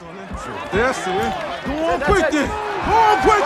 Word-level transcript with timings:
That's 0.00 1.06
it. 1.06 1.66
Go 1.66 1.72
on, 1.86 2.00
put 2.00 2.18
it. 2.18 2.32
Go 2.32 2.94
on, 2.94 3.22
put 3.22 3.38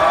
it. 0.00 0.05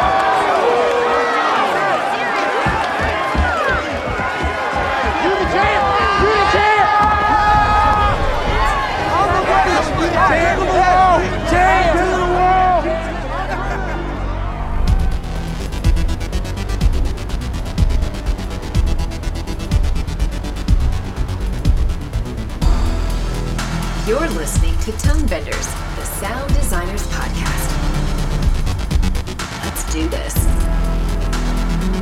To 24.85 24.91
Tone 24.99 25.25
Benders, 25.25 25.65
the 25.95 26.03
Sound 26.03 26.53
Designers 26.53 27.01
Podcast. 27.07 27.71
Let's 29.63 29.91
do 29.91 30.07
this. 30.09 30.35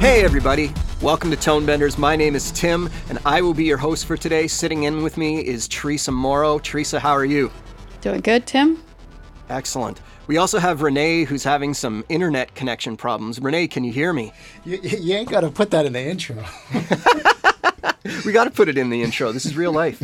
Hey, 0.01 0.25
everybody. 0.25 0.73
Welcome 1.01 1.31
to 1.31 1.37
Tone 1.37 1.65
Benders. 1.65 1.97
My 1.97 2.17
name 2.17 2.35
is 2.35 2.51
Tim, 2.51 2.89
and 3.07 3.19
I 3.25 3.41
will 3.41 3.53
be 3.53 3.63
your 3.63 3.77
host 3.77 4.05
for 4.05 4.17
today. 4.17 4.47
Sitting 4.47 4.83
in 4.83 5.01
with 5.01 5.15
me 5.15 5.39
is 5.39 5.69
Teresa 5.69 6.11
Morrow. 6.11 6.59
Teresa, 6.59 6.99
how 6.99 7.13
are 7.13 7.23
you? 7.23 7.49
Doing 8.01 8.19
good, 8.19 8.45
Tim? 8.45 8.83
Excellent. 9.47 10.01
We 10.27 10.35
also 10.35 10.59
have 10.59 10.81
Renee, 10.81 11.23
who's 11.23 11.45
having 11.45 11.73
some 11.73 12.03
internet 12.09 12.53
connection 12.53 12.97
problems. 12.97 13.39
Renee, 13.39 13.69
can 13.69 13.85
you 13.85 13.93
hear 13.93 14.11
me? 14.11 14.33
You, 14.65 14.79
you 14.81 15.15
ain't 15.15 15.29
got 15.29 15.41
to 15.41 15.49
put 15.49 15.71
that 15.71 15.85
in 15.85 15.93
the 15.93 16.01
intro. 16.01 16.43
We 18.25 18.33
got 18.33 18.45
to 18.45 18.51
put 18.51 18.67
it 18.67 18.77
in 18.77 18.89
the 18.89 19.01
intro. 19.01 19.31
This 19.31 19.45
is 19.45 19.55
real 19.55 19.71
life. 19.71 20.01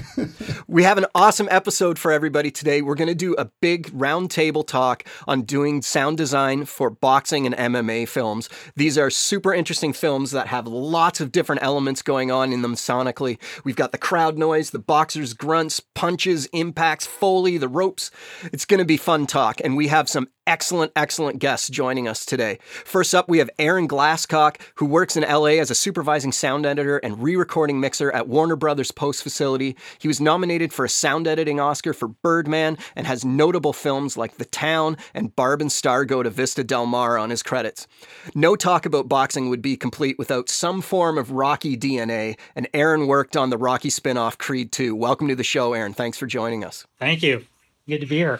we 0.67 0.83
have 0.83 0.97
an 0.97 1.05
awesome 1.13 1.49
episode 1.51 1.99
for 1.99 2.11
everybody 2.11 2.49
today. 2.49 2.81
We're 2.81 2.95
going 2.95 3.09
to 3.09 3.15
do 3.15 3.35
a 3.35 3.45
big 3.61 3.87
roundtable 3.87 4.65
talk 4.65 5.03
on 5.27 5.41
doing 5.41 5.81
sound 5.81 6.17
design 6.17 6.63
for 6.63 6.89
boxing 6.89 7.45
and 7.45 7.55
MMA 7.55 8.07
films. 8.07 8.49
These 8.75 8.97
are 8.97 9.09
super 9.09 9.53
interesting 9.53 9.91
films 9.91 10.31
that 10.31 10.47
have 10.47 10.65
lots 10.65 11.19
of 11.19 11.31
different 11.31 11.61
elements 11.61 12.01
going 12.01 12.31
on 12.31 12.53
in 12.53 12.61
them 12.61 12.75
sonically. 12.75 13.37
We've 13.65 13.75
got 13.75 13.91
the 13.91 13.97
crowd 13.97 14.37
noise, 14.37 14.69
the 14.69 14.79
boxers' 14.79 15.33
grunts, 15.33 15.81
punches, 15.81 16.45
impacts, 16.47 17.05
foley, 17.05 17.57
the 17.57 17.67
ropes. 17.67 18.11
It's 18.53 18.65
going 18.65 18.79
to 18.79 18.85
be 18.85 18.97
fun 18.97 19.27
talk, 19.27 19.59
and 19.61 19.75
we 19.75 19.87
have 19.87 20.07
some 20.07 20.29
excellent, 20.49 20.91
excellent 20.95 21.37
guests 21.37 21.69
joining 21.69 22.07
us 22.07 22.25
today. 22.25 22.57
First 22.83 23.13
up, 23.13 23.29
we 23.29 23.37
have 23.37 23.51
Aaron 23.59 23.87
Glasscock, 23.87 24.59
who 24.75 24.87
works 24.87 25.15
in 25.15 25.21
LA 25.21 25.59
as 25.59 25.69
a 25.69 25.75
supervising 25.75 26.31
sound 26.31 26.65
editor 26.65 26.97
and 26.97 27.21
re 27.21 27.35
recording 27.35 27.79
mixer 27.79 27.98
at 28.01 28.27
Warner 28.29 28.55
Brothers 28.55 28.91
Post 28.91 29.21
Facility. 29.21 29.75
He 29.99 30.07
was 30.07 30.21
nominated 30.21 30.71
for 30.71 30.85
a 30.85 30.89
sound 30.89 31.27
editing 31.27 31.59
Oscar 31.59 31.93
for 31.93 32.07
Birdman 32.07 32.77
and 32.95 33.05
has 33.05 33.25
notable 33.25 33.73
films 33.73 34.15
like 34.15 34.37
The 34.37 34.45
Town 34.45 34.95
and 35.13 35.35
Barb 35.35 35.59
and 35.59 35.71
Star 35.71 36.05
Go 36.05 36.23
to 36.23 36.29
Vista 36.29 36.63
Del 36.63 36.85
Mar 36.85 37.17
on 37.17 37.29
his 37.29 37.43
credits. 37.43 37.87
No 38.33 38.55
talk 38.55 38.85
about 38.85 39.09
boxing 39.09 39.49
would 39.49 39.61
be 39.61 39.75
complete 39.75 40.17
without 40.17 40.49
some 40.49 40.81
form 40.81 41.17
of 41.17 41.31
Rocky 41.31 41.75
DNA, 41.75 42.37
and 42.55 42.67
Aaron 42.73 43.07
worked 43.07 43.35
on 43.35 43.49
the 43.49 43.57
Rocky 43.57 43.89
spin 43.89 44.17
off 44.17 44.37
Creed 44.37 44.71
2. 44.71 44.95
Welcome 44.95 45.27
to 45.27 45.35
the 45.35 45.43
show, 45.43 45.73
Aaron. 45.73 45.93
Thanks 45.93 46.17
for 46.17 46.27
joining 46.27 46.63
us. 46.63 46.87
Thank 46.97 47.21
you. 47.21 47.45
Good 47.87 48.01
to 48.01 48.07
be 48.07 48.17
here. 48.17 48.39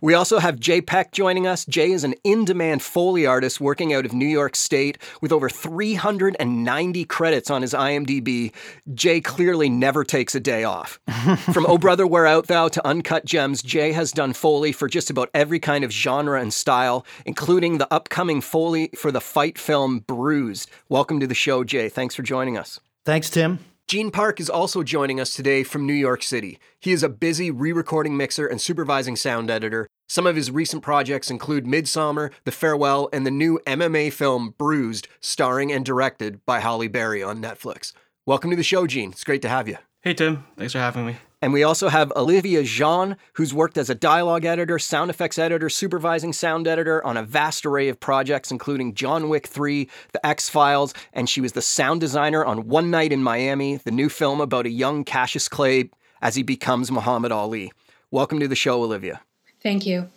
We 0.00 0.14
also 0.14 0.38
have 0.38 0.58
Jay 0.58 0.80
Peck 0.80 1.12
joining 1.12 1.46
us. 1.46 1.64
Jay 1.66 1.92
is 1.92 2.04
an 2.04 2.14
in 2.24 2.44
demand 2.44 2.82
Foley 2.82 3.26
artist 3.26 3.60
working 3.60 3.92
out 3.92 4.06
of 4.06 4.12
New 4.12 4.26
York 4.26 4.56
State 4.56 4.98
with 5.20 5.32
over 5.32 5.48
390 5.48 7.04
credits 7.04 7.50
on 7.50 7.62
his 7.62 7.74
IMDb. 7.74 8.52
Jay 8.94 9.20
clearly 9.20 9.68
never 9.68 10.04
takes 10.04 10.34
a 10.34 10.40
day 10.40 10.64
off. 10.64 10.98
From 11.52 11.66
Oh 11.66 11.78
Brother, 11.78 12.06
Where 12.06 12.26
Art 12.26 12.46
Thou 12.46 12.68
to 12.68 12.86
Uncut 12.86 13.24
Gems, 13.24 13.62
Jay 13.62 13.92
has 13.92 14.12
done 14.12 14.32
Foley 14.32 14.72
for 14.72 14.88
just 14.88 15.10
about 15.10 15.30
every 15.34 15.60
kind 15.60 15.84
of 15.84 15.92
genre 15.92 16.40
and 16.40 16.52
style, 16.52 17.04
including 17.26 17.78
the 17.78 17.92
upcoming 17.92 18.40
Foley 18.40 18.90
for 18.96 19.12
the 19.12 19.20
fight 19.20 19.58
film 19.58 20.00
Bruised. 20.00 20.70
Welcome 20.88 21.20
to 21.20 21.26
the 21.26 21.34
show, 21.34 21.64
Jay. 21.64 21.88
Thanks 21.88 22.14
for 22.14 22.22
joining 22.22 22.56
us. 22.56 22.80
Thanks, 23.04 23.28
Tim. 23.30 23.58
Gene 23.92 24.10
Park 24.10 24.40
is 24.40 24.48
also 24.48 24.82
joining 24.82 25.20
us 25.20 25.34
today 25.34 25.62
from 25.62 25.86
New 25.86 25.92
York 25.92 26.22
City. 26.22 26.58
He 26.80 26.92
is 26.92 27.02
a 27.02 27.10
busy 27.10 27.50
re 27.50 27.72
recording 27.72 28.16
mixer 28.16 28.46
and 28.46 28.58
supervising 28.58 29.16
sound 29.16 29.50
editor. 29.50 29.86
Some 30.08 30.26
of 30.26 30.34
his 30.34 30.50
recent 30.50 30.82
projects 30.82 31.30
include 31.30 31.66
Midsommar, 31.66 32.30
The 32.44 32.52
Farewell, 32.52 33.10
and 33.12 33.26
the 33.26 33.30
new 33.30 33.60
MMA 33.66 34.10
film 34.10 34.54
Bruised, 34.56 35.08
starring 35.20 35.70
and 35.70 35.84
directed 35.84 36.42
by 36.46 36.60
Halle 36.60 36.88
Berry 36.88 37.22
on 37.22 37.42
Netflix. 37.42 37.92
Welcome 38.24 38.48
to 38.48 38.56
the 38.56 38.62
show, 38.62 38.86
Gene. 38.86 39.10
It's 39.10 39.24
great 39.24 39.42
to 39.42 39.50
have 39.50 39.68
you. 39.68 39.76
Hey 40.00 40.14
Tim, 40.14 40.46
thanks 40.56 40.72
for 40.72 40.78
having 40.78 41.04
me. 41.04 41.16
And 41.42 41.52
we 41.52 41.64
also 41.64 41.88
have 41.88 42.12
Olivia 42.14 42.62
Jean, 42.62 43.16
who's 43.32 43.52
worked 43.52 43.76
as 43.76 43.90
a 43.90 43.96
dialogue 43.96 44.44
editor, 44.44 44.78
sound 44.78 45.10
effects 45.10 45.40
editor, 45.40 45.68
supervising 45.68 46.32
sound 46.32 46.68
editor 46.68 47.04
on 47.04 47.16
a 47.16 47.24
vast 47.24 47.66
array 47.66 47.88
of 47.88 47.98
projects, 47.98 48.52
including 48.52 48.94
John 48.94 49.28
Wick 49.28 49.48
3, 49.48 49.88
The 50.12 50.24
X 50.24 50.48
Files, 50.48 50.94
and 51.12 51.28
she 51.28 51.40
was 51.40 51.50
the 51.50 51.60
sound 51.60 52.00
designer 52.00 52.44
on 52.44 52.68
One 52.68 52.92
Night 52.92 53.10
in 53.10 53.24
Miami, 53.24 53.78
the 53.78 53.90
new 53.90 54.08
film 54.08 54.40
about 54.40 54.66
a 54.66 54.70
young 54.70 55.02
Cassius 55.02 55.48
Clay 55.48 55.90
as 56.22 56.36
he 56.36 56.44
becomes 56.44 56.92
Muhammad 56.92 57.32
Ali. 57.32 57.72
Welcome 58.12 58.38
to 58.38 58.46
the 58.46 58.54
show, 58.54 58.80
Olivia. 58.80 59.20
Thank 59.60 59.84
you. 59.84 60.08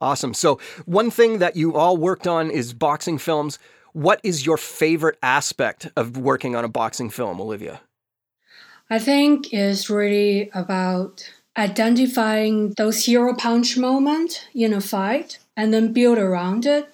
Awesome. 0.00 0.34
So, 0.34 0.58
one 0.86 1.12
thing 1.12 1.38
that 1.38 1.54
you 1.54 1.76
all 1.76 1.96
worked 1.96 2.26
on 2.26 2.50
is 2.50 2.72
boxing 2.72 3.18
films. 3.18 3.60
What 3.92 4.20
is 4.24 4.44
your 4.44 4.56
favorite 4.56 5.18
aspect 5.22 5.88
of 5.96 6.16
working 6.16 6.56
on 6.56 6.64
a 6.64 6.68
boxing 6.68 7.10
film, 7.10 7.40
Olivia? 7.40 7.80
I 8.90 8.98
think 8.98 9.52
it's 9.52 9.90
really 9.90 10.50
about 10.54 11.30
identifying 11.56 12.72
those 12.78 13.04
hero 13.04 13.34
punch 13.34 13.76
moments 13.76 14.40
in 14.54 14.72
a 14.72 14.80
fight 14.80 15.38
and 15.56 15.74
then 15.74 15.92
build 15.92 16.16
around 16.16 16.64
it. 16.64 16.88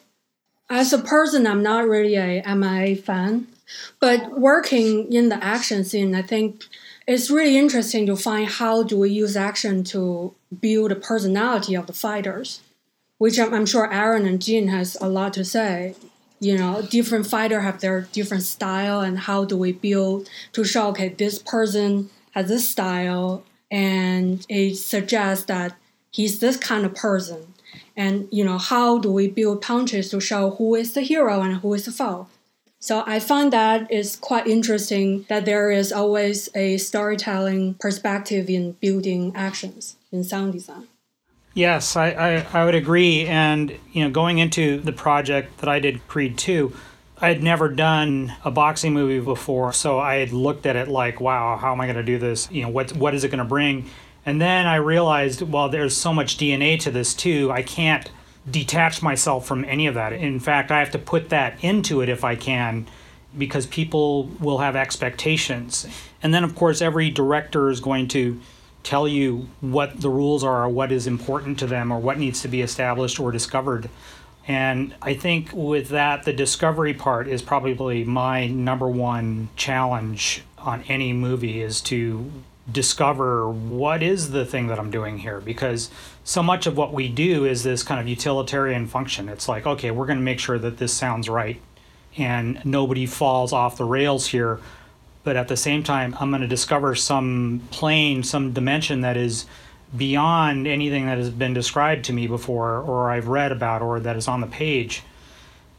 As 0.68 0.92
a 0.92 0.98
person, 0.98 1.46
I'm 1.46 1.62
not 1.62 1.86
really 1.86 2.16
a 2.16 2.42
MMA 2.42 3.00
fan, 3.00 3.46
but 4.00 4.40
working 4.40 5.12
in 5.12 5.28
the 5.28 5.42
action 5.44 5.84
scene, 5.84 6.14
I 6.14 6.22
think 6.22 6.64
it's 7.06 7.30
really 7.30 7.56
interesting 7.56 8.06
to 8.06 8.16
find 8.16 8.48
how 8.48 8.82
do 8.82 8.98
we 8.98 9.10
use 9.10 9.36
action 9.36 9.84
to 9.84 10.34
build 10.60 10.90
the 10.90 10.96
personality 10.96 11.76
of 11.76 11.86
the 11.86 11.92
fighters, 11.92 12.60
which 13.18 13.38
I'm, 13.38 13.54
I'm 13.54 13.66
sure 13.66 13.92
Aaron 13.92 14.26
and 14.26 14.42
Gene 14.42 14.68
has 14.68 14.96
a 15.00 15.08
lot 15.08 15.34
to 15.34 15.44
say 15.44 15.94
you 16.44 16.56
know 16.56 16.82
different 16.82 17.26
fighter 17.26 17.60
have 17.60 17.80
their 17.80 18.02
different 18.12 18.42
style 18.42 19.00
and 19.00 19.18
how 19.20 19.44
do 19.44 19.56
we 19.56 19.72
build 19.72 20.28
to 20.52 20.64
show 20.64 20.88
okay 20.88 21.08
this 21.08 21.38
person 21.38 22.10
has 22.32 22.48
this 22.48 22.68
style 22.68 23.44
and 23.70 24.46
it 24.48 24.76
suggests 24.76 25.46
that 25.46 25.76
he's 26.10 26.38
this 26.38 26.56
kind 26.56 26.86
of 26.86 26.94
person. 26.94 27.54
And 27.96 28.28
you 28.30 28.44
know 28.44 28.58
how 28.58 28.98
do 28.98 29.10
we 29.10 29.28
build 29.28 29.62
punches 29.62 30.10
to 30.10 30.20
show 30.20 30.50
who 30.50 30.74
is 30.74 30.94
the 30.94 31.00
hero 31.00 31.40
and 31.40 31.56
who 31.56 31.74
is 31.74 31.84
the 31.84 31.92
foe? 31.92 32.28
So 32.78 33.02
i 33.06 33.18
find 33.18 33.52
that 33.52 33.90
is 33.90 34.16
quite 34.16 34.46
interesting 34.46 35.24
that 35.28 35.46
there 35.46 35.70
is 35.70 35.90
always 35.92 36.50
a 36.54 36.76
storytelling 36.76 37.74
perspective 37.74 38.50
in 38.50 38.72
building 38.72 39.32
actions 39.34 39.96
in 40.12 40.22
sound 40.22 40.52
design 40.52 40.86
Yes, 41.54 41.94
I, 41.94 42.10
I, 42.10 42.46
I 42.52 42.64
would 42.64 42.74
agree. 42.74 43.26
And, 43.26 43.78
you 43.92 44.02
know, 44.02 44.10
going 44.10 44.38
into 44.38 44.80
the 44.80 44.92
project 44.92 45.58
that 45.58 45.68
I 45.68 45.78
did, 45.78 46.06
Creed 46.08 46.36
2, 46.36 46.74
I 47.18 47.28
had 47.28 47.44
never 47.44 47.68
done 47.68 48.34
a 48.44 48.50
boxing 48.50 48.92
movie 48.92 49.20
before. 49.20 49.72
So 49.72 50.00
I 50.00 50.16
had 50.16 50.32
looked 50.32 50.66
at 50.66 50.74
it 50.74 50.88
like, 50.88 51.20
wow, 51.20 51.56
how 51.56 51.72
am 51.72 51.80
I 51.80 51.86
going 51.86 51.96
to 51.96 52.02
do 52.02 52.18
this? 52.18 52.50
You 52.50 52.62
know, 52.62 52.70
what, 52.70 52.92
what 52.96 53.14
is 53.14 53.22
it 53.22 53.28
going 53.28 53.38
to 53.38 53.44
bring? 53.44 53.88
And 54.26 54.40
then 54.40 54.66
I 54.66 54.76
realized, 54.76 55.42
well, 55.42 55.68
there's 55.68 55.96
so 55.96 56.12
much 56.12 56.38
DNA 56.38 56.78
to 56.80 56.90
this 56.90 57.14
too. 57.14 57.52
I 57.52 57.62
can't 57.62 58.10
detach 58.50 59.00
myself 59.00 59.46
from 59.46 59.64
any 59.64 59.86
of 59.86 59.94
that. 59.94 60.12
In 60.12 60.40
fact, 60.40 60.72
I 60.72 60.80
have 60.80 60.90
to 60.90 60.98
put 60.98 61.28
that 61.28 61.62
into 61.62 62.00
it 62.00 62.08
if 62.08 62.24
I 62.24 62.34
can 62.34 62.86
because 63.38 63.66
people 63.66 64.24
will 64.40 64.58
have 64.58 64.74
expectations. 64.74 65.86
And 66.22 66.34
then, 66.34 66.42
of 66.42 66.54
course, 66.54 66.82
every 66.82 67.10
director 67.10 67.70
is 67.70 67.80
going 67.80 68.08
to 68.08 68.40
tell 68.84 69.08
you 69.08 69.48
what 69.60 70.00
the 70.00 70.10
rules 70.10 70.44
are 70.44 70.64
or 70.64 70.68
what 70.68 70.92
is 70.92 71.06
important 71.06 71.58
to 71.58 71.66
them 71.66 71.90
or 71.90 71.98
what 71.98 72.18
needs 72.18 72.42
to 72.42 72.48
be 72.48 72.60
established 72.60 73.18
or 73.18 73.32
discovered. 73.32 73.88
And 74.46 74.94
I 75.00 75.14
think 75.14 75.50
with 75.52 75.88
that, 75.88 76.24
the 76.24 76.32
discovery 76.32 76.92
part 76.94 77.26
is 77.26 77.42
probably 77.42 78.04
my 78.04 78.46
number 78.46 78.86
one 78.86 79.48
challenge 79.56 80.42
on 80.58 80.82
any 80.82 81.12
movie 81.12 81.62
is 81.62 81.80
to 81.80 82.30
discover 82.70 83.48
what 83.50 84.02
is 84.02 84.30
the 84.30 84.44
thing 84.44 84.68
that 84.68 84.78
I'm 84.78 84.90
doing 84.90 85.18
here 85.18 85.40
because 85.40 85.90
so 86.22 86.42
much 86.42 86.66
of 86.66 86.76
what 86.76 86.94
we 86.94 87.08
do 87.08 87.44
is 87.44 87.62
this 87.62 87.82
kind 87.82 88.00
of 88.00 88.08
utilitarian 88.08 88.86
function. 88.86 89.28
It's 89.28 89.48
like, 89.48 89.66
okay, 89.66 89.90
we're 89.90 90.06
going 90.06 90.18
to 90.18 90.24
make 90.24 90.38
sure 90.38 90.58
that 90.58 90.78
this 90.78 90.92
sounds 90.92 91.28
right 91.28 91.60
and 92.16 92.64
nobody 92.64 93.06
falls 93.06 93.52
off 93.52 93.76
the 93.76 93.84
rails 93.84 94.26
here 94.26 94.60
but 95.24 95.36
at 95.36 95.48
the 95.48 95.56
same 95.56 95.82
time 95.82 96.16
i'm 96.20 96.30
going 96.30 96.42
to 96.42 96.48
discover 96.48 96.94
some 96.94 97.60
plane 97.70 98.22
some 98.22 98.52
dimension 98.52 99.00
that 99.00 99.16
is 99.16 99.46
beyond 99.96 100.66
anything 100.66 101.06
that 101.06 101.18
has 101.18 101.30
been 101.30 101.54
described 101.54 102.04
to 102.04 102.12
me 102.12 102.26
before 102.26 102.78
or 102.80 103.10
i've 103.10 103.28
read 103.28 103.52
about 103.52 103.82
or 103.82 104.00
that 104.00 104.16
is 104.16 104.28
on 104.28 104.40
the 104.40 104.46
page 104.46 105.02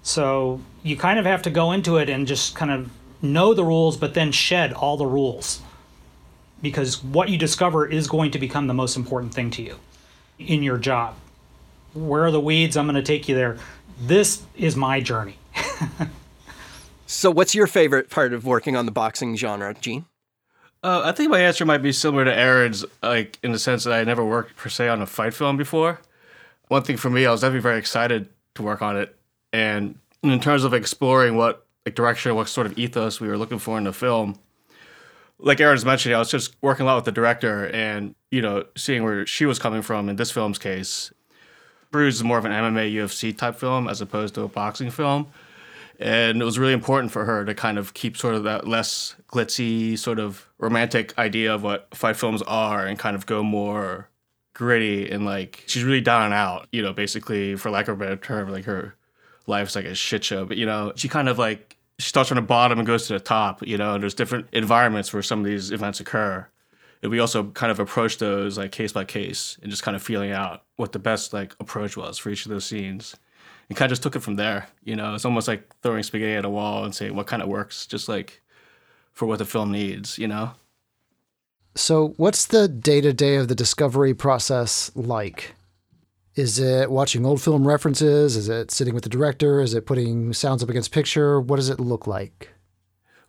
so 0.04 0.60
you 0.84 0.96
kind 0.96 1.18
of 1.20 1.26
have 1.26 1.42
to 1.42 1.50
go 1.50 1.72
into 1.72 1.98
it 1.98 2.10
and 2.10 2.28
just 2.28 2.56
kind 2.56 2.72
of 2.72 2.90
know 3.22 3.54
the 3.54 3.64
rules 3.64 3.98
but 3.98 4.14
then 4.14 4.32
shed 4.32 4.74
all 4.74 4.98
the 4.98 5.06
rules 5.06 5.62
because 6.62 7.04
what 7.04 7.30
you 7.30 7.38
discover 7.38 7.86
is 7.86 8.08
going 8.08 8.32
to 8.32 8.40
become 8.40 8.68
the 8.68 8.74
most 8.74 8.96
important 8.96 9.34
thing 9.34 9.52
to 9.52 9.62
you 9.62 9.78
in 10.40 10.64
your 10.64 10.78
job. 10.78 11.16
Where 11.94 12.26
are 12.26 12.32
the 12.32 12.40
weeds? 12.40 12.76
I'm 12.76 12.86
going 12.86 12.96
to 12.96 13.04
take 13.04 13.30
you 13.30 13.36
there. 13.36 13.58
This 14.02 14.42
is 14.56 14.76
my 14.76 15.00
journey. 15.00 15.38
So, 17.08 17.30
what's 17.30 17.54
your 17.54 17.68
favorite 17.68 18.10
part 18.10 18.34
of 18.34 18.46
working 18.46 18.76
on 18.76 18.86
the 18.86 18.92
boxing 18.92 19.36
genre, 19.36 19.76
Gene? 19.76 20.06
Uh, 20.84 21.02
I 21.06 21.12
think 21.12 21.30
my 21.30 21.40
answer 21.40 21.66
might 21.66 21.80
be 21.80 21.92
similar 21.92 22.26
to 22.26 22.36
Aaron's, 22.36 22.84
like 23.04 23.38
in 23.44 23.52
the 23.52 23.60
sense 23.60 23.84
that 23.84 23.94
I 23.94 24.04
never 24.04 24.26
worked 24.26 24.56
per 24.56 24.70
se 24.70 24.88
on 24.88 25.02
a 25.02 25.06
fight 25.06 25.34
film 25.34 25.56
before. 25.56 26.00
One 26.68 26.82
thing 26.82 26.98
for 26.98 27.10
me, 27.12 27.26
I 27.26 27.32
was 27.32 27.42
definitely 27.42 27.62
very 27.62 27.78
excited 27.78 28.30
to 28.56 28.64
work 28.64 28.82
on 28.82 28.98
it, 28.98 29.16
and 29.54 30.00
in 30.24 30.40
terms 30.40 30.64
of 30.64 30.74
exploring 30.74 31.36
what 31.38 31.66
like 31.86 31.94
direction, 31.94 32.34
what 32.34 32.50
sort 32.50 32.66
of 32.66 32.78
ethos 32.78 33.22
we 33.22 33.28
were 33.28 33.38
looking 33.38 33.60
for 33.60 33.78
in 33.78 33.84
the 33.84 33.94
film, 33.94 34.40
like 35.38 35.60
Aaron's 35.60 35.86
mentioning, 35.86 36.16
I 36.16 36.20
was 36.20 36.32
just 36.32 36.56
working 36.64 36.84
a 36.84 36.88
lot 36.88 36.96
with 36.96 37.06
the 37.06 37.12
director 37.12 37.68
and 37.68 38.16
you 38.32 38.42
know 38.42 38.66
seeing 38.76 39.04
where 39.04 39.28
she 39.28 39.46
was 39.46 39.60
coming 39.60 39.84
from 39.84 40.10
in 40.10 40.16
this 40.16 40.32
film's 40.32 40.58
case. 40.58 41.14
Bruise 41.92 42.16
is 42.16 42.24
more 42.24 42.40
of 42.40 42.46
an 42.46 42.52
MMA 42.52 42.92
UFC 42.94 43.38
type 43.38 43.58
film 43.58 43.88
as 43.88 44.02
opposed 44.02 44.34
to 44.36 44.42
a 44.42 44.48
boxing 44.48 44.90
film 44.90 45.28
and 46.00 46.42
it 46.42 46.46
was 46.46 46.60
really 46.60 46.74
important 46.74 47.12
for 47.12 47.26
her 47.26 47.46
to 47.46 47.54
kind 47.54 47.78
of 47.78 47.94
keep 47.94 48.18
sort 48.18 48.36
of 48.36 48.44
that 48.44 48.68
less 48.68 49.16
glitzy 49.32 49.98
sort 49.98 50.20
of 50.20 50.48
romantic 50.58 51.18
idea 51.18 51.54
of 51.54 51.64
what 51.64 51.88
fight 51.94 52.16
films 52.16 52.42
are 52.44 52.86
and 52.86 53.00
kind 53.00 53.16
of 53.16 53.26
go 53.26 53.44
more 53.44 54.10
gritty 54.54 55.10
and 55.10 55.26
like 55.26 55.64
she's 55.68 55.84
really 55.84 56.02
down 56.02 56.24
and 56.24 56.34
out 56.34 56.68
you 56.72 56.82
know 56.82 56.94
basically 56.94 57.56
for 57.56 57.70
lack 57.70 57.88
of 57.88 57.96
a 57.96 57.98
better 57.98 58.16
term 58.16 58.50
like 58.50 58.64
her 58.64 58.96
life's 59.48 59.76
like 59.76 59.86
a 59.86 59.96
shit 59.96 60.24
show. 60.24 60.46
But 60.46 60.58
you 60.58 60.66
know 60.66 60.94
she 60.96 61.08
kind 61.08 61.30
of 61.30 61.38
like 61.38 61.78
she 62.00 62.10
starts 62.10 62.30
from 62.30 62.38
the 62.38 62.42
bottom 62.42 62.80
and 62.80 62.88
goes 62.88 63.08
to 63.08 63.14
the 63.14 63.20
top 63.20 63.66
you 63.66 63.78
know 63.78 63.94
and 63.94 64.04
there's 64.04 64.14
different 64.14 64.48
environments 64.52 65.14
where 65.14 65.24
some 65.24 65.40
of 65.40 65.46
these 65.46 65.72
events 65.72 66.00
occur. 66.00 66.48
And 67.02 67.12
we 67.12 67.20
also 67.20 67.52
kind 67.52 67.72
of 67.72 67.80
approach 67.80 68.18
those 68.18 68.58
like 68.58 68.72
case 68.72 68.92
by 68.92 69.04
case 69.04 69.60
and 69.62 69.70
just 69.70 69.84
kind 69.84 69.96
of 69.96 70.02
feeling 70.02 70.32
out 70.32 70.64
what 70.78 70.92
the 70.92 71.00
best 71.00 71.34
like 71.34 71.56
approach 71.60 71.96
was 71.96 72.18
for 72.18 72.30
each 72.30 72.46
of 72.46 72.52
those 72.52 72.66
scenes 72.66 73.16
and 73.70 73.78
kind 73.78 73.90
of 73.90 73.92
just 73.92 74.04
took 74.04 74.16
it 74.16 74.22
from 74.22 74.36
there. 74.36 74.68
You 74.84 74.96
know, 74.96 75.16
it's 75.16 75.26
almost 75.26 75.48
like 75.48 75.74
throwing 75.82 76.04
spaghetti 76.04 76.34
at 76.34 76.46
a 76.46 76.50
wall 76.50 76.84
and 76.84 76.94
saying 76.94 77.16
what 77.16 77.28
kind 77.28 77.42
of 77.42 77.48
works, 77.48 77.86
just 77.86 78.08
like 78.08 78.42
for 79.12 79.26
what 79.26 79.40
the 79.40 79.46
film 79.46 79.72
needs. 79.72 80.18
You 80.18 80.28
know. 80.28 80.52
So, 81.76 82.14
what's 82.18 82.46
the 82.46 82.68
day 82.68 83.02
to 83.02 83.12
day 83.12 83.36
of 83.36 83.48
the 83.48 83.56
discovery 83.56 84.14
process 84.14 84.92
like? 84.96 85.56
Is 86.36 86.60
it 86.60 86.92
watching 86.92 87.26
old 87.26 87.42
film 87.42 87.66
references? 87.66 88.36
Is 88.36 88.50
it 88.50 88.70
sitting 88.70 88.94
with 88.94 89.04
the 89.04 89.10
director? 89.10 89.62
Is 89.62 89.74
it 89.74 89.86
putting 89.86 90.34
sounds 90.34 90.62
up 90.62 90.70
against 90.70 90.92
picture? 90.92 91.40
What 91.40 91.56
does 91.56 91.70
it 91.70 91.80
look 91.80 92.08
like? 92.08 92.50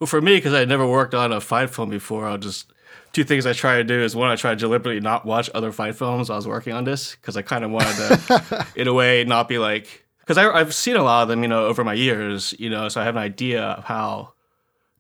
Well, 0.01 0.09
for 0.09 0.21
me, 0.21 0.37
because 0.37 0.53
I 0.53 0.61
had 0.61 0.69
never 0.69 0.87
worked 0.87 1.15
on 1.15 1.33
a 1.33 1.41
fight 1.41 1.71
film 1.71 1.89
before, 1.89 2.27
I'll 2.27 2.37
just 2.37 2.73
two 3.13 3.25
things 3.25 3.47
I 3.47 3.53
try 3.53 3.77
to 3.77 3.85
do 3.85 4.03
is 4.03 4.15
one, 4.15 4.31
I 4.31 4.37
try 4.37 4.51
to 4.51 4.57
deliberately 4.57 5.01
not 5.01 5.25
watch 5.25 5.49
other 5.55 5.73
fight 5.73 5.95
films 5.95 6.29
while 6.29 6.37
I 6.37 6.39
was 6.39 6.49
working 6.49 6.73
on 6.73 6.85
this 6.85 7.13
because 7.13 7.37
I 7.37 7.43
kind 7.43 7.65
of 7.65 7.71
wanted 7.71 7.97
to, 7.97 8.67
in 8.77 8.89
a 8.89 8.93
way, 8.93 9.25
not 9.25 9.49
be 9.49 9.59
like 9.59 10.06
because 10.27 10.39
I've 10.39 10.75
seen 10.75 10.97
a 10.97 11.05
lot 11.05 11.23
of 11.23 11.29
them, 11.29 11.43
you 11.43 11.49
know, 11.49 11.67
over 11.67 11.85
my 11.85 11.95
years, 11.95 12.53
you 12.59 12.69
know, 12.69 12.89
so 12.89 13.01
I 13.01 13.05
have 13.05 13.15
an 13.15 13.23
idea 13.23 13.63
of 13.63 13.85
how 13.85 14.33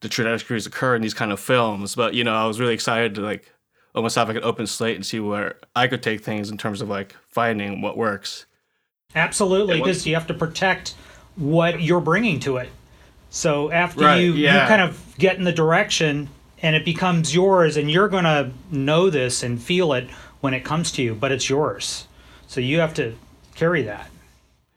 the 0.00 0.08
trajectories 0.08 0.66
occur 0.66 0.94
in 0.94 1.02
these 1.02 1.14
kind 1.14 1.32
of 1.32 1.40
films. 1.40 1.96
But 1.96 2.14
you 2.14 2.22
know, 2.22 2.34
I 2.34 2.46
was 2.46 2.60
really 2.60 2.74
excited 2.74 3.14
to 3.16 3.22
like 3.22 3.52
almost 3.94 4.14
have 4.14 4.28
like 4.28 4.36
an 4.36 4.44
open 4.44 4.66
slate 4.66 4.94
and 4.94 5.04
see 5.04 5.18
where 5.18 5.56
I 5.74 5.88
could 5.88 6.02
take 6.02 6.22
things 6.22 6.50
in 6.50 6.58
terms 6.58 6.80
of 6.80 6.88
like 6.88 7.16
finding 7.26 7.80
what 7.80 7.96
works. 7.96 8.46
Absolutely, 9.14 9.78
because 9.78 10.06
you 10.06 10.14
have 10.14 10.26
to 10.28 10.34
protect 10.34 10.94
what 11.34 11.82
you're 11.82 12.00
bringing 12.00 12.38
to 12.40 12.58
it. 12.58 12.68
So 13.30 13.70
after 13.72 14.04
Right, 14.04 14.20
you 14.20 14.32
yeah. 14.34 14.62
you 14.62 14.68
kind 14.68 14.82
of 14.82 15.14
get 15.18 15.36
in 15.36 15.44
the 15.44 15.52
direction 15.52 16.28
and 16.62 16.76
it 16.76 16.84
becomes 16.84 17.34
yours, 17.34 17.76
and 17.76 17.90
you're 17.90 18.08
gonna 18.08 18.52
know 18.70 19.10
this 19.10 19.42
and 19.42 19.60
feel 19.60 19.92
it 19.92 20.08
when 20.40 20.54
it 20.54 20.60
comes 20.64 20.92
to 20.92 21.02
you, 21.02 21.14
but 21.14 21.32
it's 21.32 21.50
yours. 21.50 22.06
So 22.46 22.60
you 22.60 22.78
have 22.78 22.94
to 22.94 23.16
carry 23.54 23.82
that. 23.82 24.08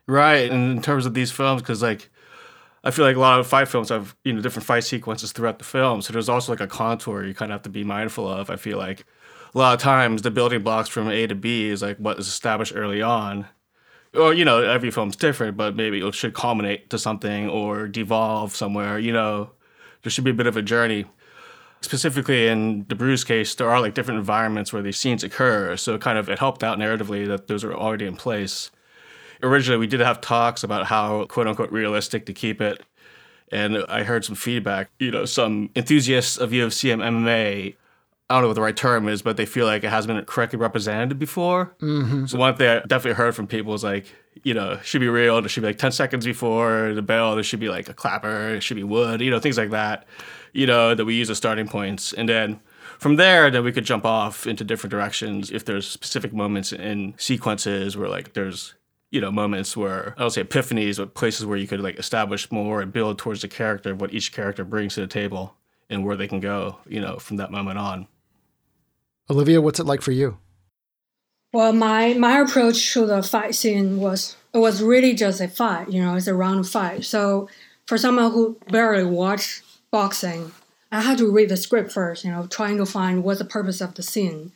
Right, 0.09 0.49
and 0.49 0.77
in 0.77 0.81
terms 0.81 1.05
of 1.05 1.13
these 1.13 1.31
films, 1.31 1.61
because 1.61 1.83
like 1.83 2.09
I 2.83 2.89
feel 2.89 3.05
like 3.05 3.15
a 3.15 3.19
lot 3.19 3.39
of 3.39 3.45
fight 3.45 3.67
films 3.67 3.89
have 3.89 4.15
you 4.23 4.33
know 4.33 4.41
different 4.41 4.65
fight 4.65 4.83
sequences 4.83 5.31
throughout 5.31 5.59
the 5.59 5.65
film, 5.65 6.01
so 6.01 6.11
there's 6.11 6.29
also 6.29 6.51
like 6.51 6.61
a 6.61 6.67
contour 6.67 7.23
you 7.23 7.35
kind 7.35 7.51
of 7.51 7.57
have 7.57 7.61
to 7.63 7.69
be 7.69 7.83
mindful 7.83 8.27
of. 8.27 8.49
I 8.49 8.55
feel 8.55 8.79
like 8.79 9.05
a 9.53 9.57
lot 9.57 9.75
of 9.75 9.79
times 9.79 10.23
the 10.23 10.31
building 10.31 10.63
blocks 10.63 10.89
from 10.89 11.09
A 11.09 11.27
to 11.27 11.35
B 11.35 11.69
is 11.69 11.83
like 11.83 11.97
what 11.97 12.17
is 12.17 12.27
established 12.27 12.73
early 12.75 13.03
on, 13.03 13.45
or 14.15 14.33
you 14.33 14.45
know 14.45 14.63
every 14.63 14.89
film's 14.89 15.15
different, 15.15 15.55
but 15.57 15.75
maybe 15.75 15.99
it 15.99 16.15
should 16.15 16.33
culminate 16.33 16.89
to 16.89 16.97
something 16.97 17.47
or 17.47 17.87
devolve 17.87 18.55
somewhere. 18.55 18.97
You 18.97 19.13
know, 19.13 19.51
there 20.01 20.09
should 20.09 20.23
be 20.23 20.31
a 20.31 20.33
bit 20.33 20.47
of 20.47 20.57
a 20.57 20.63
journey. 20.63 21.05
Specifically 21.81 22.47
in 22.47 22.85
the 22.89 22.95
Bruised 22.95 23.27
case, 23.27 23.53
there 23.53 23.69
are 23.69 23.79
like 23.79 23.93
different 23.93 24.17
environments 24.17 24.73
where 24.73 24.81
these 24.81 24.97
scenes 24.97 25.23
occur, 25.23 25.77
so 25.77 25.99
kind 25.99 26.17
of 26.17 26.29
it 26.29 26.39
helped 26.39 26.63
out 26.63 26.79
narratively 26.79 27.27
that 27.27 27.47
those 27.47 27.63
are 27.63 27.75
already 27.75 28.07
in 28.07 28.15
place 28.15 28.71
originally 29.43 29.77
we 29.77 29.87
did 29.87 29.99
have 29.99 30.21
talks 30.21 30.63
about 30.63 30.85
how 30.85 31.25
quote 31.25 31.47
unquote 31.47 31.71
realistic 31.71 32.25
to 32.27 32.33
keep 32.33 32.61
it. 32.61 32.83
And 33.51 33.83
I 33.89 34.03
heard 34.03 34.23
some 34.25 34.35
feedback, 34.35 34.91
you 34.99 35.11
know, 35.11 35.25
some 35.25 35.71
enthusiasts 35.75 36.37
of 36.37 36.51
UFC 36.51 36.93
and 36.93 37.01
MMA, 37.01 37.75
I 38.29 38.33
don't 38.35 38.43
know 38.43 38.47
what 38.47 38.53
the 38.53 38.61
right 38.61 38.77
term 38.77 39.07
is, 39.07 39.23
but 39.23 39.37
they 39.37 39.47
feel 39.47 39.65
like 39.65 39.83
it 39.83 39.89
hasn't 39.89 40.13
been 40.13 40.23
correctly 40.25 40.59
represented 40.59 41.17
before. 41.17 41.73
Mm-hmm. 41.81 42.27
So 42.27 42.37
one 42.37 42.55
thing 42.55 42.69
I 42.69 42.79
definitely 42.81 43.13
heard 43.13 43.35
from 43.35 43.47
people 43.47 43.73
is 43.73 43.83
like, 43.83 44.05
you 44.43 44.53
know, 44.53 44.73
it 44.73 44.85
should 44.85 45.01
be 45.01 45.07
real. 45.07 45.41
There 45.41 45.49
should 45.49 45.61
be 45.61 45.67
like 45.67 45.79
10 45.79 45.91
seconds 45.91 46.25
before 46.25 46.93
the 46.93 47.01
bell. 47.01 47.33
There 47.33 47.43
should 47.43 47.59
be 47.59 47.69
like 47.69 47.89
a 47.89 47.93
clapper. 47.93 48.49
It 48.53 48.61
should 48.61 48.77
be 48.77 48.83
wood, 48.83 49.21
you 49.21 49.31
know, 49.31 49.39
things 49.39 49.57
like 49.57 49.71
that, 49.71 50.05
you 50.53 50.67
know, 50.67 50.93
that 50.93 51.05
we 51.05 51.15
use 51.15 51.29
as 51.31 51.37
starting 51.37 51.67
points. 51.67 52.13
And 52.13 52.29
then 52.29 52.59
from 52.99 53.15
there, 53.15 53.49
then 53.49 53.63
we 53.63 53.71
could 53.71 53.85
jump 53.85 54.05
off 54.05 54.45
into 54.45 54.63
different 54.63 54.91
directions 54.91 55.49
if 55.49 55.65
there's 55.65 55.87
specific 55.87 56.31
moments 56.31 56.71
in 56.71 57.15
sequences 57.17 57.97
where 57.97 58.09
like 58.09 58.33
there's 58.33 58.75
you 59.11 59.21
know 59.21 59.31
moments 59.31 59.75
where 59.75 60.13
I 60.17 60.21
don't 60.21 60.31
say 60.31 60.43
epiphanies, 60.43 60.97
but 60.97 61.13
places 61.13 61.45
where 61.45 61.57
you 61.57 61.67
could 61.67 61.81
like 61.81 61.97
establish 61.97 62.51
more 62.51 62.81
and 62.81 62.93
build 62.93 63.17
towards 63.17 63.41
the 63.41 63.47
character 63.47 63.91
of 63.91 64.01
what 64.01 64.13
each 64.13 64.31
character 64.31 64.63
brings 64.63 64.95
to 64.95 65.01
the 65.01 65.07
table 65.07 65.55
and 65.89 66.05
where 66.05 66.15
they 66.15 66.27
can 66.27 66.39
go, 66.39 66.77
you 66.87 67.01
know, 67.01 67.17
from 67.17 67.37
that 67.37 67.51
moment 67.51 67.79
on. 67.79 68.07
Olivia, 69.29 69.61
what's 69.61 69.79
it 69.79 69.85
like 69.85 70.01
for 70.01 70.11
you? 70.11 70.37
Well, 71.51 71.73
my 71.73 72.13
my 72.13 72.39
approach 72.39 72.93
to 72.93 73.05
the 73.05 73.23
fight 73.23 73.55
scene 73.55 73.99
was 73.99 74.35
it 74.53 74.59
was 74.59 74.83
really 74.83 75.13
just 75.13 75.41
a 75.41 75.47
fight. 75.47 75.89
You 75.89 76.01
know, 76.01 76.15
it's 76.15 76.27
a 76.27 76.35
round 76.35 76.67
fight. 76.67 77.05
So 77.05 77.49
for 77.87 77.97
someone 77.97 78.31
who 78.31 78.57
barely 78.69 79.03
watched 79.03 79.63
boxing, 79.89 80.51
I 80.91 81.01
had 81.01 81.17
to 81.17 81.31
read 81.31 81.49
the 81.49 81.57
script 81.57 81.91
first. 81.91 82.23
You 82.23 82.31
know, 82.31 82.45
trying 82.45 82.77
to 82.77 82.85
find 82.85 83.23
what's 83.23 83.39
the 83.39 83.45
purpose 83.45 83.81
of 83.81 83.95
the 83.95 84.03
scene, 84.03 84.51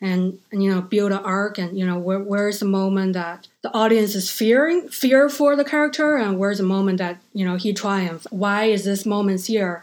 and, 0.00 0.38
and 0.52 0.62
you 0.62 0.70
know, 0.70 0.80
build 0.80 1.12
an 1.12 1.18
arc. 1.18 1.58
And 1.58 1.78
you 1.78 1.86
know, 1.86 1.98
where 1.98 2.20
where's 2.20 2.60
the 2.60 2.66
moment 2.66 3.14
that 3.14 3.48
the 3.62 3.72
audience 3.74 4.14
is 4.14 4.30
fearing 4.30 4.88
fear 4.88 5.28
for 5.28 5.56
the 5.56 5.64
character, 5.64 6.16
and 6.16 6.38
where's 6.38 6.58
the 6.58 6.64
moment 6.64 6.98
that 6.98 7.18
you 7.32 7.44
know 7.44 7.56
he 7.56 7.72
triumphs? 7.72 8.26
Why 8.30 8.64
is 8.64 8.84
this 8.84 9.06
moment 9.06 9.46
here? 9.46 9.82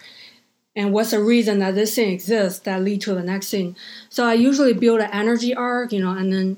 and 0.75 0.91
what's 0.91 1.11
the 1.11 1.23
reason 1.23 1.59
that 1.59 1.73
this 1.73 1.93
scene 1.93 2.09
exists 2.09 2.59
that 2.59 2.83
lead 2.83 3.01
to 3.01 3.13
the 3.13 3.23
next 3.23 3.47
scene. 3.47 3.75
So 4.09 4.25
I 4.25 4.33
usually 4.33 4.73
build 4.73 4.99
an 4.99 5.09
energy 5.11 5.55
arc, 5.55 5.93
you 5.93 6.01
know, 6.01 6.11
and 6.11 6.33
then 6.33 6.57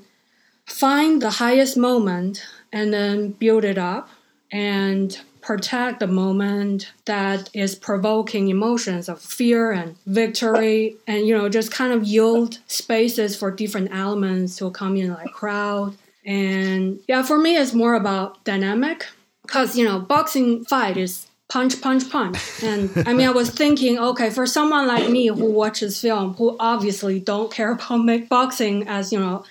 find 0.66 1.22
the 1.22 1.30
highest 1.30 1.76
moment 1.76 2.44
and 2.72 2.92
then 2.92 3.30
build 3.30 3.64
it 3.64 3.78
up 3.78 4.10
and 4.50 5.18
protect 5.48 5.98
the 5.98 6.06
moment 6.06 6.92
that 7.06 7.48
is 7.54 7.74
provoking 7.74 8.48
emotions 8.48 9.08
of 9.08 9.18
fear 9.18 9.72
and 9.72 9.96
victory 10.04 10.94
and 11.06 11.26
you 11.26 11.34
know 11.34 11.48
just 11.48 11.72
kind 11.72 11.90
of 11.90 12.04
yield 12.04 12.58
spaces 12.66 13.34
for 13.34 13.50
different 13.50 13.88
elements 13.90 14.56
to 14.56 14.70
come 14.70 14.94
in 14.94 15.10
like 15.10 15.32
crowd. 15.32 15.96
And 16.26 17.00
yeah 17.08 17.22
for 17.22 17.38
me 17.38 17.56
it's 17.56 17.72
more 17.72 17.94
about 17.94 18.44
dynamic 18.44 19.06
because 19.40 19.74
you 19.74 19.86
know 19.86 19.98
boxing 19.98 20.66
fight 20.66 20.98
is 20.98 21.26
punch 21.48 21.80
punch 21.80 22.10
punch. 22.10 22.36
And 22.62 22.90
i 23.08 23.14
mean 23.14 23.26
i 23.26 23.32
was 23.32 23.48
thinking 23.48 23.98
okay 23.98 24.28
for 24.28 24.44
someone 24.44 24.86
like 24.86 25.08
me 25.08 25.28
who 25.28 25.50
watches 25.50 25.98
film 25.98 26.34
who 26.34 26.56
obviously 26.60 27.20
don't 27.20 27.50
care 27.50 27.72
about 27.80 28.28
boxing 28.28 28.86
as 28.86 29.12
you 29.14 29.18
know 29.18 29.46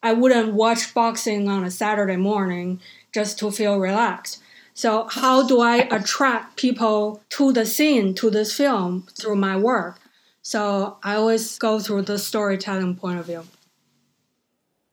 i 0.00 0.12
wouldn't 0.12 0.52
watch 0.52 0.94
boxing 0.94 1.48
on 1.48 1.64
a 1.64 1.72
saturday 1.72 2.20
morning 2.30 2.78
just 3.10 3.40
to 3.40 3.50
feel 3.50 3.80
relaxed 3.80 4.40
so 4.74 5.06
how 5.10 5.46
do 5.46 5.60
i 5.60 5.76
attract 5.90 6.56
people 6.56 7.22
to 7.28 7.52
the 7.52 7.66
scene 7.66 8.14
to 8.14 8.30
this 8.30 8.56
film 8.56 9.06
through 9.18 9.36
my 9.36 9.56
work 9.56 10.00
so 10.42 10.96
i 11.02 11.14
always 11.14 11.58
go 11.58 11.78
through 11.78 12.02
the 12.02 12.18
storytelling 12.18 12.94
point 12.94 13.18
of 13.18 13.26
view 13.26 13.44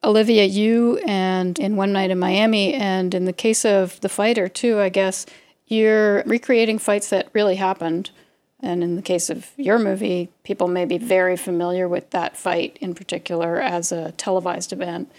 Olivia, 0.03 0.45
you 0.45 0.99
and 1.07 1.57
in 1.57 1.75
One 1.75 1.91
Night 1.91 2.11
in 2.11 2.19
Miami, 2.19 2.73
and 2.73 3.13
in 3.13 3.25
the 3.25 3.33
case 3.33 3.65
of 3.65 3.99
The 4.01 4.09
Fighter, 4.09 4.47
too, 4.47 4.79
I 4.79 4.89
guess, 4.89 5.25
you're 5.65 6.23
recreating 6.23 6.79
fights 6.79 7.09
that 7.09 7.29
really 7.33 7.55
happened. 7.55 8.11
And 8.59 8.83
in 8.83 8.95
the 8.95 9.01
case 9.01 9.29
of 9.29 9.51
your 9.57 9.77
movie, 9.77 10.29
people 10.43 10.67
may 10.67 10.85
be 10.85 10.97
very 10.97 11.35
familiar 11.35 11.87
with 11.87 12.09
that 12.11 12.37
fight 12.37 12.77
in 12.81 12.95
particular 12.95 13.59
as 13.59 13.91
a 13.91 14.13
televised 14.13 14.71
event. 14.71 15.11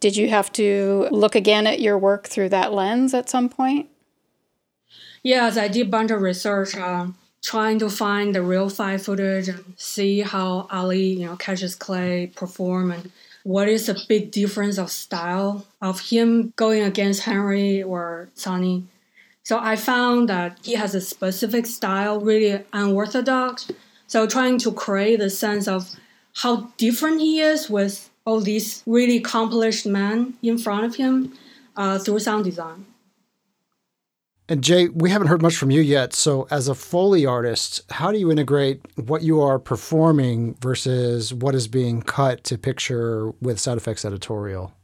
Did 0.00 0.16
you 0.16 0.28
have 0.30 0.50
to 0.52 1.06
look 1.10 1.34
again 1.34 1.66
at 1.66 1.80
your 1.80 1.98
work 1.98 2.26
through 2.26 2.48
that 2.48 2.72
lens 2.72 3.14
at 3.14 3.28
some 3.28 3.48
point? 3.48 3.88
Yes, 5.22 5.56
I 5.56 5.68
did 5.68 5.86
a 5.86 5.90
bunch 5.90 6.10
of 6.10 6.22
research. 6.22 6.74
Uh, 6.76 7.08
trying 7.42 7.78
to 7.78 7.88
find 7.88 8.34
the 8.34 8.42
real 8.42 8.68
fight 8.68 9.00
footage 9.00 9.48
and 9.48 9.74
see 9.76 10.20
how 10.20 10.66
Ali, 10.70 11.14
you 11.14 11.26
know, 11.26 11.36
Cassius 11.36 11.74
Clay 11.74 12.30
perform 12.34 12.90
and 12.90 13.10
what 13.44 13.68
is 13.68 13.86
the 13.86 13.98
big 14.08 14.30
difference 14.30 14.76
of 14.76 14.90
style 14.90 15.66
of 15.80 16.00
him 16.00 16.52
going 16.56 16.82
against 16.82 17.22
Henry 17.22 17.82
or 17.82 18.28
Sonny. 18.34 18.84
So 19.42 19.58
I 19.58 19.76
found 19.76 20.28
that 20.28 20.58
he 20.62 20.74
has 20.74 20.94
a 20.94 21.00
specific 21.00 21.66
style, 21.66 22.20
really 22.20 22.62
unorthodox. 22.72 23.70
So 24.06 24.26
trying 24.26 24.58
to 24.58 24.72
create 24.72 25.20
a 25.20 25.30
sense 25.30 25.66
of 25.66 25.88
how 26.34 26.70
different 26.76 27.20
he 27.20 27.40
is 27.40 27.70
with 27.70 28.10
all 28.26 28.40
these 28.40 28.82
really 28.86 29.16
accomplished 29.16 29.86
men 29.86 30.34
in 30.42 30.58
front 30.58 30.84
of 30.84 30.96
him 30.96 31.32
uh, 31.76 31.98
through 31.98 32.18
sound 32.18 32.44
design. 32.44 32.84
And 34.50 34.64
Jay, 34.64 34.88
we 34.88 35.10
haven't 35.10 35.28
heard 35.28 35.42
much 35.42 35.54
from 35.54 35.70
you 35.70 35.80
yet. 35.80 36.12
So, 36.12 36.48
as 36.50 36.66
a 36.66 36.74
Foley 36.74 37.24
artist, 37.24 37.82
how 37.88 38.10
do 38.10 38.18
you 38.18 38.32
integrate 38.32 38.80
what 38.96 39.22
you 39.22 39.40
are 39.40 39.60
performing 39.60 40.56
versus 40.56 41.32
what 41.32 41.54
is 41.54 41.68
being 41.68 42.02
cut 42.02 42.42
to 42.44 42.58
picture 42.58 43.30
with 43.40 43.60
sound 43.60 43.78
effects 43.78 44.04
editorial? 44.04 44.74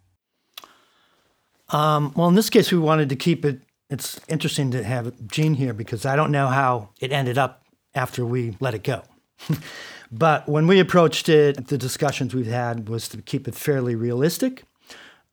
Um, 1.71 2.13
well, 2.15 2.29
in 2.29 2.37
this 2.37 2.49
case, 2.49 2.71
we 2.71 2.79
wanted 2.79 3.09
to 3.09 3.17
keep 3.17 3.45
it. 3.45 3.61
It's 3.91 4.21
interesting 4.29 4.71
to 4.71 4.85
have 4.85 5.13
Gene 5.27 5.55
here 5.55 5.75
because 5.75 6.07
I 6.07 6.15
don't 6.15 6.31
know 6.31 6.47
how 6.47 6.91
it 7.01 7.11
ended 7.11 7.37
up 7.37 7.65
after 7.93 8.25
we 8.25 8.57
let 8.61 8.75
it 8.75 8.85
go. 8.85 9.03
but 10.13 10.49
when 10.49 10.69
we 10.69 10.79
approached 10.79 11.29
it, 11.29 11.67
the 11.67 11.79
discussions 11.79 12.37
we've 12.37 12.47
had 12.47 12.89
was 12.89 13.09
to 13.09 13.21
keep 13.21 13.49
it 13.49 13.57
fairly 13.57 13.97
realistic 13.97 14.63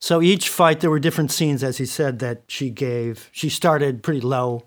so 0.04 0.20
each 0.20 0.50
fight, 0.50 0.80
there 0.80 0.90
were 0.90 0.98
different 0.98 1.30
scenes, 1.30 1.64
as 1.64 1.78
he 1.78 1.86
said, 1.86 2.18
that 2.18 2.42
she 2.46 2.68
gave. 2.68 3.30
She 3.32 3.48
started 3.48 4.02
pretty 4.02 4.20
low 4.20 4.64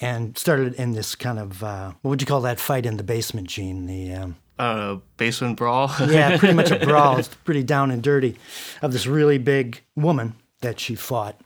and 0.00 0.36
started 0.36 0.74
in 0.74 0.90
this 0.90 1.14
kind 1.14 1.38
of, 1.38 1.62
uh, 1.62 1.92
what 2.02 2.08
would 2.10 2.20
you 2.20 2.26
call 2.26 2.40
that 2.40 2.58
fight 2.58 2.84
in 2.84 2.96
the 2.96 3.04
basement, 3.04 3.46
Gene? 3.46 3.86
The, 3.86 4.12
um, 4.12 4.36
I 4.58 4.72
don't 4.72 4.78
know, 4.80 5.02
basement 5.18 5.56
brawl? 5.56 5.92
yeah, 6.00 6.36
pretty 6.36 6.54
much 6.54 6.72
a 6.72 6.78
brawl. 6.84 7.16
It's 7.18 7.28
pretty 7.28 7.62
down 7.62 7.92
and 7.92 8.02
dirty 8.02 8.38
of 8.82 8.92
this 8.92 9.06
really 9.06 9.38
big 9.38 9.82
woman 9.94 10.34
that 10.62 10.80
she 10.80 10.96
fought. 10.96 11.40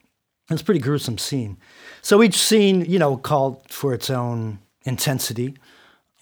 It's 0.50 0.62
a 0.62 0.64
pretty 0.64 0.80
gruesome 0.80 1.18
scene. 1.18 1.58
So 2.00 2.22
each 2.22 2.38
scene, 2.38 2.86
you 2.86 2.98
know, 2.98 3.18
called 3.18 3.68
for 3.68 3.92
its 3.92 4.08
own 4.08 4.60
intensity, 4.86 5.58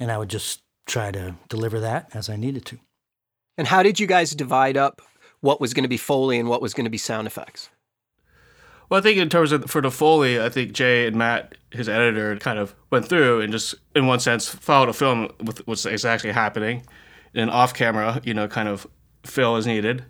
and 0.01 0.11
I 0.11 0.19
would 0.19 0.31
just 0.31 0.63
try 0.87 1.13
to 1.13 1.37
deliver 1.49 1.79
that 1.79 2.11
as 2.13 2.29
I 2.29 2.35
needed 2.35 2.65
to. 2.67 2.81
And 3.57 3.69
how 3.69 3.85
did 3.85 4.01
you 4.01 4.09
guys 4.09 4.33
divide 4.33 4.77
up 4.77 5.01
what 5.43 5.61
was 5.61 5.75
going 5.75 5.83
to 5.83 5.89
be 5.89 5.99
Foley 5.99 6.39
and 6.39 6.49
what 6.49 6.63
was 6.63 6.73
going 6.73 6.85
to 6.85 6.91
be 6.91 6.97
sound 6.97 7.27
effects? 7.27 7.69
Well, 8.89 8.99
I 8.99 9.03
think 9.03 9.19
in 9.19 9.29
terms 9.29 9.53
of 9.53 9.71
for 9.71 9.83
the 9.83 9.91
Foley, 9.91 10.41
I 10.41 10.49
think 10.49 10.73
Jay 10.73 11.07
and 11.07 11.17
Matt, 11.17 11.57
his 11.71 11.89
editor, 11.89 12.37
kind 12.37 12.59
of 12.59 12.75
went 12.91 13.09
through 13.09 13.41
and 13.41 13.53
just, 13.53 13.75
in 13.95 14.07
one 14.07 14.21
sense, 14.21 14.49
followed 14.49 14.89
a 14.89 14.93
film 14.93 15.31
with 15.43 15.67
what's 15.67 15.85
exactly 15.85 16.31
happening, 16.31 16.85
and 17.35 17.51
off 17.51 17.75
camera, 17.75 18.21
you 18.25 18.35
know, 18.35 18.49
kind 18.49 18.69
of 18.69 18.87
fill 19.25 19.57
as 19.57 19.67
needed. 19.67 20.05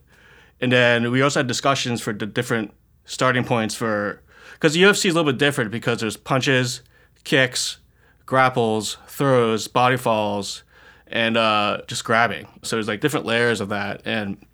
And 0.60 0.70
then 0.70 1.10
we 1.10 1.22
also 1.22 1.40
had 1.40 1.46
discussions 1.46 2.00
for 2.00 2.12
the 2.12 2.26
different 2.26 2.72
starting 3.04 3.44
points 3.44 3.74
for, 3.74 4.22
because 4.54 4.74
the 4.74 4.82
UFC 4.82 5.06
is 5.06 5.14
a 5.14 5.16
little 5.16 5.32
bit 5.32 5.38
different 5.38 5.70
because 5.70 6.00
there's 6.00 6.16
punches, 6.16 6.82
kicks, 7.24 7.78
grapples, 8.26 8.98
throws, 9.06 9.66
body 9.68 9.96
falls, 9.96 10.62
and 11.06 11.36
uh, 11.36 11.82
just 11.86 12.04
grabbing. 12.04 12.48
So 12.62 12.76
there's 12.76 12.88
like 12.88 13.00
different 13.00 13.26
layers 13.26 13.60
of 13.60 13.68
that. 13.70 14.02
And 14.04 14.44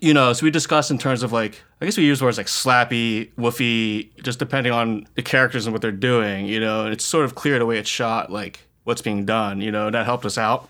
you 0.00 0.14
know, 0.14 0.32
so 0.32 0.44
we 0.44 0.50
discussed 0.50 0.90
in 0.90 0.98
terms 0.98 1.22
of 1.22 1.32
like, 1.32 1.62
I 1.80 1.84
guess 1.84 1.96
we 1.96 2.04
use 2.04 2.22
words 2.22 2.38
like 2.38 2.46
slappy, 2.46 3.32
woofy, 3.34 4.10
just 4.22 4.38
depending 4.38 4.72
on 4.72 5.06
the 5.14 5.22
characters 5.22 5.66
and 5.66 5.72
what 5.72 5.82
they're 5.82 5.92
doing, 5.92 6.46
you 6.46 6.60
know, 6.60 6.84
and 6.84 6.92
it's 6.92 7.04
sort 7.04 7.24
of 7.24 7.34
clear 7.34 7.58
the 7.58 7.66
way 7.66 7.78
it's 7.78 7.88
shot, 7.88 8.30
like 8.30 8.60
what's 8.84 9.02
being 9.02 9.24
done, 9.24 9.60
you 9.60 9.70
know, 9.70 9.90
that 9.90 10.04
helped 10.04 10.24
us 10.24 10.38
out. 10.38 10.68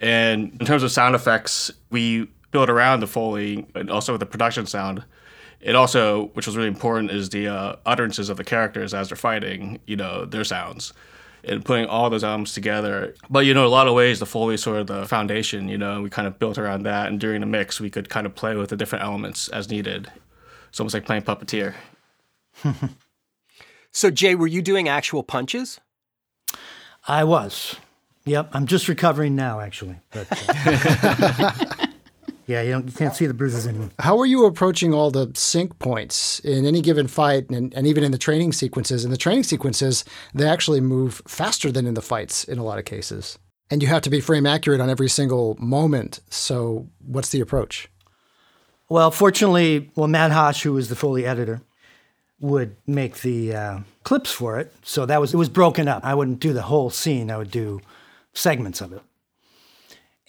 And 0.00 0.56
in 0.60 0.66
terms 0.66 0.82
of 0.82 0.90
sound 0.90 1.14
effects, 1.14 1.70
we 1.90 2.28
built 2.50 2.68
around 2.68 3.00
the 3.00 3.06
Foley 3.06 3.66
and 3.74 3.90
also 3.90 4.12
with 4.12 4.20
the 4.20 4.26
production 4.26 4.66
sound. 4.66 5.04
It 5.60 5.76
also, 5.76 6.26
which 6.34 6.46
was 6.46 6.56
really 6.56 6.68
important, 6.68 7.12
is 7.12 7.28
the 7.28 7.46
uh, 7.48 7.76
utterances 7.86 8.28
of 8.28 8.36
the 8.36 8.44
characters 8.44 8.94
as 8.94 9.08
they're 9.08 9.16
fighting, 9.16 9.78
you 9.86 9.96
know, 9.96 10.24
their 10.24 10.44
sounds 10.44 10.92
and 11.44 11.64
putting 11.64 11.86
all 11.86 12.10
those 12.10 12.24
albums 12.24 12.52
together. 12.52 13.14
But 13.28 13.40
you 13.46 13.54
know, 13.54 13.66
a 13.66 13.68
lot 13.68 13.88
of 13.88 13.94
ways 13.94 14.18
the 14.18 14.26
Foley 14.26 14.54
is 14.54 14.62
sort 14.62 14.78
of 14.78 14.86
the 14.86 15.06
foundation. 15.06 15.68
You 15.68 15.78
know, 15.78 16.02
we 16.02 16.10
kind 16.10 16.28
of 16.28 16.38
built 16.38 16.58
around 16.58 16.84
that, 16.84 17.08
and 17.08 17.18
during 17.18 17.40
the 17.40 17.46
mix, 17.46 17.80
we 17.80 17.90
could 17.90 18.08
kind 18.08 18.26
of 18.26 18.34
play 18.34 18.54
with 18.56 18.70
the 18.70 18.76
different 18.76 19.04
elements 19.04 19.48
as 19.48 19.70
needed. 19.70 20.10
It's 20.68 20.80
almost 20.80 20.94
like 20.94 21.04
playing 21.04 21.22
puppeteer. 21.22 21.74
so, 23.92 24.10
Jay, 24.10 24.34
were 24.34 24.46
you 24.46 24.62
doing 24.62 24.88
actual 24.88 25.22
punches? 25.22 25.80
I 27.06 27.24
was. 27.24 27.76
Yep, 28.24 28.50
I'm 28.52 28.66
just 28.66 28.88
recovering 28.88 29.34
now, 29.34 29.60
actually. 29.60 29.96
But, 30.12 30.28
uh, 30.48 31.76
Yeah, 32.46 32.62
you, 32.62 32.76
you, 32.78 32.92
can't 32.92 33.14
see 33.14 33.26
the 33.26 33.34
bruises 33.34 33.66
anymore. 33.66 33.90
How 33.98 34.18
are 34.18 34.26
you 34.26 34.46
approaching 34.46 34.92
all 34.92 35.10
the 35.10 35.30
sync 35.34 35.78
points 35.78 36.40
in 36.40 36.66
any 36.66 36.80
given 36.80 37.06
fight 37.06 37.48
and, 37.50 37.72
and 37.74 37.86
even 37.86 38.02
in 38.02 38.12
the 38.12 38.18
training 38.18 38.52
sequences? 38.52 39.04
In 39.04 39.10
the 39.10 39.16
training 39.16 39.44
sequences, 39.44 40.04
they 40.34 40.48
actually 40.48 40.80
move 40.80 41.22
faster 41.26 41.70
than 41.70 41.86
in 41.86 41.94
the 41.94 42.02
fights 42.02 42.44
in 42.44 42.58
a 42.58 42.64
lot 42.64 42.78
of 42.78 42.84
cases. 42.84 43.38
And 43.70 43.80
you 43.80 43.88
have 43.88 44.02
to 44.02 44.10
be 44.10 44.20
frame 44.20 44.46
accurate 44.46 44.80
on 44.80 44.90
every 44.90 45.08
single 45.08 45.56
moment. 45.58 46.20
So, 46.30 46.88
what's 46.98 47.30
the 47.30 47.40
approach? 47.40 47.88
Well, 48.88 49.10
fortunately, 49.10 49.90
well, 49.94 50.08
Matt 50.08 50.32
Hosh, 50.32 50.62
who 50.62 50.74
was 50.74 50.88
the 50.88 50.96
Foley 50.96 51.24
editor, 51.24 51.62
would 52.40 52.76
make 52.86 53.20
the 53.20 53.54
uh, 53.54 53.78
clips 54.02 54.32
for 54.32 54.58
it. 54.58 54.74
So 54.82 55.06
that 55.06 55.20
was 55.20 55.32
it 55.32 55.38
was 55.38 55.48
broken 55.48 55.88
up. 55.88 56.04
I 56.04 56.14
wouldn't 56.14 56.40
do 56.40 56.52
the 56.52 56.62
whole 56.62 56.90
scene. 56.90 57.30
I 57.30 57.38
would 57.38 57.50
do 57.50 57.80
segments 58.34 58.80
of 58.80 58.92
it 58.92 59.00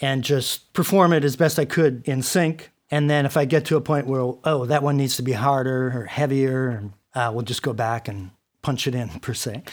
and 0.04 0.22
just 0.22 0.74
perform 0.74 1.14
it 1.14 1.24
as 1.24 1.38
best 1.38 1.58
I 1.58 1.64
could 1.64 2.06
in 2.06 2.22
sync. 2.22 2.72
And 2.92 3.10
then 3.10 3.26
if 3.26 3.38
I 3.38 3.46
get 3.46 3.64
to 3.66 3.78
a 3.78 3.82
point 3.82 4.06
where, 4.06 4.34
oh, 4.44 4.66
that 4.66 4.84
one 4.84 4.98
needs 4.98 5.16
to 5.16 5.22
be 5.22 5.32
harder 5.32 5.98
or 5.98 6.06
heavier, 6.08 6.92
uh, 7.16 7.32
we'll 7.34 7.46
just 7.46 7.64
go 7.64 7.72
back 7.72 8.10
and 8.10 8.32
punch 8.62 8.86
it 8.86 8.96
in, 8.96 9.08
per 9.22 9.34
se. 9.34 9.64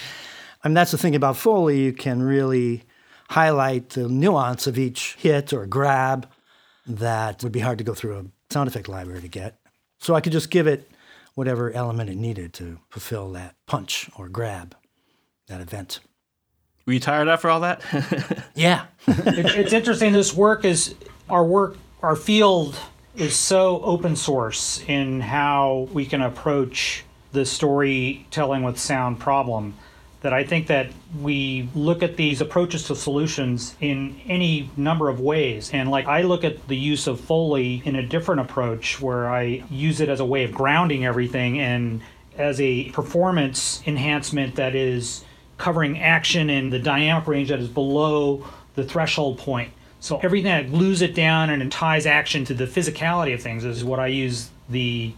I 0.63 0.69
mean, 0.69 0.75
that's 0.75 0.93
the 0.93 0.99
thing 0.99 1.17
about 1.17 1.37
Foley. 1.37 1.81
You 1.81 1.93
can 1.93 2.23
really 2.23 2.85
highlight 3.29 3.91
the 3.91 4.09
nuance 4.09 4.69
of 4.69 4.79
each 4.79 5.15
hit 5.15 5.53
or 5.53 5.67
grab 5.67 6.29
that 6.87 7.43
would 7.43 7.53
be 7.53 7.61
hard 7.61 7.79
to 7.79 7.85
go 7.85 7.95
through 7.95 8.19
a 8.19 8.53
sound 8.53 8.69
effect 8.69 8.89
library 8.89 9.23
to 9.23 9.29
get. 9.29 9.59
So 9.99 10.15
I 10.15 10.21
could 10.21 10.33
just 10.33 10.51
give 10.51 10.69
it 10.69 10.89
whatever 11.35 11.73
element 11.73 12.09
it 12.09 12.17
needed 12.17 12.53
to 12.55 12.79
fulfill 12.89 13.33
that 13.33 13.57
punch 13.67 14.09
or 14.17 14.29
grab, 14.29 14.77
that 15.49 15.61
event. 15.61 15.99
Were 16.91 16.95
you 16.95 16.99
tired 16.99 17.29
after 17.29 17.49
all 17.49 17.61
that? 17.61 17.83
yeah. 18.57 18.87
it, 19.07 19.47
it's 19.57 19.73
interesting. 19.73 20.13
This 20.13 20.35
work 20.35 20.65
is 20.65 20.97
our 21.29 21.45
work, 21.45 21.77
our 22.03 22.17
field 22.17 22.77
is 23.15 23.37
so 23.37 23.81
open 23.83 24.17
source 24.17 24.83
in 24.89 25.21
how 25.21 25.89
we 25.93 26.05
can 26.05 26.21
approach 26.21 27.05
the 27.31 27.47
storytelling 27.47 28.65
with 28.65 28.77
sound 28.77 29.21
problem 29.21 29.75
that 30.23 30.33
I 30.33 30.43
think 30.43 30.67
that 30.67 30.91
we 31.21 31.69
look 31.77 32.03
at 32.03 32.17
these 32.17 32.41
approaches 32.41 32.89
to 32.89 32.97
solutions 32.97 33.77
in 33.81 34.21
any 34.27 34.69
number 34.77 35.09
of 35.09 35.21
ways. 35.21 35.71
And 35.73 35.93
like 35.93 36.07
I 36.07 36.23
look 36.23 36.43
at 36.43 36.67
the 36.67 36.77
use 36.77 37.07
of 37.07 37.21
Foley 37.21 37.83
in 37.85 37.95
a 37.95 38.03
different 38.03 38.41
approach 38.41 39.01
where 39.01 39.31
I 39.31 39.63
use 39.71 40.01
it 40.01 40.09
as 40.09 40.19
a 40.19 40.25
way 40.25 40.43
of 40.43 40.51
grounding 40.51 41.07
everything 41.07 41.61
and 41.61 42.01
as 42.37 42.61
a 42.61 42.91
performance 42.91 43.81
enhancement 43.87 44.57
that 44.57 44.75
is 44.75 45.25
covering 45.61 46.01
action 46.01 46.51
in 46.51 46.71
the 46.71 46.79
dynamic 46.79 47.29
range 47.29 47.51
that 47.51 47.61
is 47.61 47.69
below 47.69 48.45
the 48.75 48.83
threshold 48.83 49.39
point. 49.39 49.73
So 50.01 50.19
everything 50.23 50.51
that 50.51 50.71
glues 50.71 51.03
it 51.03 51.15
down 51.15 51.51
and 51.51 51.71
ties 51.71 52.07
action 52.07 52.47
to 52.47 52.55
the 52.55 52.65
physicality 52.65 53.35
of 53.35 53.43
things 53.43 53.65
is 53.65 53.85
what 53.85 54.01
I 54.01 54.07
use 54.07 54.49
the 54.71 55.13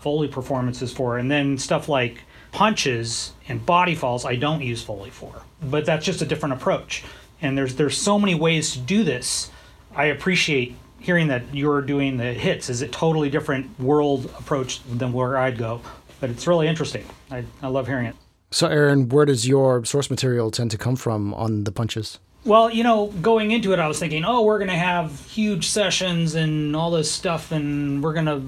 Foley 0.00 0.28
performances 0.28 0.92
for. 0.92 1.16
And 1.16 1.30
then 1.30 1.56
stuff 1.56 1.88
like 1.88 2.20
punches 2.52 3.32
and 3.48 3.64
body 3.64 3.94
falls, 3.94 4.26
I 4.26 4.36
don't 4.36 4.60
use 4.60 4.82
Foley 4.82 5.10
for. 5.10 5.42
But 5.62 5.86
that's 5.86 6.04
just 6.04 6.20
a 6.20 6.26
different 6.26 6.52
approach. 6.52 7.02
And 7.40 7.56
there's 7.56 7.74
there's 7.76 7.96
so 7.96 8.18
many 8.18 8.34
ways 8.34 8.72
to 8.72 8.78
do 8.78 9.02
this. 9.02 9.50
I 9.94 10.06
appreciate 10.06 10.76
hearing 11.00 11.28
that 11.28 11.54
you're 11.54 11.80
doing 11.80 12.18
the 12.18 12.34
hits 12.34 12.68
is 12.68 12.82
a 12.82 12.88
totally 12.88 13.30
different 13.30 13.80
world 13.80 14.26
approach 14.38 14.82
than 14.84 15.14
where 15.14 15.38
I'd 15.38 15.56
go. 15.56 15.80
But 16.20 16.28
it's 16.30 16.46
really 16.46 16.68
interesting. 16.68 17.06
I, 17.30 17.44
I 17.62 17.68
love 17.68 17.86
hearing 17.86 18.06
it. 18.06 18.16
So, 18.50 18.68
Aaron, 18.68 19.08
where 19.08 19.24
does 19.24 19.46
your 19.46 19.84
source 19.84 20.08
material 20.08 20.50
tend 20.50 20.70
to 20.70 20.78
come 20.78 20.96
from 20.96 21.34
on 21.34 21.64
the 21.64 21.72
punches? 21.72 22.18
Well, 22.44 22.70
you 22.70 22.84
know, 22.84 23.08
going 23.22 23.50
into 23.50 23.72
it, 23.72 23.80
I 23.80 23.88
was 23.88 23.98
thinking, 23.98 24.24
oh, 24.24 24.42
we're 24.42 24.58
going 24.58 24.70
to 24.70 24.76
have 24.76 25.26
huge 25.26 25.66
sessions 25.66 26.36
and 26.36 26.76
all 26.76 26.92
this 26.92 27.10
stuff, 27.10 27.50
and 27.50 28.02
we're 28.02 28.12
going 28.12 28.26
to 28.26 28.42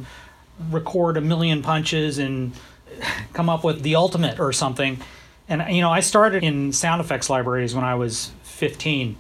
record 0.71 1.17
a 1.17 1.21
million 1.21 1.63
punches 1.63 2.19
and 2.19 2.53
come 3.33 3.49
up 3.49 3.65
with 3.65 3.83
the 3.83 3.97
ultimate 3.97 4.39
or 4.39 4.53
something. 4.53 4.99
And, 5.49 5.75
you 5.75 5.81
know, 5.81 5.91
I 5.91 6.01
started 6.01 6.45
in 6.45 6.73
sound 6.73 7.01
effects 7.01 7.29
libraries 7.29 7.75
when 7.75 7.85
I 7.85 7.97
was 7.97 8.31
15 8.45 9.17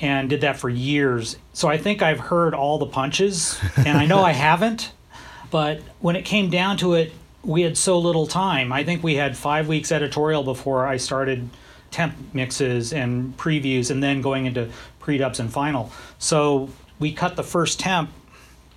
and 0.00 0.30
did 0.30 0.42
that 0.42 0.56
for 0.56 0.68
years. 0.68 1.36
So 1.52 1.68
I 1.68 1.78
think 1.78 2.00
I've 2.00 2.20
heard 2.20 2.54
all 2.54 2.78
the 2.78 2.86
punches, 2.86 3.60
and 3.76 3.98
I 3.98 4.06
know 4.06 4.22
I 4.22 4.32
haven't. 4.48 4.92
But 5.50 5.80
when 6.00 6.16
it 6.16 6.24
came 6.24 6.48
down 6.48 6.76
to 6.78 6.94
it, 6.94 7.12
we 7.44 7.62
had 7.62 7.76
so 7.76 7.98
little 7.98 8.26
time. 8.26 8.72
I 8.72 8.84
think 8.84 9.02
we 9.02 9.16
had 9.16 9.36
five 9.36 9.68
weeks 9.68 9.90
editorial 9.90 10.42
before 10.42 10.86
I 10.86 10.96
started 10.96 11.48
temp 11.90 12.14
mixes 12.32 12.92
and 12.92 13.36
previews 13.36 13.90
and 13.90 14.02
then 14.02 14.22
going 14.22 14.46
into 14.46 14.68
pre-dubs 15.00 15.40
and 15.40 15.52
final. 15.52 15.92
So 16.18 16.70
we 16.98 17.12
cut 17.12 17.36
the 17.36 17.42
first 17.42 17.80
temp 17.80 18.10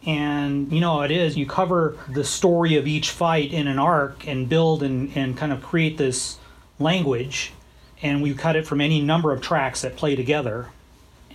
and 0.06 0.72
you 0.72 0.80
know 0.80 0.98
how 0.98 1.02
it 1.02 1.12
is 1.12 1.36
you 1.36 1.46
cover 1.46 1.98
the 2.10 2.24
story 2.24 2.76
of 2.76 2.86
each 2.86 3.10
fight 3.10 3.52
in 3.52 3.68
an 3.68 3.80
arc 3.80 4.28
and 4.28 4.48
build 4.48 4.84
and, 4.84 5.16
and 5.16 5.36
kind 5.36 5.52
of 5.52 5.64
create 5.64 5.98
this 5.98 6.38
language 6.80 7.54
and 8.02 8.22
we 8.22 8.34
cut 8.34 8.56
it 8.56 8.68
from 8.68 8.82
any 8.82 9.02
number 9.02 9.32
of 9.32 9.42
tracks 9.42 9.82
that 9.82 9.96
play 9.96 10.16
together 10.16 10.68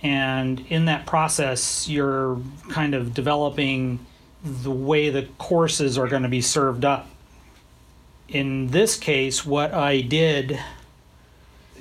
and 0.03 0.65
in 0.69 0.85
that 0.85 1.05
process 1.05 1.87
you're 1.89 2.39
kind 2.69 2.93
of 2.95 3.13
developing 3.13 3.99
the 4.43 4.71
way 4.71 5.09
the 5.09 5.23
courses 5.37 5.97
are 5.97 6.07
going 6.07 6.23
to 6.23 6.29
be 6.29 6.41
served 6.41 6.85
up 6.85 7.07
in 8.31 8.67
this 8.67 8.97
case 8.97 9.45
what 9.45 9.73
i 9.73 10.01
did 10.01 10.59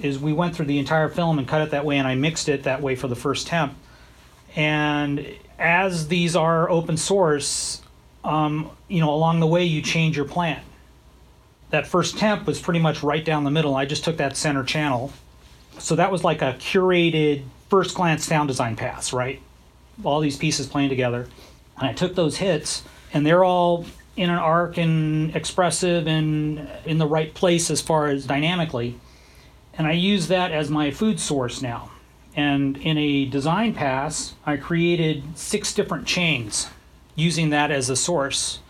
is 0.03 0.19
we 0.19 0.33
went 0.33 0.55
through 0.55 0.67
the 0.67 0.79
entire 0.79 1.09
film 1.09 1.39
and 1.39 1.47
cut 1.47 1.63
it 1.63 1.71
that 1.71 1.85
way 1.85 1.99
and 1.99 2.07
i 2.07 2.15
mixed 2.15 2.49
it 2.49 2.65
that 2.65 2.83
way 2.83 2.97
for 2.97 3.09
the 3.09 3.17
first 3.17 3.47
temp. 3.47 3.75
And 4.57 5.27
as 5.59 6.09
these 6.09 6.35
are 6.35 6.69
open 6.69 6.97
source 6.97 7.83
um, 8.25 8.71
you 8.89 9.01
know 9.01 9.15
along 9.15 9.41
the 9.41 9.47
way 9.47 9.65
you 9.65 9.81
change 9.83 10.17
your 10.17 10.27
plan. 10.27 10.61
That 11.71 11.87
first 11.87 12.19
temp 12.19 12.47
was 12.47 12.61
pretty 12.61 12.81
much 12.81 13.03
right 13.03 13.25
down 13.25 13.45
the 13.45 13.51
middle. 13.51 13.77
I 13.77 13.85
just 13.85 14.03
took 14.03 14.17
that 14.17 14.37
center 14.37 14.65
channel. 14.65 15.13
So 15.79 15.95
that 15.95 16.11
was 16.11 16.25
like 16.25 16.43
a 16.43 16.55
curated 16.55 17.45
first 17.69 17.95
glance 17.95 18.25
sound 18.25 18.49
design 18.49 18.77
pass 18.77 19.13
right? 19.13 19.41
All 20.03 20.21
these 20.21 20.37
pieces 20.37 20.67
playing 20.67 20.89
together. 20.89 21.29
And 21.79 21.89
i 21.89 21.93
took 21.93 22.15
those 22.15 22.39
hits 22.39 22.83
and 23.13 23.25
they're 23.25 23.45
all 23.45 23.87
in 24.17 24.29
an 24.31 24.37
arc 24.37 24.77
and 24.77 25.35
expressive 25.35 26.07
and 26.07 26.69
in 26.85 26.99
the 26.99 27.07
right 27.07 27.33
place 27.35 27.71
as 27.71 27.81
far 27.81 28.09
as 28.09 28.27
dynamically 28.27 28.99
and 29.75 29.87
i 29.87 29.93
use 29.93 30.29
that 30.29 30.53
as 30.53 30.71
my 30.71 30.91
food 30.91 31.19
source 31.19 31.63
now 31.63 31.91
and 32.37 32.77
in 32.77 32.97
a 32.97 33.25
design 33.25 33.75
pass, 33.75 34.35
I 34.47 34.57
created 34.57 35.23
six 35.37 35.75
different 35.75 36.07
chains 36.07 36.69
using 37.17 37.51
that 37.51 37.71
as 37.71 37.91
a 37.91 37.97
source 37.97 38.61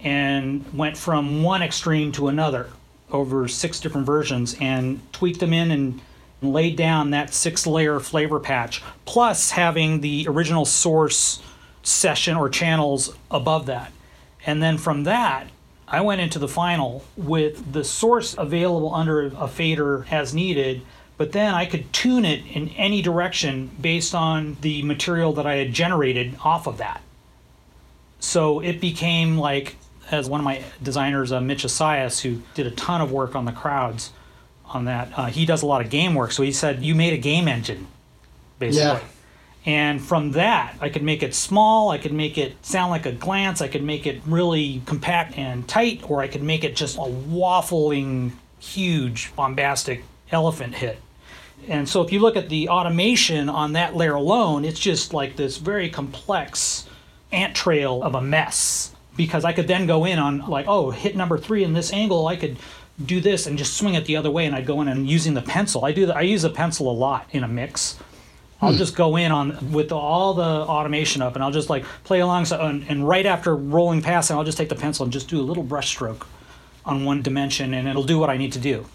and 0.00 0.64
went 0.74 0.96
from 0.96 1.42
one 1.42 1.62
extreme 1.62 2.12
to 2.12 2.28
another 2.28 2.68
over 3.10 3.48
six 3.48 3.80
different 3.80 4.06
versions 4.06 4.56
and 4.60 5.00
tweaked 5.12 5.40
them 5.40 5.52
in 5.52 5.70
and 5.70 6.00
laid 6.42 6.76
down 6.76 7.10
that 7.10 7.32
six 7.32 7.66
layer 7.66 7.98
flavor 7.98 8.38
patch, 8.38 8.82
plus 9.06 9.50
having 9.50 10.00
the 10.02 10.26
original 10.28 10.64
source 10.66 11.40
session 11.82 12.36
or 12.36 12.48
channels 12.50 13.16
above 13.30 13.66
that. 13.66 13.90
And 14.46 14.62
then 14.62 14.78
from 14.78 15.04
that, 15.04 15.48
I 15.86 16.00
went 16.00 16.20
into 16.20 16.38
the 16.38 16.48
final 16.48 17.04
with 17.16 17.72
the 17.72 17.84
source 17.84 18.34
available 18.38 18.94
under 18.94 19.26
a 19.26 19.48
fader 19.48 20.06
as 20.10 20.32
needed 20.32 20.82
but 21.16 21.32
then 21.32 21.54
I 21.54 21.64
could 21.64 21.92
tune 21.92 22.24
it 22.24 22.44
in 22.46 22.68
any 22.70 23.00
direction 23.00 23.70
based 23.80 24.14
on 24.14 24.56
the 24.60 24.82
material 24.82 25.32
that 25.34 25.46
I 25.46 25.54
had 25.54 25.72
generated 25.72 26.36
off 26.44 26.66
of 26.66 26.78
that. 26.78 27.00
So 28.20 28.60
it 28.60 28.80
became 28.80 29.38
like, 29.38 29.76
as 30.10 30.28
one 30.28 30.40
of 30.40 30.44
my 30.44 30.62
designers, 30.82 31.32
uh, 31.32 31.40
Mitch 31.40 31.64
Asias, 31.64 32.20
who 32.20 32.42
did 32.54 32.66
a 32.66 32.70
ton 32.70 33.00
of 33.00 33.10
work 33.12 33.34
on 33.34 33.44
the 33.44 33.52
crowds 33.52 34.12
on 34.66 34.84
that, 34.84 35.10
uh, 35.16 35.26
he 35.26 35.46
does 35.46 35.62
a 35.62 35.66
lot 35.66 35.80
of 35.80 35.90
game 35.90 36.14
work. 36.14 36.32
So 36.32 36.42
he 36.42 36.52
said, 36.52 36.82
You 36.82 36.94
made 36.94 37.12
a 37.12 37.18
game 37.18 37.48
engine, 37.48 37.86
basically. 38.58 39.00
Yeah. 39.00 39.00
And 39.66 40.00
from 40.00 40.30
that, 40.32 40.76
I 40.80 40.88
could 40.88 41.02
make 41.02 41.24
it 41.24 41.34
small, 41.34 41.90
I 41.90 41.98
could 41.98 42.12
make 42.12 42.38
it 42.38 42.64
sound 42.64 42.92
like 42.92 43.04
a 43.04 43.10
glance, 43.10 43.60
I 43.60 43.66
could 43.66 43.82
make 43.82 44.06
it 44.06 44.22
really 44.24 44.80
compact 44.86 45.36
and 45.36 45.66
tight, 45.66 46.08
or 46.08 46.20
I 46.20 46.28
could 46.28 46.42
make 46.42 46.62
it 46.62 46.76
just 46.76 46.96
a 46.96 47.00
waffling, 47.00 48.30
huge, 48.60 49.34
bombastic 49.34 50.04
elephant 50.30 50.76
hit. 50.76 50.98
And 51.68 51.88
so 51.88 52.02
if 52.02 52.12
you 52.12 52.20
look 52.20 52.36
at 52.36 52.48
the 52.48 52.68
automation 52.68 53.48
on 53.48 53.72
that 53.72 53.96
layer 53.96 54.14
alone, 54.14 54.64
it's 54.64 54.78
just 54.78 55.12
like 55.12 55.34
this 55.34 55.56
very 55.56 55.90
complex 55.90 56.86
ant 57.32 57.56
trail 57.56 58.04
of 58.04 58.14
a 58.14 58.20
mess. 58.20 58.92
Because 59.16 59.44
I 59.44 59.52
could 59.52 59.66
then 59.66 59.86
go 59.86 60.04
in 60.04 60.18
on 60.18 60.46
like, 60.46 60.66
oh, 60.68 60.90
hit 60.90 61.16
number 61.16 61.38
three 61.38 61.64
in 61.64 61.72
this 61.72 61.92
angle, 61.92 62.28
I 62.28 62.36
could 62.36 62.56
do 63.04 63.20
this 63.20 63.46
and 63.46 63.58
just 63.58 63.76
swing 63.76 63.94
it 63.94 64.04
the 64.04 64.16
other 64.16 64.30
way, 64.30 64.46
and 64.46 64.54
I'd 64.54 64.66
go 64.66 64.80
in 64.80 64.88
and 64.88 65.08
using 65.08 65.34
the 65.34 65.42
pencil. 65.42 65.84
I 65.84 65.92
do. 65.92 66.06
The, 66.06 66.14
I 66.14 66.20
use 66.20 66.44
a 66.44 66.50
pencil 66.50 66.90
a 66.90 66.92
lot 66.92 67.26
in 67.32 67.42
a 67.42 67.48
mix. 67.48 67.98
I'll 68.60 68.72
hmm. 68.72 68.78
just 68.78 68.96
go 68.96 69.16
in 69.16 69.32
on 69.32 69.72
with 69.72 69.92
all 69.92 70.34
the 70.34 70.42
automation 70.42 71.22
up, 71.22 71.34
and 71.34 71.44
I'll 71.44 71.50
just 71.50 71.68
like 71.68 71.84
play 72.04 72.20
along. 72.20 72.46
So, 72.46 72.60
and, 72.60 72.84
and 72.88 73.06
right 73.06 73.26
after 73.26 73.54
rolling 73.54 74.02
past, 74.02 74.30
and 74.30 74.38
I'll 74.38 74.44
just 74.44 74.58
take 74.58 74.68
the 74.68 74.76
pencil 74.76 75.04
and 75.04 75.12
just 75.12 75.28
do 75.28 75.40
a 75.40 75.42
little 75.42 75.62
brush 75.62 75.88
stroke 75.88 76.26
on 76.84 77.04
one 77.04 77.22
dimension, 77.22 77.74
and 77.74 77.86
it'll 77.86 78.04
do 78.04 78.18
what 78.18 78.30
I 78.30 78.36
need 78.36 78.52
to 78.52 78.58
do. 78.58 78.86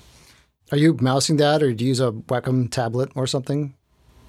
Are 0.71 0.77
you 0.77 0.97
mousing 0.99 1.37
that, 1.37 1.61
or 1.61 1.73
do 1.73 1.83
you 1.83 1.89
use 1.89 1.99
a 1.99 2.11
Wacom 2.11 2.71
tablet 2.71 3.11
or 3.13 3.27
something? 3.27 3.75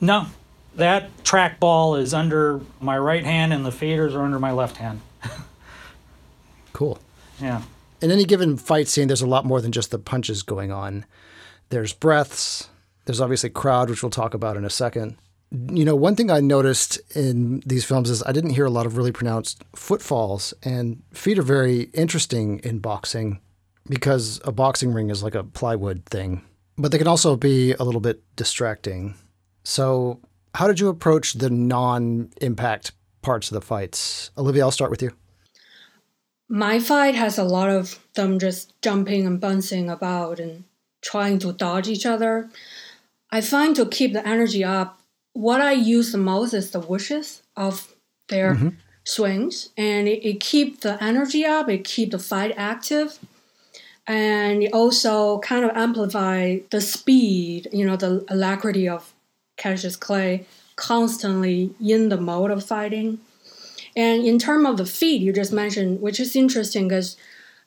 No, 0.01 0.27
that 0.75 1.17
trackball 1.23 1.99
is 1.99 2.13
under 2.13 2.61
my 2.81 2.99
right 2.99 3.25
hand, 3.25 3.53
and 3.53 3.65
the 3.65 3.71
faders 3.71 4.15
are 4.15 4.23
under 4.23 4.41
my 4.41 4.53
left 4.53 4.77
hand. 4.79 5.01
cool. 6.73 6.99
Yeah. 7.41 7.63
In 8.01 8.11
any 8.11 8.25
given 8.25 8.57
fight 8.57 8.89
scene, 8.89 9.07
there's 9.07 9.23
a 9.23 9.27
lot 9.27 9.45
more 9.45 9.61
than 9.61 9.71
just 9.71 9.93
the 9.93 9.99
punches 9.99 10.43
going 10.43 10.73
on. 10.73 11.05
There's 11.69 11.93
breaths. 11.93 12.69
There's 13.05 13.21
obviously 13.21 13.51
crowd, 13.51 13.91
which 13.91 14.03
we'll 14.03 14.11
talk 14.11 14.35
about 14.35 14.57
in 14.57 14.65
a 14.65 14.71
second. 14.71 15.17
You 15.51 15.85
know, 15.85 15.97
one 15.97 16.17
thing 16.17 16.31
I 16.31 16.41
noticed 16.41 17.01
in 17.15 17.61
these 17.67 17.85
films 17.85 18.09
is 18.09 18.23
I 18.23 18.33
didn't 18.33 18.51
hear 18.51 18.65
a 18.65 18.71
lot 18.71 18.87
of 18.87 18.97
really 18.97 19.13
pronounced 19.13 19.63
footfalls, 19.77 20.55
and 20.63 21.03
feet 21.13 21.39
are 21.39 21.43
very 21.43 21.83
interesting 21.93 22.61
in 22.61 22.79
boxing 22.79 23.41
because 23.89 24.41
a 24.45 24.53
boxing 24.53 24.93
ring 24.93 25.11
is 25.11 25.23
like 25.23 25.35
a 25.35 25.45
plywood 25.45 26.07
thing, 26.07 26.43
but 26.79 26.91
they 26.91 26.99
can 26.99 27.09
also 27.09 27.37
be 27.37 27.73
a 27.75 27.85
little 27.85 28.01
bit 28.01 28.23
distracting. 28.37 29.15
So, 29.65 30.21
how 30.55 30.67
did 30.67 30.81
you 30.81 30.89
approach 30.89 31.35
the 31.35 31.51
non 31.51 32.31
impact 32.41 32.93
parts 33.21 33.51
of 33.51 33.55
the 33.55 33.61
fights? 33.61 34.31
Olivia, 34.39 34.65
I'll 34.65 34.71
start 34.71 34.91
with 34.91 35.03
you. 35.03 35.13
My 36.49 36.81
fight 36.81 37.15
has 37.15 37.39
a 37.39 37.45
lot 37.45 37.71
of 37.71 37.99
them 38.15 38.39
just 38.39 38.81
jumping 38.83 39.27
and 39.27 39.41
bouncing 39.41 39.89
about 39.89 40.39
and 40.39 40.65
trying 41.01 41.39
to 41.41 41.53
dodge 41.53 41.89
each 41.89 42.05
other. 42.05 42.51
I 43.33 43.41
find 43.41 43.75
to 43.77 43.87
keep 43.87 44.13
the 44.13 44.27
energy 44.27 44.63
up, 44.63 45.01
what 45.33 45.61
I 45.61 45.73
use 45.73 46.13
the 46.13 46.19
most 46.19 46.55
is 46.55 46.71
the 46.71 46.81
whooshes 46.81 47.41
of 47.57 47.93
their 48.29 48.55
mm-hmm. 48.55 48.69
swings, 49.05 49.71
and 49.77 50.07
it, 50.07 50.25
it 50.25 50.39
keep 50.39 50.83
the 50.83 51.03
energy 51.03 51.45
up. 51.45 51.69
It 51.69 51.85
keep 51.85 52.13
the 52.13 52.19
fight 52.19 52.55
active 52.57 53.19
and 54.07 54.65
it 54.65 54.73
also 54.73 55.39
kind 55.41 55.65
of 55.65 55.77
amplify 55.77 56.59
the 56.71 56.81
speed, 56.81 57.69
you 57.73 57.87
know, 57.87 57.97
the 57.97 58.25
alacrity 58.29 58.89
of 58.89 59.13
Cassius 59.57 59.97
Clay 59.97 60.47
constantly 60.77 61.75
in 61.81 62.09
the 62.09 62.17
mode 62.17 62.51
of 62.51 62.65
fighting. 62.65 63.21
And 63.95 64.25
in 64.25 64.39
terms 64.39 64.67
of 64.67 64.77
the 64.77 64.87
feed 64.87 65.23
you 65.23 65.33
just 65.33 65.53
mentioned, 65.53 66.01
which 66.01 66.19
is 66.19 66.35
interesting 66.35 66.89
because 66.89 67.17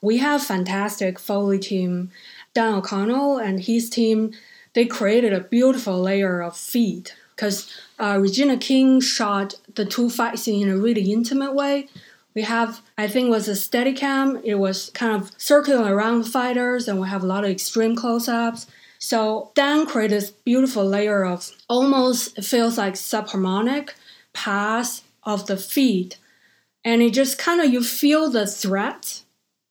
we 0.02 0.18
have 0.18 0.44
fantastic 0.44 1.20
Foley 1.20 1.60
team, 1.60 2.12
Dan 2.54 2.74
O'Connell 2.76 3.38
and 3.38 3.62
his 3.62 3.90
team, 3.90 4.34
they 4.76 4.86
created 4.86 5.34
a 5.34 5.40
beautiful 5.40 6.00
layer 6.00 6.42
of 6.42 6.56
feed 6.56 7.12
because 7.36 7.70
uh, 8.00 8.18
Regina 8.22 8.58
King 8.58 9.02
shot 9.02 9.56
the 9.74 9.86
two 9.86 10.10
fight 10.10 10.38
scenes 10.38 10.64
in 10.64 10.70
a 10.70 10.78
really 10.78 11.12
intimate 11.12 11.54
way, 11.54 11.88
we 12.34 12.44
have, 12.44 12.82
I 12.98 13.08
think, 13.08 13.28
it 13.28 13.32
was 13.32 13.48
a 13.48 13.54
Steadicam. 13.54 14.42
It 14.44 14.56
was 14.56 14.90
kind 14.92 15.16
of 15.16 15.32
circling 15.38 15.88
around 15.88 16.24
the 16.24 16.30
fighters, 16.30 16.88
and 16.88 17.00
we 17.00 17.08
have 17.08 17.24
a 17.24 17.28
lot 17.28 17.46
of 17.46 17.50
extreme 17.50 17.96
close-ups. 17.96 18.68
So 19.00 19.52
Dan 19.56 19.86
created 19.86 20.18
this 20.18 20.32
beautiful 20.32 20.86
layer 20.86 21.26
of 21.26 21.50
almost 21.70 22.44
feels 22.44 22.78
like 22.78 22.96
subharmonic 22.96 23.92
pass 24.34 25.04
of 25.24 25.48
the 25.48 25.58
feet, 25.58 26.18
and 26.84 27.02
it 27.02 27.14
just 27.14 27.38
kind 27.38 27.62
of 27.62 27.72
you 27.72 27.82
feel 27.84 28.30
the 28.30 28.46
threat, 28.46 29.22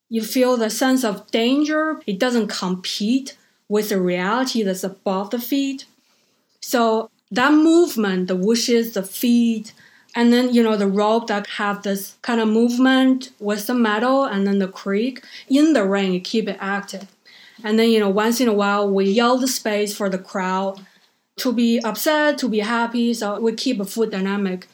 you 0.09 0.23
feel 0.23 0.57
the 0.57 0.71
sense 0.71 1.05
of 1.05 1.31
danger. 1.31 2.01
It 2.07 2.19
doesn't 2.19 2.49
compete 2.49 3.37
with 3.68 3.88
the 3.88 4.00
reality 4.00 4.62
that's 4.62 4.85
above 4.85 5.31
the 5.31 5.38
feet. 5.40 5.87
So 6.61 7.11
that 7.31 7.53
movement, 7.53 8.29
the 8.29 8.37
whooshes, 8.37 8.94
the 8.94 9.03
feet, 9.03 9.72
and 10.14 10.33
then 10.33 10.55
you 10.55 10.62
know 10.62 10.77
the 10.77 10.87
rope 10.87 11.27
that 11.27 11.46
have 11.46 11.83
this 11.83 12.16
kind 12.22 12.40
of 12.40 12.48
movement 12.48 13.31
with 13.40 13.66
the 13.66 13.74
metal 13.74 14.24
and 14.24 14.46
then 14.46 14.59
the 14.59 14.68
creak 14.68 15.24
in 15.48 15.72
the 15.72 15.85
ring 15.85 16.20
keep 16.20 16.48
it 16.48 16.57
active. 16.61 17.09
And 17.62 17.79
then 17.79 17.90
you 17.90 17.98
know 17.98 18.09
once 18.09 18.40
in 18.40 18.48
a 18.48 18.53
while 18.53 18.88
we 18.88 19.07
yell 19.07 19.38
the 19.38 19.48
space 19.48 19.96
for 19.96 20.09
the 20.09 20.18
crowd 20.18 20.85
to 21.37 21.53
be 21.53 21.81
upset 21.81 22.38
to 22.38 22.48
be 22.48 22.61
happy. 22.61 23.12
So 23.14 23.40
we 23.40 23.55
keep 23.55 23.81
a 23.81 23.85
foot 23.85 24.11
dynamic. 24.11 24.68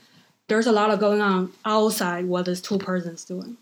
There's 0.49 0.67
a 0.67 0.73
lot 0.73 0.91
of 0.91 1.01
going 1.01 1.21
on 1.21 1.53
outside 1.65 2.27
what 2.27 2.47
this 2.47 2.61
two 2.61 2.79
persons 2.79 3.25
doing. 3.25 3.57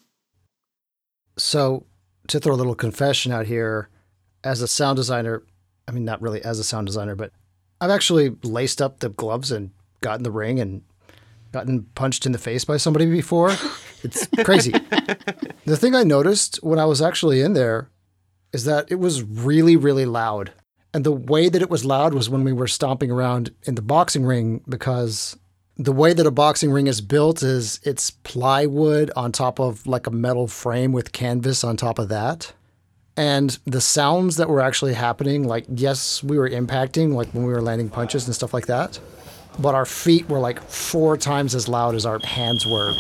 So 1.36 1.84
to 2.28 2.40
throw 2.40 2.54
a 2.54 2.56
little 2.56 2.74
confession 2.74 3.30
out 3.30 3.46
here 3.46 3.88
as 4.48 4.62
a 4.62 4.68
sound 4.68 4.96
designer 4.96 5.42
i 5.86 5.90
mean 5.90 6.04
not 6.04 6.20
really 6.22 6.42
as 6.42 6.58
a 6.58 6.64
sound 6.64 6.86
designer 6.86 7.14
but 7.14 7.32
i've 7.80 7.90
actually 7.90 8.30
laced 8.42 8.82
up 8.82 9.00
the 9.00 9.08
gloves 9.08 9.52
and 9.52 9.70
got 10.00 10.18
in 10.18 10.22
the 10.22 10.30
ring 10.30 10.58
and 10.60 10.82
gotten 11.52 11.84
punched 11.94 12.26
in 12.26 12.32
the 12.32 12.38
face 12.38 12.64
by 12.64 12.76
somebody 12.76 13.06
before. 13.06 13.52
It's 14.04 14.28
crazy. 14.44 14.70
the 15.64 15.76
thing 15.76 15.96
I 15.96 16.04
noticed 16.04 16.62
when 16.62 16.78
I 16.78 16.84
was 16.84 17.02
actually 17.02 17.40
in 17.40 17.54
there 17.54 17.90
is 18.52 18.64
that 18.64 18.86
it 18.92 19.00
was 19.00 19.24
really, 19.24 19.74
really 19.74 20.06
loud. 20.06 20.52
And 20.94 21.02
the 21.02 21.10
way 21.10 21.48
that 21.48 21.60
it 21.60 21.68
was 21.68 21.84
loud 21.84 22.14
was 22.14 22.30
when 22.30 22.44
we 22.44 22.52
were 22.52 22.68
stomping 22.68 23.10
around 23.10 23.52
in 23.64 23.74
the 23.74 23.82
boxing 23.82 24.24
ring 24.24 24.62
because 24.68 25.36
the 25.76 25.90
way 25.90 26.12
that 26.12 26.28
a 26.28 26.30
boxing 26.30 26.70
ring 26.70 26.86
is 26.86 27.00
built 27.00 27.42
is 27.42 27.80
it's 27.82 28.12
plywood 28.12 29.10
on 29.16 29.32
top 29.32 29.58
of 29.58 29.84
like 29.84 30.06
a 30.06 30.12
metal 30.12 30.46
frame 30.46 30.92
with 30.92 31.10
canvas 31.10 31.64
on 31.64 31.76
top 31.76 31.98
of 31.98 32.08
that. 32.08 32.52
And 33.18 33.58
the 33.64 33.80
sounds 33.80 34.36
that 34.36 34.48
were 34.48 34.60
actually 34.60 34.94
happening, 34.94 35.42
like, 35.42 35.64
yes, 35.68 36.22
we 36.22 36.38
were 36.38 36.48
impacting, 36.48 37.14
like 37.14 37.28
when 37.34 37.44
we 37.44 37.52
were 37.52 37.60
landing 37.60 37.90
punches 37.90 38.26
and 38.26 38.34
stuff 38.34 38.54
like 38.54 38.66
that, 38.66 39.00
but 39.58 39.74
our 39.74 39.84
feet 39.84 40.28
were 40.28 40.38
like 40.38 40.62
four 40.62 41.16
times 41.16 41.52
as 41.56 41.66
loud 41.66 41.96
as 41.96 42.06
our 42.06 42.20
hands 42.20 42.64
were. 42.64 42.94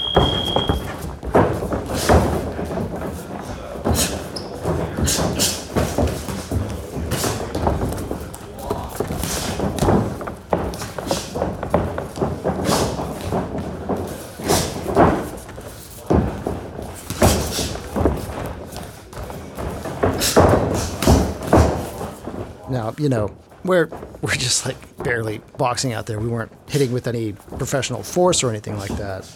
You 22.98 23.08
know, 23.08 23.34
we're 23.64 23.86
we're 24.22 24.34
just 24.34 24.66
like 24.66 24.76
barely 24.98 25.38
boxing 25.56 25.92
out 25.92 26.06
there. 26.06 26.18
We 26.18 26.28
weren't 26.28 26.52
hitting 26.68 26.92
with 26.92 27.06
any 27.06 27.32
professional 27.32 28.02
force 28.02 28.42
or 28.42 28.50
anything 28.50 28.76
like 28.76 28.96
that. 28.96 29.30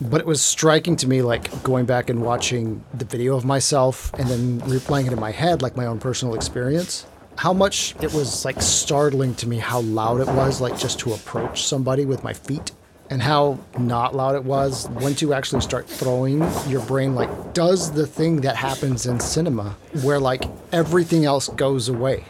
But 0.00 0.20
it 0.20 0.26
was 0.26 0.40
striking 0.40 0.94
to 0.96 1.08
me 1.08 1.22
like 1.22 1.62
going 1.64 1.84
back 1.84 2.08
and 2.08 2.22
watching 2.22 2.84
the 2.94 3.04
video 3.04 3.36
of 3.36 3.44
myself 3.44 4.12
and 4.14 4.28
then 4.28 4.60
replaying 4.60 5.08
it 5.08 5.12
in 5.12 5.18
my 5.18 5.32
head 5.32 5.60
like 5.60 5.76
my 5.76 5.86
own 5.86 5.98
personal 5.98 6.34
experience. 6.34 7.04
How 7.36 7.52
much 7.52 7.94
it 8.00 8.12
was 8.12 8.44
like 8.44 8.60
startling 8.62 9.34
to 9.36 9.48
me 9.48 9.58
how 9.58 9.80
loud 9.80 10.20
it 10.20 10.28
was 10.28 10.60
like 10.60 10.78
just 10.78 11.00
to 11.00 11.14
approach 11.14 11.64
somebody 11.64 12.04
with 12.04 12.22
my 12.22 12.32
feet 12.32 12.72
and 13.10 13.22
how 13.22 13.58
not 13.78 14.14
loud 14.14 14.34
it 14.34 14.44
was 14.44 14.88
once 14.90 15.22
you 15.22 15.32
actually 15.32 15.62
start 15.62 15.88
throwing 15.88 16.40
your 16.68 16.84
brain 16.86 17.14
like 17.14 17.54
does 17.54 17.90
the 17.92 18.06
thing 18.06 18.40
that 18.42 18.54
happens 18.54 19.06
in 19.06 19.18
cinema 19.18 19.74
where 20.02 20.20
like 20.20 20.44
everything 20.72 21.24
else 21.24 21.48
goes 21.48 21.88
away 21.88 22.24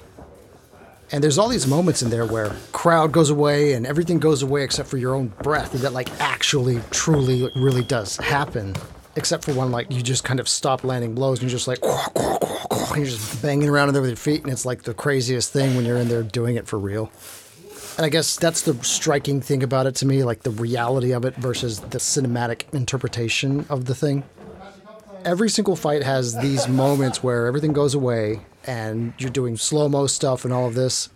and 1.11 1.25
there's 1.25 1.39
all 1.39 1.49
these 1.49 1.67
moments 1.67 2.03
in 2.03 2.11
there 2.11 2.27
where 2.27 2.55
crowd 2.73 3.13
goes 3.13 3.31
away 3.31 3.73
and 3.73 3.87
everything 3.87 4.19
goes 4.19 4.43
away 4.43 4.63
except 4.63 4.89
for 4.89 4.99
your 4.99 5.15
own 5.15 5.29
breath 5.43 5.73
that 5.73 5.93
like 5.93 6.11
actually 6.21 6.81
truly 6.91 7.51
really 7.57 7.83
does 7.83 8.17
happen. 8.19 8.75
Except 9.17 9.45
for 9.45 9.55
one 9.55 9.73
like 9.73 9.91
you 9.91 10.03
just 10.03 10.23
kind 10.23 10.39
of 10.39 10.49
stop 10.49 10.85
landing 10.85 11.15
blows 11.15 11.41
and 11.41 11.51
you're 11.51 11.59
just 11.59 11.67
like 11.67 11.83
and 11.83 12.97
you're 12.97 13.07
just 13.07 13.43
banging 13.43 13.69
around 13.69 13.89
in 13.89 13.95
there 13.95 14.03
with 14.03 14.11
your 14.11 14.17
feet 14.17 14.43
and 14.43 14.53
it's 14.53 14.67
like 14.67 14.83
the 14.83 14.95
craziest 14.95 15.53
thing 15.53 15.75
when 15.77 15.85
you're 15.85 15.97
in 15.97 16.09
there 16.09 16.23
doing 16.23 16.57
it 16.57 16.67
for 16.67 16.79
real. 16.79 17.11
And 17.97 18.05
i 18.05 18.11
guess 18.11 18.37
that's 18.37 18.63
the 18.63 18.75
striking 18.85 19.41
thing 19.41 19.63
about 19.63 19.87
it 19.87 19.95
to 19.97 20.07
me 20.07 20.25
like 20.25 20.43
the 20.43 20.51
reality 20.51 21.13
of 21.13 21.25
it 21.25 21.35
versus 21.37 21.81
the 21.81 21.99
cinematic 21.99 22.73
interpretation 22.73 23.65
of 23.71 23.87
the 23.87 23.95
thing. 23.95 24.25
Every 25.25 25.49
single 25.49 25.75
fight 25.75 26.05
has 26.05 26.39
these 26.39 26.69
moments 26.69 27.23
where 27.23 27.47
everything 27.47 27.73
goes 27.73 27.95
away 27.95 28.41
and 28.67 29.13
you're 29.19 29.31
doing 29.31 29.57
slow 29.57 29.89
mo 29.89 30.07
stuff 30.07 30.45
and 30.45 30.53
all 30.53 30.67
of 30.67 30.75
this. 30.75 31.09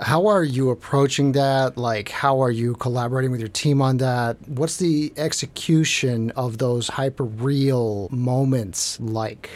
How 0.00 0.28
are 0.28 0.44
you 0.44 0.70
approaching 0.70 1.32
that? 1.32 1.76
Like, 1.76 2.08
how 2.10 2.40
are 2.40 2.52
you 2.52 2.74
collaborating 2.74 3.32
with 3.32 3.40
your 3.40 3.48
team 3.48 3.82
on 3.82 3.96
that? 3.96 4.36
What's 4.46 4.76
the 4.76 5.12
execution 5.16 6.30
of 6.32 6.58
those 6.58 6.88
hyper 6.88 7.24
real 7.24 8.08
moments 8.12 9.00
like? 9.00 9.50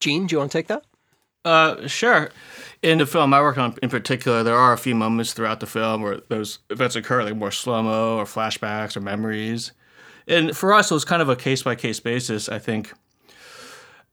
Gene, 0.00 0.26
do 0.26 0.34
you 0.34 0.38
want 0.38 0.50
to 0.52 0.58
take 0.58 0.68
that? 0.68 0.84
Uh, 1.44 1.86
sure. 1.86 2.30
In 2.82 2.98
the 2.98 3.06
film 3.06 3.34
I 3.34 3.40
work 3.42 3.58
on 3.58 3.76
in 3.82 3.90
particular, 3.90 4.42
there 4.42 4.56
are 4.56 4.72
a 4.72 4.78
few 4.78 4.94
moments 4.94 5.34
throughout 5.34 5.60
the 5.60 5.66
film 5.66 6.00
where 6.00 6.20
those 6.28 6.60
events 6.70 6.96
occur, 6.96 7.22
like 7.22 7.36
more 7.36 7.50
slow 7.50 7.82
mo 7.82 8.16
or 8.16 8.24
flashbacks 8.24 8.96
or 8.96 9.00
memories. 9.00 9.72
And 10.26 10.56
for 10.56 10.72
us, 10.72 10.90
it 10.90 10.94
was 10.94 11.04
kind 11.04 11.20
of 11.20 11.28
a 11.28 11.36
case 11.36 11.62
by 11.62 11.74
case 11.74 12.00
basis. 12.00 12.48
I 12.48 12.58
think 12.58 12.92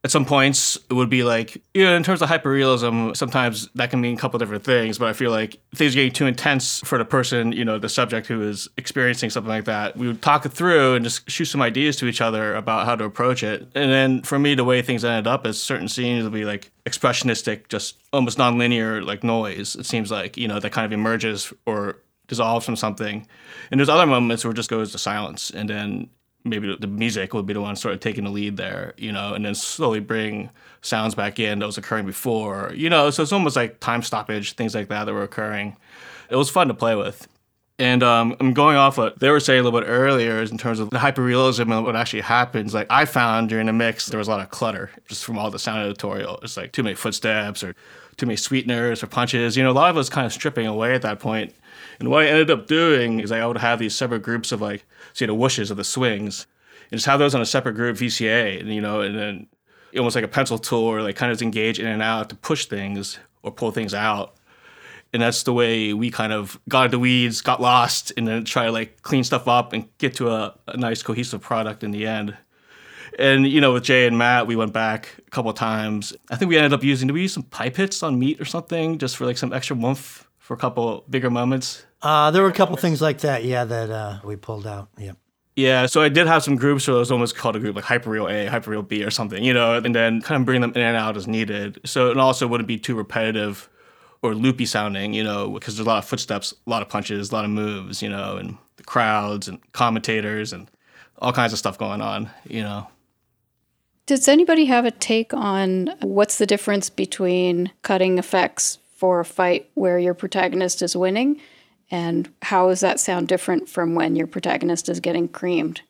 at 0.04 0.10
some 0.10 0.26
points 0.26 0.78
it 0.90 0.94
would 0.94 1.10
be 1.10 1.24
like 1.24 1.62
you 1.74 1.86
know 1.86 1.96
in 1.96 2.04
terms 2.04 2.22
of 2.22 2.30
hyperrealism 2.30 3.16
sometimes 3.16 3.70
that 3.76 3.92
can 3.92 4.02
mean 4.02 4.16
a 4.16 4.20
couple 4.20 4.40
different 4.40 4.64
things 4.64 4.98
but 4.98 5.08
i 5.08 5.14
feel 5.14 5.30
like 5.30 5.60
things 5.76 5.94
are 5.94 5.98
getting 5.98 6.12
too 6.12 6.26
intense 6.26 6.80
for 6.80 6.98
the 6.98 7.06
person 7.06 7.52
you 7.52 7.64
know 7.64 7.78
the 7.78 7.90
subject 7.90 8.26
who 8.26 8.42
is 8.42 8.68
experiencing 8.78 9.30
something 9.30 9.50
like 9.50 9.66
that 9.66 9.96
we 9.96 10.08
would 10.08 10.22
talk 10.22 10.46
it 10.46 10.52
through 10.54 10.96
and 10.96 11.06
just 11.06 11.30
shoot 11.30 11.46
some 11.46 11.62
ideas 11.62 11.96
to 11.98 12.08
each 12.08 12.22
other 12.22 12.56
about 12.56 12.86
how 12.86 12.96
to 12.96 13.04
approach 13.04 13.44
it. 13.44 13.62
And 13.76 13.92
then 13.92 14.22
for 14.24 14.40
me 14.40 14.56
the 14.56 14.64
way 14.64 14.82
things 14.82 15.06
ended 15.06 15.28
up 15.28 15.46
is 15.46 15.62
certain 15.62 15.88
scenes 15.88 16.24
will 16.24 16.32
be 16.32 16.46
like 16.46 16.72
expressionistic 16.86 17.68
just 17.68 17.98
almost 18.12 18.38
nonlinear 18.38 19.06
like 19.06 19.24
noise 19.24 19.76
it 19.76 19.86
seems 19.86 20.10
like 20.10 20.38
you 20.38 20.48
know 20.48 20.60
that 20.60 20.72
kind 20.72 20.86
of 20.86 20.92
emerges 20.92 21.54
or 21.66 21.98
dissolves 22.28 22.66
from 22.66 22.76
something. 22.76 23.28
And 23.70 23.80
there's 23.80 23.90
other 23.90 24.06
moments 24.06 24.44
where 24.44 24.52
it 24.52 24.56
just 24.56 24.70
goes 24.70 24.92
to 24.94 24.98
silence 24.98 25.52
and 25.52 25.70
then 25.70 26.10
maybe 26.44 26.76
the 26.80 26.88
music 26.88 27.34
would 27.34 27.46
be 27.46 27.54
the 27.54 27.62
one 27.62 27.76
sort 27.76 27.94
of 27.94 28.00
taking 28.00 28.24
the 28.24 28.30
lead 28.30 28.58
there, 28.58 28.94
you 28.98 29.12
know, 29.12 29.34
and 29.34 29.46
then 29.46 29.56
slowly 29.56 30.00
bring 30.00 30.50
sounds 30.82 31.16
back 31.16 31.40
in 31.40 31.60
that 31.60 31.66
was 31.66 31.78
occurring 31.78 32.06
before, 32.06 32.72
you 32.76 32.90
know. 32.90 33.10
So 33.10 33.24
it's 33.24 33.32
almost 33.32 33.56
like 33.56 33.80
time 33.80 34.02
stoppage, 34.02 34.54
things 34.54 34.74
like 34.74 34.88
that 34.90 35.06
that 35.06 35.14
were 35.14 35.24
occurring. 35.24 35.78
It 36.30 36.36
was 36.36 36.50
fun 36.50 36.68
to 36.68 36.74
play 36.74 36.96
with. 36.96 37.28
And 37.82 38.04
um, 38.04 38.36
I'm 38.40 38.54
going 38.54 38.78
off 38.78 39.00
what 39.00 39.20
they 39.20 39.30
were 39.32 39.40
saying 39.40 39.60
a 39.60 39.64
little 39.64 39.80
bit 39.80 39.88
earlier 39.88 40.40
in 40.42 40.58
terms 40.58 40.80
of 40.80 40.92
the 40.92 41.00
hyperrealism 41.00 41.62
and 41.62 41.84
what 41.84 41.96
actually 41.96 42.22
happens. 42.22 42.76
Like 42.76 42.86
I 42.92 43.06
found 43.06 43.50
during 43.50 43.66
the 43.66 43.74
mix, 43.74 44.06
there 44.06 44.20
was 44.20 44.28
a 44.28 44.32
lot 44.32 44.40
of 44.40 44.52
clutter 44.52 44.92
just 45.08 45.26
from 45.26 45.40
all 45.40 45.50
the 45.50 45.58
sound 45.58 45.84
editorial. 45.84 46.40
It's 46.44 46.58
like 46.58 46.74
too 46.74 46.84
many 46.84 46.96
footsteps 46.96 47.64
or 47.64 47.76
too 48.18 48.28
many 48.28 48.36
sweeteners 48.36 49.02
or 49.02 49.08
punches. 49.08 49.58
You 49.58 49.64
know, 49.64 49.72
a 49.72 49.74
lot 49.74 49.90
of 49.90 49.96
it 49.96 49.98
was 49.98 50.12
kind 50.12 50.28
of 50.28 50.34
stripping 50.34 50.68
away 50.68 50.94
at 50.94 51.02
that 51.02 51.20
point. 51.20 51.56
And 52.00 52.10
what 52.10 52.24
I 52.24 52.28
ended 52.28 52.52
up 52.52 52.68
doing 52.68 53.20
is 53.20 53.32
I 53.32 53.44
would 53.46 53.58
have 53.58 53.80
these 53.80 53.96
separate 53.96 54.22
groups 54.22 54.52
of 54.52 54.62
like, 54.62 54.86
say, 55.14 55.26
the 55.26 55.36
whooshes 55.36 55.72
of 55.72 55.78
the 55.78 55.84
swings, 55.84 56.48
and 56.90 56.98
just 56.98 57.06
have 57.06 57.20
those 57.20 57.36
on 57.36 57.42
a 57.42 57.46
separate 57.46 57.74
group 57.74 57.98
VCA, 57.98 58.60
and 58.60 58.74
you 58.74 58.82
know, 58.82 59.02
and 59.02 59.18
then 59.18 59.48
almost 59.98 60.16
like 60.16 60.26
a 60.26 60.30
pencil 60.30 60.58
tool 60.58 60.84
or 60.84 61.02
like 61.02 61.16
kind 61.16 61.32
of 61.32 61.42
engage 61.42 61.80
in 61.80 61.88
and 61.88 62.02
out 62.02 62.30
to 62.30 62.36
push 62.36 62.66
things 62.66 63.20
or 63.44 63.52
pull 63.52 63.72
things 63.72 63.94
out. 63.94 64.36
And 65.14 65.22
that's 65.22 65.44
the 65.44 65.52
way 65.52 65.94
we 65.94 66.10
kind 66.10 66.32
of 66.32 66.58
got 66.70 66.86
into 66.86 67.00
weeds, 67.00 67.42
got 67.42 67.62
lost, 67.62 68.14
and 68.16 68.26
then 68.26 68.46
try 68.46 68.66
to 68.66 68.72
like 68.72 69.02
clean 69.02 69.26
stuff 69.26 69.48
up 69.48 69.74
and 69.74 69.86
get 69.98 70.16
to 70.16 70.30
a, 70.30 70.56
a 70.68 70.78
nice 70.78 71.04
cohesive 71.04 71.42
product 71.42 71.84
in 71.84 71.92
the 71.92 72.08
end. 72.08 72.38
And 73.20 73.46
you 73.46 73.60
know, 73.60 73.74
with 73.74 73.84
Jay 73.84 74.08
and 74.08 74.18
Matt, 74.18 74.48
we 74.48 74.56
went 74.56 74.72
back 74.72 75.10
a 75.28 75.30
couple 75.30 75.52
times. 75.52 76.14
I 76.30 76.38
think 76.38 76.48
we 76.48 76.58
ended 76.58 76.72
up 76.72 76.84
using. 76.84 77.08
Did 77.08 77.14
we 77.14 77.24
use 77.24 77.34
some 77.34 77.44
pipe 77.44 77.76
hits 77.76 78.04
on 78.04 78.20
meat 78.20 78.40
or 78.40 78.46
something, 78.46 78.98
just 79.00 79.18
for 79.18 79.26
like 79.26 79.38
some 79.38 79.52
extra 79.52 79.76
oomph 79.76 80.30
for 80.42 80.56
a 80.56 80.58
couple 80.58 81.06
bigger 81.10 81.30
moments? 81.30 81.86
Uh, 82.02 82.32
there 82.32 82.42
were 82.42 82.50
a 82.50 82.54
couple 82.54 82.76
things 82.76 83.02
like 83.02 83.20
that, 83.20 83.46
yeah, 83.46 83.64
that 83.64 83.90
uh, 83.90 84.20
we 84.26 84.36
pulled 84.36 84.68
out. 84.68 84.90
Yep. 84.98 85.18
Yeah, 85.56 85.86
so 85.86 86.02
I 86.02 86.10
did 86.10 86.28
have 86.28 86.44
some 86.44 86.56
groups 86.56 86.88
where 86.88 86.96
it 86.96 87.00
was 87.00 87.12
almost 87.12 87.36
called 87.36 87.56
a 87.56 87.60
group 87.60 87.76
like 87.76 87.86
Hyperreal 87.86 88.30
A, 88.30 88.50
Hyperreal 88.50 88.88
B, 88.88 89.04
or 89.04 89.12
something, 89.12 89.44
you 89.44 89.54
know, 89.54 89.76
and 89.76 89.94
then 89.94 90.22
kind 90.22 90.42
of 90.42 90.46
bring 90.46 90.62
them 90.62 90.72
in 90.72 90.82
and 90.82 90.98
out 90.98 91.16
as 91.16 91.28
needed. 91.28 91.80
So 91.86 92.10
it 92.10 92.18
also 92.18 92.48
wouldn't 92.48 92.68
be 92.68 92.80
too 92.80 92.96
repetitive 92.96 93.70
or 94.24 94.34
loopy 94.34 94.66
sounding, 94.66 95.14
you 95.14 95.24
know, 95.24 95.50
because 95.50 95.76
there's 95.76 95.86
a 95.86 95.90
lot 95.90 96.00
of 96.00 96.06
footsteps, 96.06 96.54
a 96.66 96.70
lot 96.70 96.82
of 96.82 96.90
punches, 96.90 97.32
a 97.32 97.36
lot 97.36 97.46
of 97.46 97.52
moves, 97.52 98.02
you 98.02 98.10
know, 98.10 98.38
and 98.38 98.58
the 98.78 98.84
crowds 98.84 99.48
and 99.48 99.60
commentators 99.74 100.54
and 100.54 100.70
all 101.20 101.34
kinds 101.34 101.54
of 101.54 101.60
stuff 101.60 101.78
going 101.78 102.02
on, 102.02 102.30
you 102.48 102.62
know. 102.64 102.88
Does 104.08 104.28
anybody 104.28 104.66
have 104.66 104.86
a 104.86 104.92
take 104.92 105.34
on 105.34 105.94
what's 106.02 106.38
the 106.38 106.48
difference 106.48 106.90
between 106.90 107.72
cutting 107.84 108.18
effects 108.18 108.80
for 109.02 109.20
a 109.20 109.26
fight 109.26 109.68
where 109.74 109.98
your 109.98 110.14
protagonist 110.14 110.84
is 110.84 110.96
winning 110.96 111.42
and 111.90 112.32
how 112.44 112.70
does 112.70 112.82
that 112.82 113.00
sound 113.00 113.28
different 113.28 113.68
from 113.68 113.96
when 113.96 114.16
your 114.16 114.28
protagonist 114.28 114.88
is 114.88 115.00
getting 115.00 115.28
creamed? 115.28 115.82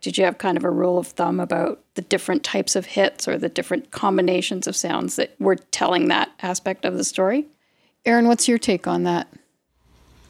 Did 0.00 0.16
you 0.16 0.24
have 0.24 0.38
kind 0.38 0.56
of 0.56 0.64
a 0.64 0.70
rule 0.70 0.96
of 0.96 1.08
thumb 1.08 1.40
about 1.40 1.84
the 1.92 2.00
different 2.00 2.42
types 2.42 2.74
of 2.74 2.86
hits 2.86 3.28
or 3.28 3.36
the 3.36 3.50
different 3.50 3.90
combinations 3.90 4.66
of 4.66 4.74
sounds 4.74 5.16
that 5.16 5.38
were 5.38 5.56
telling 5.56 6.08
that 6.08 6.30
aspect 6.40 6.86
of 6.86 6.96
the 6.96 7.04
story? 7.04 7.44
Aaron, 8.06 8.28
what's 8.28 8.48
your 8.48 8.56
take 8.56 8.86
on 8.86 9.02
that? 9.02 9.28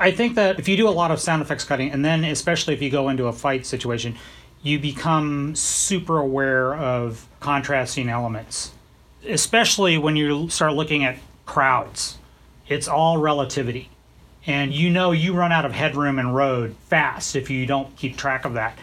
I 0.00 0.11
think 0.11 0.35
that 0.35 0.59
if 0.59 0.66
you 0.66 0.76
do 0.76 0.88
a 0.88 0.90
lot 0.90 1.12
of 1.12 1.20
sound 1.20 1.40
effects 1.40 1.62
cutting, 1.62 1.92
and 1.92 2.04
then 2.04 2.24
especially 2.24 2.74
if 2.74 2.83
you 2.83 2.90
go 2.90 3.11
into 3.11 3.28
a 3.28 3.33
fight 3.33 3.64
situation, 3.64 4.16
you 4.64 4.81
become 4.81 5.54
super 5.54 6.18
aware 6.18 6.74
of 6.74 7.28
contrasting 7.38 8.09
elements, 8.09 8.72
especially 9.24 9.98
when 9.98 10.16
you 10.16 10.48
start 10.48 10.72
looking 10.72 11.04
at 11.04 11.16
crowds. 11.49 12.19
It's 12.69 12.87
all 12.87 13.19
relativity. 13.19 13.91
And 14.47 14.73
you 14.73 14.91
know 14.91 15.11
you 15.11 15.33
run 15.35 15.51
out 15.51 15.65
of 15.65 15.73
headroom 15.73 16.19
and 16.19 16.35
road 16.35 16.77
fast 16.87 17.35
if 17.35 17.51
you 17.51 17.67
don't 17.67 17.97
keep 17.97 18.17
track 18.17 18.45
of 18.45 18.55
that. 18.55 18.79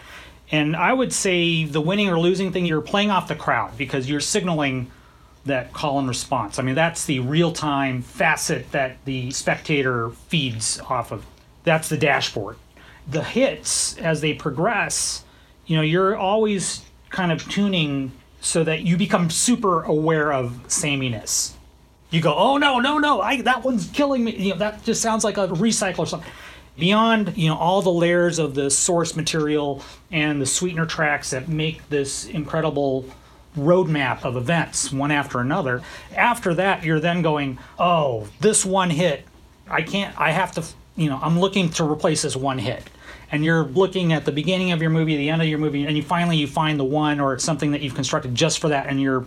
And 0.50 0.76
I 0.76 0.92
would 0.92 1.12
say 1.12 1.64
the 1.64 1.80
winning 1.80 2.08
or 2.08 2.18
losing 2.18 2.52
thing, 2.52 2.66
you're 2.66 2.80
playing 2.80 3.10
off 3.10 3.28
the 3.28 3.34
crowd 3.34 3.78
because 3.78 4.08
you're 4.08 4.20
signaling 4.20 4.90
that 5.44 5.72
call 5.72 5.98
and 5.98 6.08
response. 6.08 6.58
I 6.58 6.62
mean, 6.62 6.74
that's 6.74 7.06
the 7.06 7.20
real 7.20 7.52
time 7.52 8.02
facet 8.02 8.70
that 8.72 8.98
the 9.04 9.30
spectator 9.30 10.10
feeds 10.28 10.80
off 10.80 11.12
of. 11.12 11.24
That's 11.64 11.88
the 11.88 11.96
dashboard. 11.96 12.56
The 13.08 13.22
hits, 13.22 13.96
as 13.98 14.20
they 14.20 14.34
progress, 14.34 15.24
you 15.66 15.76
know, 15.76 15.82
you're 15.82 16.16
always 16.16 16.82
kind 17.10 17.30
of 17.30 17.48
tuning 17.48 18.12
so 18.40 18.62
that 18.64 18.82
you 18.82 18.96
become 18.96 19.30
super 19.30 19.82
aware 19.82 20.32
of 20.32 20.60
sameness. 20.68 21.55
You 22.10 22.20
go, 22.20 22.34
oh 22.34 22.56
no, 22.56 22.78
no, 22.78 22.98
no, 22.98 23.20
I, 23.20 23.40
that 23.42 23.64
one's 23.64 23.88
killing 23.90 24.24
me. 24.24 24.36
You 24.36 24.50
know, 24.52 24.58
that 24.58 24.84
just 24.84 25.02
sounds 25.02 25.24
like 25.24 25.36
a 25.38 25.48
recycle 25.48 26.00
or 26.00 26.06
something. 26.06 26.30
Beyond, 26.78 27.36
you 27.36 27.48
know, 27.48 27.56
all 27.56 27.80
the 27.80 27.90
layers 27.90 28.38
of 28.38 28.54
the 28.54 28.70
source 28.70 29.16
material 29.16 29.82
and 30.10 30.40
the 30.40 30.46
sweetener 30.46 30.86
tracks 30.86 31.30
that 31.30 31.48
make 31.48 31.88
this 31.88 32.26
incredible 32.26 33.06
roadmap 33.56 34.24
of 34.24 34.36
events 34.36 34.92
one 34.92 35.10
after 35.10 35.40
another. 35.40 35.82
After 36.14 36.52
that, 36.54 36.84
you're 36.84 37.00
then 37.00 37.22
going, 37.22 37.58
oh, 37.78 38.28
this 38.40 38.64
one 38.64 38.90
hit, 38.90 39.24
I 39.68 39.80
can't, 39.82 40.18
I 40.20 40.32
have 40.32 40.52
to, 40.52 40.64
you 40.96 41.08
know, 41.08 41.18
I'm 41.22 41.40
looking 41.40 41.70
to 41.70 41.90
replace 41.90 42.22
this 42.22 42.36
one 42.36 42.58
hit. 42.58 42.84
And 43.32 43.44
you're 43.44 43.64
looking 43.64 44.12
at 44.12 44.24
the 44.24 44.30
beginning 44.30 44.70
of 44.72 44.80
your 44.80 44.90
movie, 44.90 45.16
the 45.16 45.30
end 45.30 45.42
of 45.42 45.48
your 45.48 45.58
movie, 45.58 45.84
and 45.84 45.96
you 45.96 46.02
finally 46.02 46.36
you 46.36 46.46
find 46.46 46.78
the 46.78 46.84
one 46.84 47.18
or 47.18 47.32
it's 47.32 47.44
something 47.44 47.72
that 47.72 47.80
you've 47.80 47.94
constructed 47.94 48.34
just 48.34 48.60
for 48.60 48.68
that, 48.68 48.86
and 48.86 49.00
you're 49.00 49.24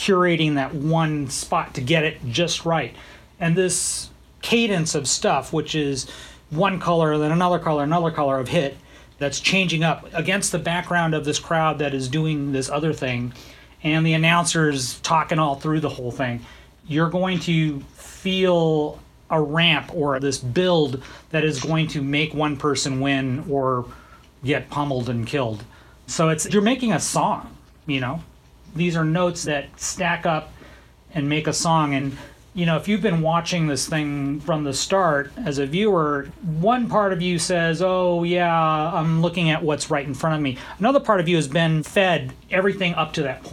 curating 0.00 0.54
that 0.54 0.74
one 0.74 1.28
spot 1.28 1.74
to 1.74 1.82
get 1.82 2.04
it 2.04 2.18
just 2.26 2.64
right. 2.64 2.94
And 3.38 3.54
this 3.54 4.08
cadence 4.40 4.94
of 4.94 5.06
stuff, 5.06 5.52
which 5.52 5.74
is 5.74 6.08
one 6.48 6.80
color, 6.80 7.18
then 7.18 7.30
another 7.30 7.58
color, 7.58 7.84
another 7.84 8.10
color 8.10 8.38
of 8.38 8.48
hit, 8.48 8.78
that's 9.18 9.38
changing 9.38 9.84
up 9.84 10.08
against 10.14 10.50
the 10.52 10.58
background 10.58 11.14
of 11.14 11.26
this 11.26 11.38
crowd 11.38 11.78
that 11.80 11.92
is 11.92 12.08
doing 12.08 12.52
this 12.52 12.70
other 12.70 12.94
thing, 12.94 13.34
and 13.82 14.06
the 14.06 14.14
announcers 14.14 14.98
talking 15.00 15.38
all 15.38 15.56
through 15.56 15.80
the 15.80 15.90
whole 15.90 16.10
thing, 16.10 16.40
you're 16.88 17.10
going 17.10 17.38
to 17.40 17.80
feel 17.92 18.98
a 19.28 19.40
ramp 19.40 19.94
or 19.94 20.18
this 20.18 20.38
build 20.38 21.02
that 21.28 21.44
is 21.44 21.60
going 21.60 21.86
to 21.86 22.02
make 22.02 22.32
one 22.32 22.56
person 22.56 23.00
win 23.00 23.44
or 23.50 23.84
get 24.42 24.70
pummeled 24.70 25.10
and 25.10 25.26
killed. 25.26 25.62
So 26.06 26.30
it's 26.30 26.50
you're 26.50 26.62
making 26.62 26.92
a 26.92 27.00
song, 27.00 27.54
you 27.86 28.00
know. 28.00 28.22
These 28.74 28.96
are 28.96 29.04
notes 29.04 29.44
that 29.44 29.80
stack 29.80 30.26
up 30.26 30.52
and 31.12 31.28
make 31.28 31.46
a 31.46 31.52
song 31.52 31.94
and 31.94 32.16
you 32.52 32.66
know, 32.66 32.76
if 32.76 32.88
you've 32.88 33.02
been 33.02 33.20
watching 33.20 33.68
this 33.68 33.88
thing 33.88 34.40
from 34.40 34.64
the 34.64 34.74
start 34.74 35.30
as 35.36 35.58
a 35.58 35.66
viewer, 35.66 36.28
one 36.42 36.88
part 36.88 37.12
of 37.12 37.22
you 37.22 37.38
says, 37.38 37.80
Oh, 37.80 38.24
yeah, 38.24 38.92
I'm 38.92 39.22
looking 39.22 39.50
at 39.50 39.62
what's 39.62 39.90
right 39.90 40.04
in 40.04 40.14
front 40.14 40.34
of 40.34 40.42
me. 40.42 40.58
Another 40.78 41.00
part 41.00 41.20
of 41.20 41.28
you 41.28 41.36
has 41.36 41.46
been 41.46 41.82
fed 41.82 42.32
everything 42.50 42.94
up 42.94 43.12
to 43.14 43.22
that. 43.22 43.44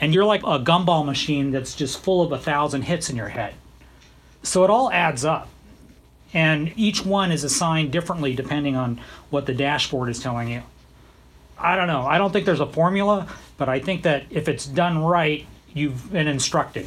And 0.00 0.14
you're 0.14 0.24
like 0.24 0.42
a 0.42 0.60
gumball 0.60 1.04
machine 1.04 1.50
that's 1.50 1.74
just 1.74 2.00
full 2.00 2.22
of 2.22 2.30
a 2.30 2.38
thousand 2.38 2.82
hits 2.82 3.08
in 3.08 3.16
your 3.16 3.28
head. 3.28 3.54
So 4.42 4.62
it 4.62 4.70
all 4.70 4.92
adds 4.92 5.24
up. 5.24 5.48
And 6.34 6.72
each 6.76 7.06
one 7.06 7.32
is 7.32 7.44
assigned 7.44 7.90
differently 7.90 8.34
depending 8.34 8.76
on 8.76 9.00
what 9.30 9.46
the 9.46 9.54
dashboard 9.54 10.10
is 10.10 10.20
telling 10.20 10.48
you. 10.48 10.62
I 11.58 11.76
don't 11.76 11.88
know. 11.88 12.02
I 12.02 12.18
don't 12.18 12.32
think 12.32 12.46
there's 12.46 12.60
a 12.60 12.66
formula, 12.66 13.26
but 13.56 13.68
I 13.68 13.80
think 13.80 14.02
that 14.04 14.24
if 14.30 14.48
it's 14.48 14.66
done 14.66 15.02
right, 15.02 15.46
you've 15.72 16.12
been 16.12 16.28
instructed. 16.28 16.86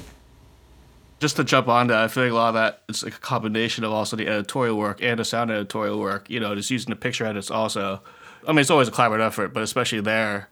Just 1.19 1.36
to 1.36 1.43
jump 1.43 1.67
on 1.67 1.88
that, 1.88 1.97
I 1.97 2.07
feel 2.07 2.23
like 2.23 2.31
a 2.31 2.36
lot 2.36 2.47
of 2.49 2.53
that 2.55 2.81
it's 2.89 3.03
like 3.03 3.15
a 3.15 3.19
combination 3.19 3.84
of 3.84 3.91
also 3.91 4.15
the 4.15 4.27
editorial 4.27 4.77
work 4.77 5.03
and 5.03 5.19
the 5.19 5.25
sound 5.25 5.51
editorial 5.51 5.99
work. 5.99 6.29
You 6.29 6.39
know, 6.39 6.55
just 6.55 6.71
using 6.71 6.89
the 6.89 6.95
picture 6.95 7.25
edits 7.25 7.51
also. 7.51 8.01
I 8.47 8.51
mean, 8.51 8.60
it's 8.60 8.71
always 8.71 8.88
a 8.88 8.91
collaborative 8.91 9.27
effort, 9.27 9.53
but 9.53 9.62
especially 9.62 10.01
there, 10.01 10.49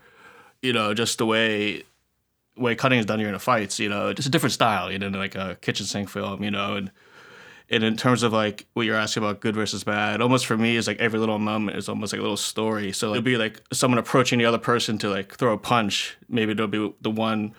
you 0.61 0.73
know, 0.73 0.93
just 0.93 1.17
the 1.17 1.25
way 1.25 1.83
way 2.55 2.75
cutting 2.75 2.99
is 2.99 3.05
done 3.05 3.17
during 3.19 3.33
the 3.33 3.39
fights. 3.39 3.79
You 3.79 3.89
know, 3.89 4.09
it's 4.09 4.27
a 4.27 4.29
different 4.29 4.53
style. 4.53 4.91
You 4.91 4.99
know, 4.99 5.07
like 5.09 5.33
a 5.33 5.57
kitchen 5.61 5.87
sink 5.87 6.09
film. 6.09 6.43
You 6.43 6.51
know, 6.51 6.75
and 6.75 6.91
and 7.71 7.83
in 7.83 7.95
terms 7.95 8.23
of 8.23 8.33
like 8.33 8.65
what 8.73 8.85
you're 8.85 8.95
asking 8.95 9.23
about 9.23 9.41
good 9.41 9.55
versus 9.55 9.83
bad, 9.83 10.21
almost 10.21 10.45
for 10.45 10.57
me 10.57 10.75
is 10.75 10.87
like 10.87 10.99
every 10.99 11.19
little 11.19 11.37
moment 11.37 11.77
is 11.77 11.87
almost 11.87 12.13
like 12.13 12.19
a 12.19 12.23
little 12.23 12.37
story. 12.37 12.91
So 12.91 13.09
like, 13.09 13.19
it'll 13.19 13.25
be 13.25 13.37
like 13.37 13.61
someone 13.71 13.99
approaching 13.99 14.39
the 14.39 14.45
other 14.45 14.57
person 14.57 14.97
to 14.99 15.09
like 15.09 15.35
throw 15.35 15.53
a 15.53 15.57
punch. 15.57 16.17
Maybe 16.27 16.53
there'll 16.53 16.67
be 16.67 16.93
the 17.01 17.11
one 17.11 17.53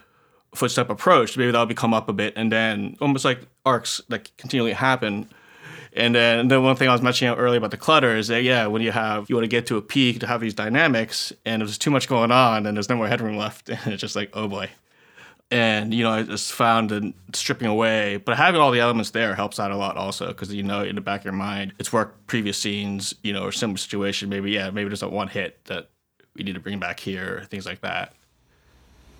footstep 0.54 0.90
approach. 0.90 1.36
Maybe 1.36 1.52
that'll 1.52 1.66
become 1.66 1.94
up 1.94 2.08
a 2.08 2.12
bit, 2.12 2.34
and 2.36 2.50
then 2.50 2.96
almost 3.00 3.24
like 3.24 3.40
arcs 3.64 4.00
that 4.08 4.36
continually 4.36 4.72
happen. 4.72 5.28
And 5.92 6.14
then 6.14 6.48
the 6.48 6.60
one 6.60 6.76
thing 6.76 6.88
I 6.88 6.92
was 6.92 7.02
mentioning 7.02 7.34
earlier 7.34 7.58
about 7.58 7.72
the 7.72 7.76
clutter 7.76 8.16
is 8.16 8.28
that 8.28 8.42
yeah, 8.42 8.66
when 8.66 8.82
you 8.82 8.92
have 8.92 9.28
you 9.28 9.36
want 9.36 9.44
to 9.44 9.48
get 9.48 9.66
to 9.66 9.76
a 9.76 9.82
peak 9.82 10.20
to 10.20 10.26
have 10.26 10.40
these 10.40 10.54
dynamics, 10.54 11.32
and 11.44 11.62
there's 11.62 11.78
too 11.78 11.90
much 11.90 12.08
going 12.08 12.32
on, 12.32 12.66
and 12.66 12.76
there's 12.76 12.88
no 12.88 12.96
more 12.96 13.08
headroom 13.08 13.36
left, 13.36 13.68
and 13.68 13.92
it's 13.92 14.00
just 14.00 14.16
like 14.16 14.30
oh 14.34 14.48
boy. 14.48 14.70
And 15.50 15.92
you 15.92 16.04
know, 16.04 16.10
I 16.10 16.22
just 16.22 16.52
found 16.52 16.92
and 16.92 17.12
stripping 17.32 17.66
away, 17.66 18.18
but 18.18 18.36
having 18.36 18.60
all 18.60 18.70
the 18.70 18.80
elements 18.80 19.10
there 19.10 19.34
helps 19.34 19.58
out 19.58 19.72
a 19.72 19.76
lot 19.76 19.96
also 19.96 20.28
because 20.28 20.52
you 20.54 20.62
know 20.62 20.82
in 20.82 20.94
the 20.94 21.00
back 21.00 21.22
of 21.22 21.24
your 21.24 21.34
mind 21.34 21.72
it's 21.78 21.92
worked 21.92 22.26
previous 22.28 22.56
scenes, 22.56 23.14
you 23.22 23.32
know, 23.32 23.42
or 23.42 23.52
similar 23.52 23.76
situation. 23.76 24.28
Maybe 24.28 24.52
yeah, 24.52 24.70
maybe 24.70 24.88
there's 24.88 25.00
that 25.00 25.10
one 25.10 25.28
hit 25.28 25.64
that 25.64 25.90
we 26.36 26.44
need 26.44 26.54
to 26.54 26.60
bring 26.60 26.78
back 26.78 27.00
here, 27.00 27.46
things 27.50 27.66
like 27.66 27.80
that. 27.80 28.14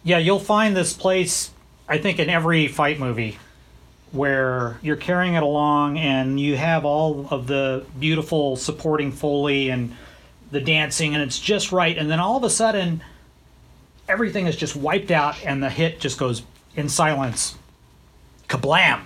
Yeah, 0.02 0.18
you'll 0.18 0.38
find 0.38 0.76
this 0.76 0.92
place, 0.92 1.50
I 1.88 1.98
think, 1.98 2.18
in 2.18 2.30
every 2.30 2.68
fight 2.68 2.98
movie 2.98 3.38
where 4.12 4.78
you're 4.82 4.96
carrying 4.96 5.34
it 5.34 5.42
along 5.42 5.98
and 5.98 6.40
you 6.40 6.56
have 6.56 6.84
all 6.84 7.28
of 7.30 7.46
the 7.46 7.84
beautiful 7.98 8.56
supporting 8.56 9.12
Foley 9.12 9.68
and 9.68 9.94
the 10.50 10.60
dancing, 10.60 11.14
and 11.14 11.22
it's 11.22 11.38
just 11.38 11.70
right. 11.70 11.96
And 11.96 12.10
then 12.10 12.18
all 12.18 12.36
of 12.36 12.42
a 12.42 12.50
sudden, 12.50 13.02
everything 14.10 14.46
is 14.46 14.56
just 14.56 14.76
wiped 14.76 15.10
out 15.10 15.36
and 15.44 15.62
the 15.62 15.70
hit 15.70 16.00
just 16.00 16.18
goes 16.18 16.42
in 16.76 16.88
silence. 16.88 17.56
Kablam! 18.48 19.02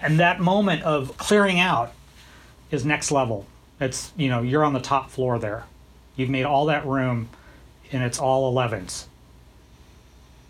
And 0.00 0.18
that 0.18 0.40
moment 0.40 0.82
of 0.82 1.16
clearing 1.16 1.60
out 1.60 1.92
is 2.70 2.84
next 2.84 3.12
level. 3.12 3.46
It's, 3.80 4.12
you 4.16 4.28
know, 4.28 4.42
you're 4.42 4.64
on 4.64 4.72
the 4.72 4.80
top 4.80 5.10
floor 5.10 5.38
there. 5.38 5.64
You've 6.16 6.30
made 6.30 6.44
all 6.44 6.66
that 6.66 6.84
room 6.84 7.28
and 7.92 8.02
it's 8.02 8.18
all 8.18 8.52
11s. 8.52 9.04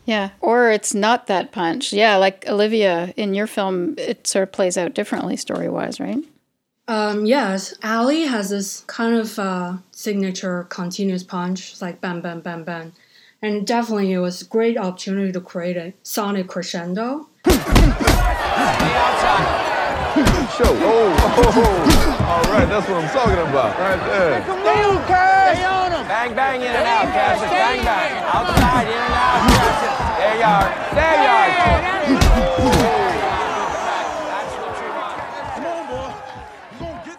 Yeah, 0.04 0.30
or 0.40 0.70
it's 0.70 0.94
not 0.94 1.28
that 1.28 1.52
punch. 1.52 1.92
Yeah, 1.92 2.16
like 2.16 2.48
Olivia 2.48 3.14
in 3.16 3.34
your 3.34 3.46
film, 3.46 3.94
it 3.98 4.26
sort 4.26 4.42
of 4.44 4.52
plays 4.52 4.76
out 4.76 4.94
differently 4.94 5.36
story 5.36 5.68
wise, 5.68 6.00
right? 6.00 6.18
Um, 6.88 7.24
yes, 7.24 7.74
Ali 7.84 8.22
has 8.22 8.50
this 8.50 8.80
kind 8.88 9.16
of 9.16 9.38
uh, 9.38 9.76
signature 9.92 10.64
continuous 10.64 11.22
punch, 11.22 11.72
it's 11.72 11.82
like 11.82 12.00
bam, 12.00 12.20
bam, 12.20 12.40
bam, 12.40 12.64
bam. 12.64 12.92
And 13.44 13.66
definitely 13.66 14.12
it 14.12 14.20
was 14.20 14.40
a 14.42 14.44
great 14.44 14.78
opportunity 14.78 15.32
to 15.32 15.40
create 15.40 15.76
a 15.76 15.94
sonic 16.04 16.46
crescendo. 16.46 17.26
Show. 20.54 20.68
Oh, 20.68 21.10
oh, 21.18 21.50
oh, 21.56 22.22
all 22.22 22.44
right, 22.52 22.68
that's 22.68 22.86
what 22.88 23.02
I'm 23.02 23.08
talking 23.10 23.38
about, 23.38 23.76
right 23.80 23.98
there. 24.06 24.42
Stay 24.42 24.82
on, 24.82 24.96
Cass. 25.08 25.56
Stay 25.56 25.64
on 25.64 25.90
him. 25.90 26.06
Bang, 26.06 26.34
bang, 26.36 26.60
in 26.60 26.68
and 26.68 26.86
out, 26.86 27.06
Cass. 27.12 27.40
Bang, 27.40 27.84
bang. 27.84 28.22
Outside, 28.22 28.86
in 28.86 28.92
and 28.92 29.14
out, 29.14 29.48
Cass. 29.50 29.82
There 30.20 30.36
you 30.38 30.44
are. 30.44 30.68
There 30.94 31.16
you 31.18 31.30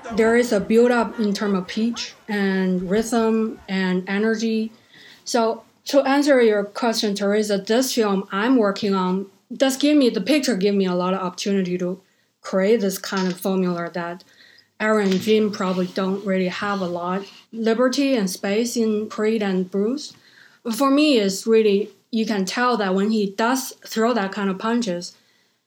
are. 0.09 0.15
There 0.15 0.37
is 0.37 0.51
a 0.53 0.59
build 0.61 0.91
up 0.91 1.19
in 1.19 1.33
terms 1.33 1.57
of 1.57 1.67
pitch 1.67 2.13
and 2.29 2.89
rhythm 2.89 3.59
and 3.67 4.07
energy. 4.07 4.71
So 5.25 5.63
to 5.85 6.01
answer 6.01 6.41
your 6.41 6.63
question, 6.63 7.15
Teresa, 7.15 7.57
this 7.57 7.93
film 7.93 8.27
I'm 8.31 8.57
working 8.57 8.93
on 8.95 9.27
does 9.51 9.77
give 9.77 9.97
me 9.97 10.09
the 10.09 10.21
picture 10.21 10.55
give 10.55 10.75
me 10.75 10.85
a 10.85 10.95
lot 10.95 11.13
of 11.13 11.19
opportunity 11.19 11.77
to 11.77 12.01
create 12.41 12.81
this 12.81 12.97
kind 12.97 13.27
of 13.27 13.39
formula 13.39 13.89
that 13.93 14.23
Aaron 14.79 15.11
and 15.11 15.21
Jim 15.21 15.51
probably 15.51 15.87
don't 15.87 16.25
really 16.25 16.47
have 16.47 16.81
a 16.81 16.87
lot 16.87 17.25
liberty 17.51 18.15
and 18.15 18.29
space 18.29 18.75
in 18.75 19.09
Creed 19.09 19.43
and 19.43 19.69
Bruised. 19.69 20.15
For 20.75 20.89
me, 20.89 21.19
it's 21.19 21.45
really 21.45 21.89
you 22.11 22.25
can 22.25 22.45
tell 22.45 22.77
that 22.77 22.93
when 22.93 23.11
he 23.11 23.31
does 23.31 23.73
throw 23.85 24.13
that 24.13 24.31
kind 24.31 24.49
of 24.49 24.59
punches, 24.59 25.15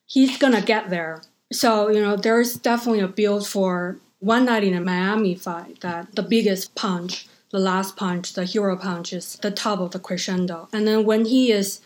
he's 0.06 0.38
gonna 0.38 0.60
get 0.60 0.90
there. 0.90 1.22
So 1.52 1.88
you 1.88 2.00
know, 2.00 2.16
there's 2.16 2.54
definitely 2.54 3.00
a 3.00 3.08
build 3.08 3.46
for 3.46 3.98
one 4.18 4.46
night 4.46 4.64
in 4.64 4.74
a 4.74 4.80
Miami 4.80 5.34
fight 5.34 5.80
that 5.80 6.14
the 6.14 6.22
biggest 6.22 6.74
punch, 6.74 7.26
the 7.56 7.62
last 7.62 7.96
punch, 7.96 8.34
the 8.34 8.44
hero 8.44 8.76
punch 8.76 9.12
is 9.12 9.36
the 9.36 9.50
top 9.50 9.80
of 9.80 9.92
the 9.92 9.98
crescendo, 9.98 10.68
and 10.72 10.86
then 10.86 11.04
when 11.04 11.24
he 11.24 11.52
is 11.52 11.80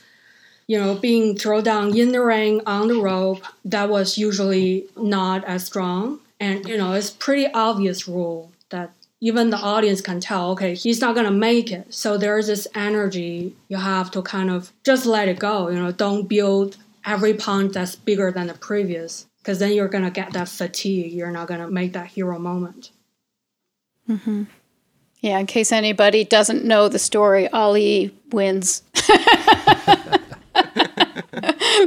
you 0.71 0.79
know, 0.79 0.95
being 0.95 1.37
thrown 1.37 1.65
down 1.65 1.97
in 1.99 2.13
the 2.13 2.23
ring 2.23 2.61
on 2.65 2.87
the 2.87 2.95
rope, 2.95 3.43
that 3.65 3.89
was 3.91 4.17
usually 4.17 4.87
not 4.97 5.45
as 5.45 5.67
strong. 5.67 6.21
And, 6.39 6.65
you 6.69 6.79
know, 6.79 6.93
it's 6.93 7.11
pretty 7.11 7.49
obvious 7.53 8.07
rule 8.07 8.53
that 8.69 8.93
even 9.21 9.51
the 9.51 9.57
audience 9.57 10.01
can 10.01 10.21
tell, 10.21 10.53
okay, 10.53 10.77
he's 10.77 11.01
not 11.01 11.17
gonna 11.17 11.33
make 11.33 11.73
it. 11.73 11.93
So 11.93 12.17
there's 12.17 12.47
this 12.47 12.69
energy 12.73 13.57
you 13.69 13.79
have 13.79 14.13
to 14.13 14.23
kind 14.23 14.49
of 14.49 14.73
just 14.85 15.07
let 15.07 15.27
it 15.27 15.41
go, 15.41 15.71
you 15.71 15.77
know, 15.77 15.91
don't 15.91 16.29
build 16.29 16.77
every 17.05 17.35
punch 17.35 17.73
that's 17.73 17.97
bigger 17.97 18.31
than 18.31 18.47
the 18.47 18.55
previous. 18.55 19.27
Because 19.39 19.59
then 19.59 19.73
you're 19.73 19.89
gonna 19.89 20.13
get 20.13 20.33
that 20.35 20.49
fatigue. 20.49 21.11
You're 21.11 21.33
not 21.33 21.49
gonna 21.49 21.69
make 21.69 21.95
that 21.95 22.07
hero 22.07 22.39
moment. 22.39 22.93
Mm-hmm. 24.09 24.45
Yeah, 25.21 25.39
in 25.39 25.47
case 25.47 25.71
anybody 25.73 26.25
doesn't 26.25 26.65
know 26.65 26.89
the 26.89 26.99
story, 26.99 27.47
Ali 27.49 28.15
wins. 28.33 28.83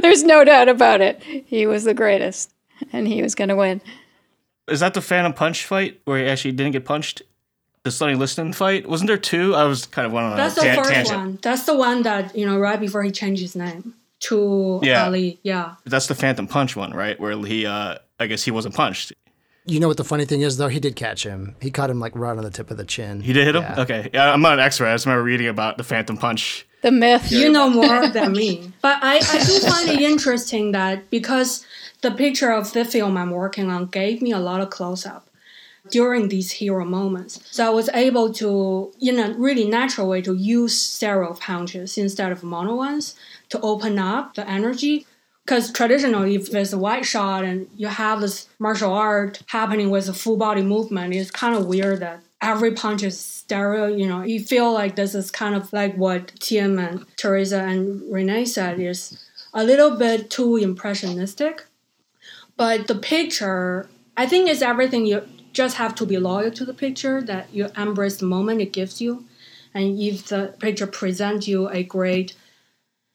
There's 0.02 0.22
no 0.24 0.44
doubt 0.44 0.68
about 0.68 1.00
it. 1.00 1.22
He 1.22 1.66
was 1.66 1.84
the 1.84 1.94
greatest, 1.94 2.52
and 2.92 3.06
he 3.08 3.22
was 3.22 3.34
going 3.34 3.48
to 3.48 3.56
win. 3.56 3.80
Is 4.68 4.80
that 4.80 4.94
the 4.94 5.00
Phantom 5.00 5.32
Punch 5.32 5.64
fight 5.64 6.00
where 6.04 6.18
he 6.18 6.26
actually 6.26 6.52
didn't 6.52 6.72
get 6.72 6.84
punched? 6.84 7.22
The 7.82 7.90
Sonny 7.90 8.14
Liston 8.14 8.52
fight 8.54 8.88
wasn't 8.88 9.08
there 9.08 9.18
two? 9.18 9.54
I 9.54 9.64
was 9.64 9.84
kind 9.84 10.06
of 10.06 10.12
one 10.12 10.24
on 10.24 10.36
That's 10.38 10.56
a 10.56 10.60
the 10.60 10.66
tan- 10.66 10.76
first 10.78 10.90
tangent. 10.90 11.18
one. 11.18 11.38
That's 11.42 11.64
the 11.64 11.76
one 11.76 12.02
that 12.04 12.34
you 12.34 12.46
know 12.46 12.58
right 12.58 12.80
before 12.80 13.02
he 13.02 13.10
changed 13.10 13.42
his 13.42 13.54
name 13.54 13.92
to 14.20 14.80
Yeah. 14.82 15.04
Ali. 15.04 15.38
Yeah. 15.42 15.74
That's 15.84 16.06
the 16.06 16.14
Phantom 16.14 16.46
Punch 16.46 16.76
one, 16.76 16.92
right? 16.94 17.20
Where 17.20 17.36
he, 17.44 17.66
uh, 17.66 17.96
I 18.18 18.26
guess 18.26 18.42
he 18.42 18.50
wasn't 18.50 18.74
punched. 18.74 19.12
You 19.66 19.80
know 19.80 19.88
what 19.88 19.96
the 19.96 20.04
funny 20.04 20.26
thing 20.26 20.42
is, 20.42 20.58
though? 20.58 20.68
He 20.68 20.78
did 20.78 20.94
catch 20.94 21.24
him. 21.24 21.56
He 21.60 21.70
caught 21.70 21.88
him 21.88 21.98
like 21.98 22.14
right 22.14 22.36
on 22.36 22.44
the 22.44 22.50
tip 22.50 22.70
of 22.70 22.76
the 22.76 22.84
chin. 22.84 23.20
He 23.20 23.32
did 23.32 23.46
hit 23.46 23.56
him. 23.56 23.62
Yeah. 23.62 23.80
Okay, 23.80 24.10
yeah, 24.12 24.32
I'm 24.32 24.42
not 24.42 24.54
an 24.54 24.60
expert. 24.60 24.86
I 24.88 24.94
just 24.94 25.06
remember 25.06 25.24
reading 25.24 25.46
about 25.46 25.78
the 25.78 25.84
Phantom 25.84 26.18
Punch. 26.18 26.66
The 26.82 26.92
myth. 26.92 27.32
You 27.32 27.50
know 27.50 27.70
more 27.70 28.08
than 28.08 28.32
me. 28.32 28.72
But 28.82 28.98
I, 29.00 29.16
I 29.16 29.44
do 29.44 29.58
find 29.60 29.88
it 29.88 30.00
interesting 30.00 30.72
that 30.72 31.08
because 31.08 31.64
the 32.02 32.10
picture 32.10 32.52
of 32.52 32.74
the 32.74 32.84
film 32.84 33.16
I'm 33.16 33.30
working 33.30 33.70
on 33.70 33.86
gave 33.86 34.20
me 34.20 34.32
a 34.32 34.38
lot 34.38 34.60
of 34.60 34.68
close 34.68 35.06
up 35.06 35.30
during 35.90 36.28
these 36.28 36.50
hero 36.52 36.84
moments. 36.84 37.40
So 37.50 37.66
I 37.66 37.70
was 37.70 37.88
able 37.90 38.32
to, 38.34 38.92
in 39.00 39.18
a 39.18 39.32
really 39.38 39.66
natural 39.66 40.08
way, 40.08 40.20
to 40.22 40.34
use 40.34 40.78
stereo 40.78 41.32
punches 41.34 41.96
instead 41.96 42.32
of 42.32 42.42
mono 42.42 42.74
ones 42.74 43.14
to 43.48 43.60
open 43.60 43.98
up 43.98 44.34
the 44.34 44.46
energy. 44.48 45.06
Because 45.44 45.70
traditionally, 45.72 46.36
if 46.36 46.50
there's 46.50 46.72
a 46.72 46.78
white 46.78 47.04
shot 47.04 47.44
and 47.44 47.68
you 47.76 47.88
have 47.88 48.20
this 48.20 48.48
martial 48.58 48.92
art 48.92 49.42
happening 49.48 49.90
with 49.90 50.08
a 50.08 50.14
full 50.14 50.38
body 50.38 50.62
movement, 50.62 51.14
it's 51.14 51.30
kind 51.30 51.54
of 51.54 51.66
weird 51.66 52.00
that 52.00 52.22
every 52.40 52.72
punch 52.72 53.02
is 53.02 53.20
stereo. 53.20 53.86
You 53.86 54.06
know, 54.06 54.22
you 54.22 54.40
feel 54.40 54.72
like 54.72 54.96
this 54.96 55.14
is 55.14 55.30
kind 55.30 55.54
of 55.54 55.70
like 55.72 55.96
what 55.96 56.32
Tim 56.40 56.78
and 56.78 57.04
Teresa 57.16 57.60
and 57.60 58.02
Renee 58.10 58.46
said 58.46 58.80
is 58.80 59.22
a 59.52 59.62
little 59.62 59.96
bit 59.96 60.30
too 60.30 60.56
impressionistic. 60.56 61.66
But 62.56 62.86
the 62.86 62.94
picture, 62.94 63.88
I 64.16 64.26
think, 64.26 64.48
is 64.48 64.62
everything 64.62 65.04
you 65.04 65.28
just 65.52 65.76
have 65.76 65.94
to 65.96 66.06
be 66.06 66.18
loyal 66.18 66.50
to 66.52 66.64
the 66.64 66.74
picture, 66.74 67.20
that 67.22 67.52
you 67.52 67.68
embrace 67.76 68.16
the 68.16 68.26
moment 68.26 68.60
it 68.60 68.72
gives 68.72 69.00
you. 69.00 69.24
And 69.74 70.00
if 70.00 70.28
the 70.28 70.54
picture 70.58 70.86
presents 70.86 71.48
you 71.48 71.68
a 71.68 71.82
great 71.82 72.34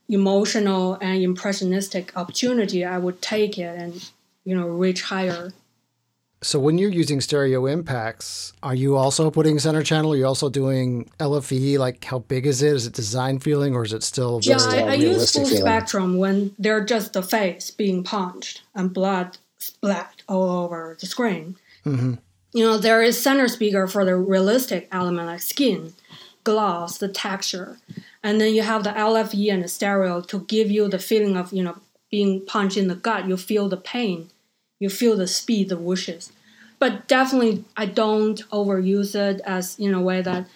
emotional 0.10 0.95
and 1.02 1.22
impressionistic 1.24 2.12
opportunity, 2.17 2.84
I 2.84 2.98
would 2.98 3.22
take 3.22 3.58
it 3.58 3.80
and, 3.80 4.10
you 4.43 4.56
know, 4.56 4.67
reach 4.67 5.04
higher. 5.04 5.54
So 6.41 6.58
when 6.58 6.78
you're 6.78 6.89
using 6.89 7.19
stereo 7.19 7.65
impacts, 7.65 8.54
are 8.63 8.74
you 8.74 8.95
also 8.95 9.30
putting 9.30 9.60
center 9.60 9.84
channel? 9.84 10.13
Are 10.13 10.15
you 10.15 10.26
also 10.26 10.50
doing 10.50 11.10
LFE? 11.19 11.78
Like 11.78 12.06
how 12.06 12.19
big 12.19 12.45
is 12.45 12.62
it? 12.62 12.74
Is 12.74 12.88
it 12.88 12.93
design 12.93 13.39
feeling 13.39 13.76
or 13.76 13.84
is 13.84 13.91
it 13.91 14.04
still 14.04 14.39
Yeah, 14.39 14.58
very 14.58 14.84
I, 14.84 14.91
I 14.91 14.93
use 14.93 15.32
full 15.34 15.45
feeling? 15.45 15.62
spectrum 15.63 16.17
when 16.17 16.56
they're 16.58 16.84
just 16.86 17.12
the 17.13 17.22
face 17.22 17.72
being 17.72 18.04
punched 18.06 18.62
and 18.74 18.93
blood 18.93 19.38
splat 19.58 20.22
all 20.30 20.63
over 20.63 20.98
the 21.02 21.08
screen. 21.08 21.58
hmm 21.84 22.13
You 22.54 22.63
know, 22.63 22.78
there 22.78 23.04
is 23.04 23.22
center 23.22 23.50
speaker 23.50 23.86
for 23.86 24.06
the 24.06 24.15
realistic 24.15 24.88
element 24.93 25.28
like 25.28 25.41
skin, 25.41 25.91
gloss, 26.45 26.98
the 26.98 27.10
texture. 27.10 27.78
And 28.23 28.39
then 28.41 28.53
you 28.53 28.63
have 28.63 28.84
the 28.84 28.89
LFE 28.91 29.51
and 29.53 29.63
the 29.63 29.67
stereo 29.67 30.21
to 30.21 30.41
give 30.41 30.69
you 30.69 30.88
the 30.88 30.99
feeling 30.99 31.38
of, 31.38 31.53
you 31.53 31.63
know, 31.63 31.77
being 32.12 32.45
punched 32.45 32.77
in 32.77 32.88
the 32.88 32.95
gut. 32.95 33.27
You 33.27 33.38
feel 33.38 33.69
the 33.69 33.77
pain. 33.77 34.29
You 34.79 34.89
feel 34.89 35.15
the 35.15 35.27
speed, 35.27 35.69
the 35.69 35.77
whooshes. 35.77 36.32
But 36.79 37.08
definitely, 37.08 37.65
I 37.75 37.86
don't 37.86 38.39
overuse 38.49 39.13
it 39.15 39.41
as 39.45 39.77
in 39.79 39.93
a 39.93 40.01
way 40.01 40.21
that, 40.21 40.47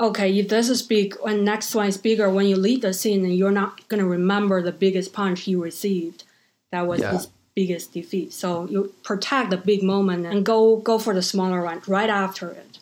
okay, 0.00 0.36
if 0.38 0.48
this 0.48 0.68
is 0.68 0.82
big 0.82 1.16
and 1.26 1.44
next 1.44 1.74
one 1.74 1.88
is 1.88 1.98
bigger, 1.98 2.30
when 2.30 2.46
you 2.46 2.56
lead 2.56 2.82
the 2.82 2.92
scene, 2.92 3.24
and 3.24 3.36
you're 3.36 3.50
not 3.50 3.88
going 3.88 4.00
to 4.00 4.08
remember 4.08 4.62
the 4.62 4.72
biggest 4.72 5.12
punch 5.12 5.42
he 5.42 5.54
received. 5.56 6.24
That 6.70 6.86
was 6.86 7.00
Yeah. 7.00 7.12
his 7.12 7.28
biggest 7.54 7.92
defeat. 7.92 8.32
So 8.32 8.66
you 8.68 8.92
protect 9.04 9.50
the 9.50 9.56
big 9.56 9.82
moment 9.82 10.26
and 10.26 10.44
go 10.44 10.76
go 10.76 10.98
for 10.98 11.14
the 11.14 11.22
smaller 11.22 11.62
one 11.62 11.80
right 11.86 12.10
after 12.10 12.50
it. 12.50 12.73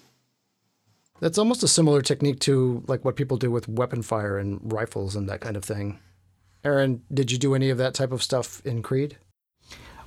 That's 1.23 1.39
almost 1.39 1.63
a 1.63 1.69
similar 1.69 2.03
technique 2.03 2.41
to 2.41 2.83
like 2.89 3.05
what 3.05 3.15
people 3.15 3.37
do 3.37 3.49
with 3.53 3.69
weapon 3.69 4.03
fire 4.03 4.39
and 4.39 4.61
rifles 4.73 5.15
and 5.15 5.29
that 5.29 5.41
kind 5.41 5.57
of 5.57 5.63
thing. 5.65 6.01
Aaron, 6.65 7.05
did 7.15 7.31
you 7.31 7.39
do 7.39 7.55
any 7.55 7.71
of 7.71 7.79
that 7.79 7.95
type 7.95 8.11
of 8.11 8.25
stuff 8.25 8.61
in 8.65 8.83
Creed? 8.83 9.19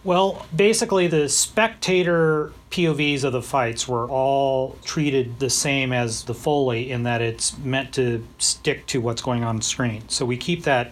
Well, 0.04 0.46
basically, 0.54 1.08
the 1.08 1.30
spectator 1.30 2.52
POVs 2.70 3.24
of 3.24 3.32
the 3.32 3.42
fights 3.42 3.88
were 3.88 4.10
all 4.10 4.78
treated 4.84 5.40
the 5.40 5.50
same 5.50 5.94
as 5.94 6.26
the 6.26 6.34
Foley 6.34 6.92
in 6.92 7.04
that 7.04 7.22
it's 7.22 7.58
meant 7.60 7.94
to 7.94 8.28
stick 8.38 8.86
to 8.88 9.00
what's 9.00 9.22
going 9.22 9.46
on 9.46 9.62
screen. 9.62 10.04
So 10.10 10.26
we 10.26 10.36
keep 10.36 10.64
that 10.64 10.92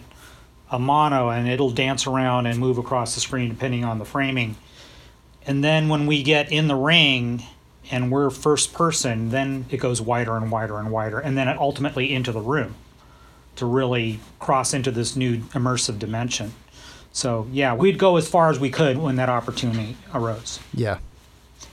a 0.70 0.78
mono 0.78 1.28
and 1.28 1.46
it'll 1.46 1.70
dance 1.70 2.06
around 2.06 2.46
and 2.46 2.58
move 2.58 2.78
across 2.78 3.14
the 3.14 3.20
screen 3.20 3.50
depending 3.50 3.84
on 3.84 3.98
the 3.98 4.06
framing. 4.06 4.56
And 5.46 5.62
then 5.62 5.90
when 5.90 6.06
we 6.06 6.22
get 6.22 6.50
in 6.50 6.66
the 6.66 6.76
ring 6.76 7.42
and 7.90 8.10
we're 8.10 8.30
first 8.30 8.72
person, 8.72 9.30
then 9.30 9.66
it 9.70 9.78
goes 9.78 10.00
wider 10.00 10.36
and 10.36 10.50
wider 10.50 10.78
and 10.78 10.90
wider, 10.90 11.18
and 11.18 11.36
then 11.36 11.48
ultimately 11.48 12.14
into 12.14 12.32
the 12.32 12.40
room 12.40 12.74
to 13.56 13.66
really 13.66 14.20
cross 14.38 14.74
into 14.74 14.90
this 14.90 15.14
new 15.14 15.38
immersive 15.52 15.98
dimension. 15.98 16.52
So 17.12 17.46
yeah, 17.52 17.74
we'd 17.74 17.98
go 17.98 18.16
as 18.16 18.28
far 18.28 18.50
as 18.50 18.58
we 18.58 18.70
could 18.70 18.98
when 18.98 19.16
that 19.16 19.28
opportunity 19.28 19.96
arose. 20.12 20.58
Yeah. 20.72 20.98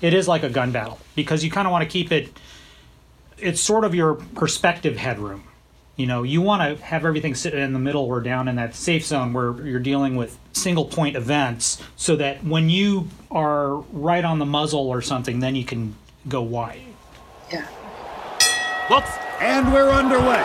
It 0.02 0.14
is 0.14 0.28
like 0.28 0.44
a 0.44 0.50
gun 0.50 0.72
battle 0.72 1.00
because 1.16 1.44
you 1.44 1.50
kind 1.50 1.68
of 1.68 1.72
want 1.72 1.84
to 1.84 1.90
keep 1.90 2.12
it. 2.12 2.40
It's 3.38 3.60
sort 3.60 3.84
of 3.84 3.96
your 3.96 4.16
perspective 4.16 4.98
headroom. 4.98 5.44
You 5.96 6.08
know, 6.08 6.24
you 6.24 6.42
want 6.42 6.80
to 6.80 6.84
have 6.84 7.06
everything 7.06 7.36
sit 7.36 7.54
in 7.54 7.74
the 7.74 7.80
middle 7.80 8.06
or 8.06 8.22
down 8.22 8.48
in 8.48 8.56
that 8.56 8.74
safe 8.76 9.06
zone 9.06 9.34
where 9.34 9.54
you're 9.66 9.80
dealing 9.80 10.16
with 10.16 10.38
single 10.54 10.86
point 10.86 11.16
events, 11.16 11.82
so 11.96 12.16
that 12.16 12.44
when 12.44 12.70
you 12.70 13.08
are 13.30 13.76
right 13.92 14.24
on 14.24 14.40
the 14.40 14.46
muzzle 14.46 14.88
or 14.90 15.02
something, 15.02 15.40
then 15.40 15.56
you 15.56 15.64
can 15.64 15.96
go 16.28 16.42
wide. 16.42 16.82
Yeah. 17.52 17.66
Whoops. 18.90 19.12
And 19.40 19.74
we're 19.74 19.90
underway. 19.90 20.42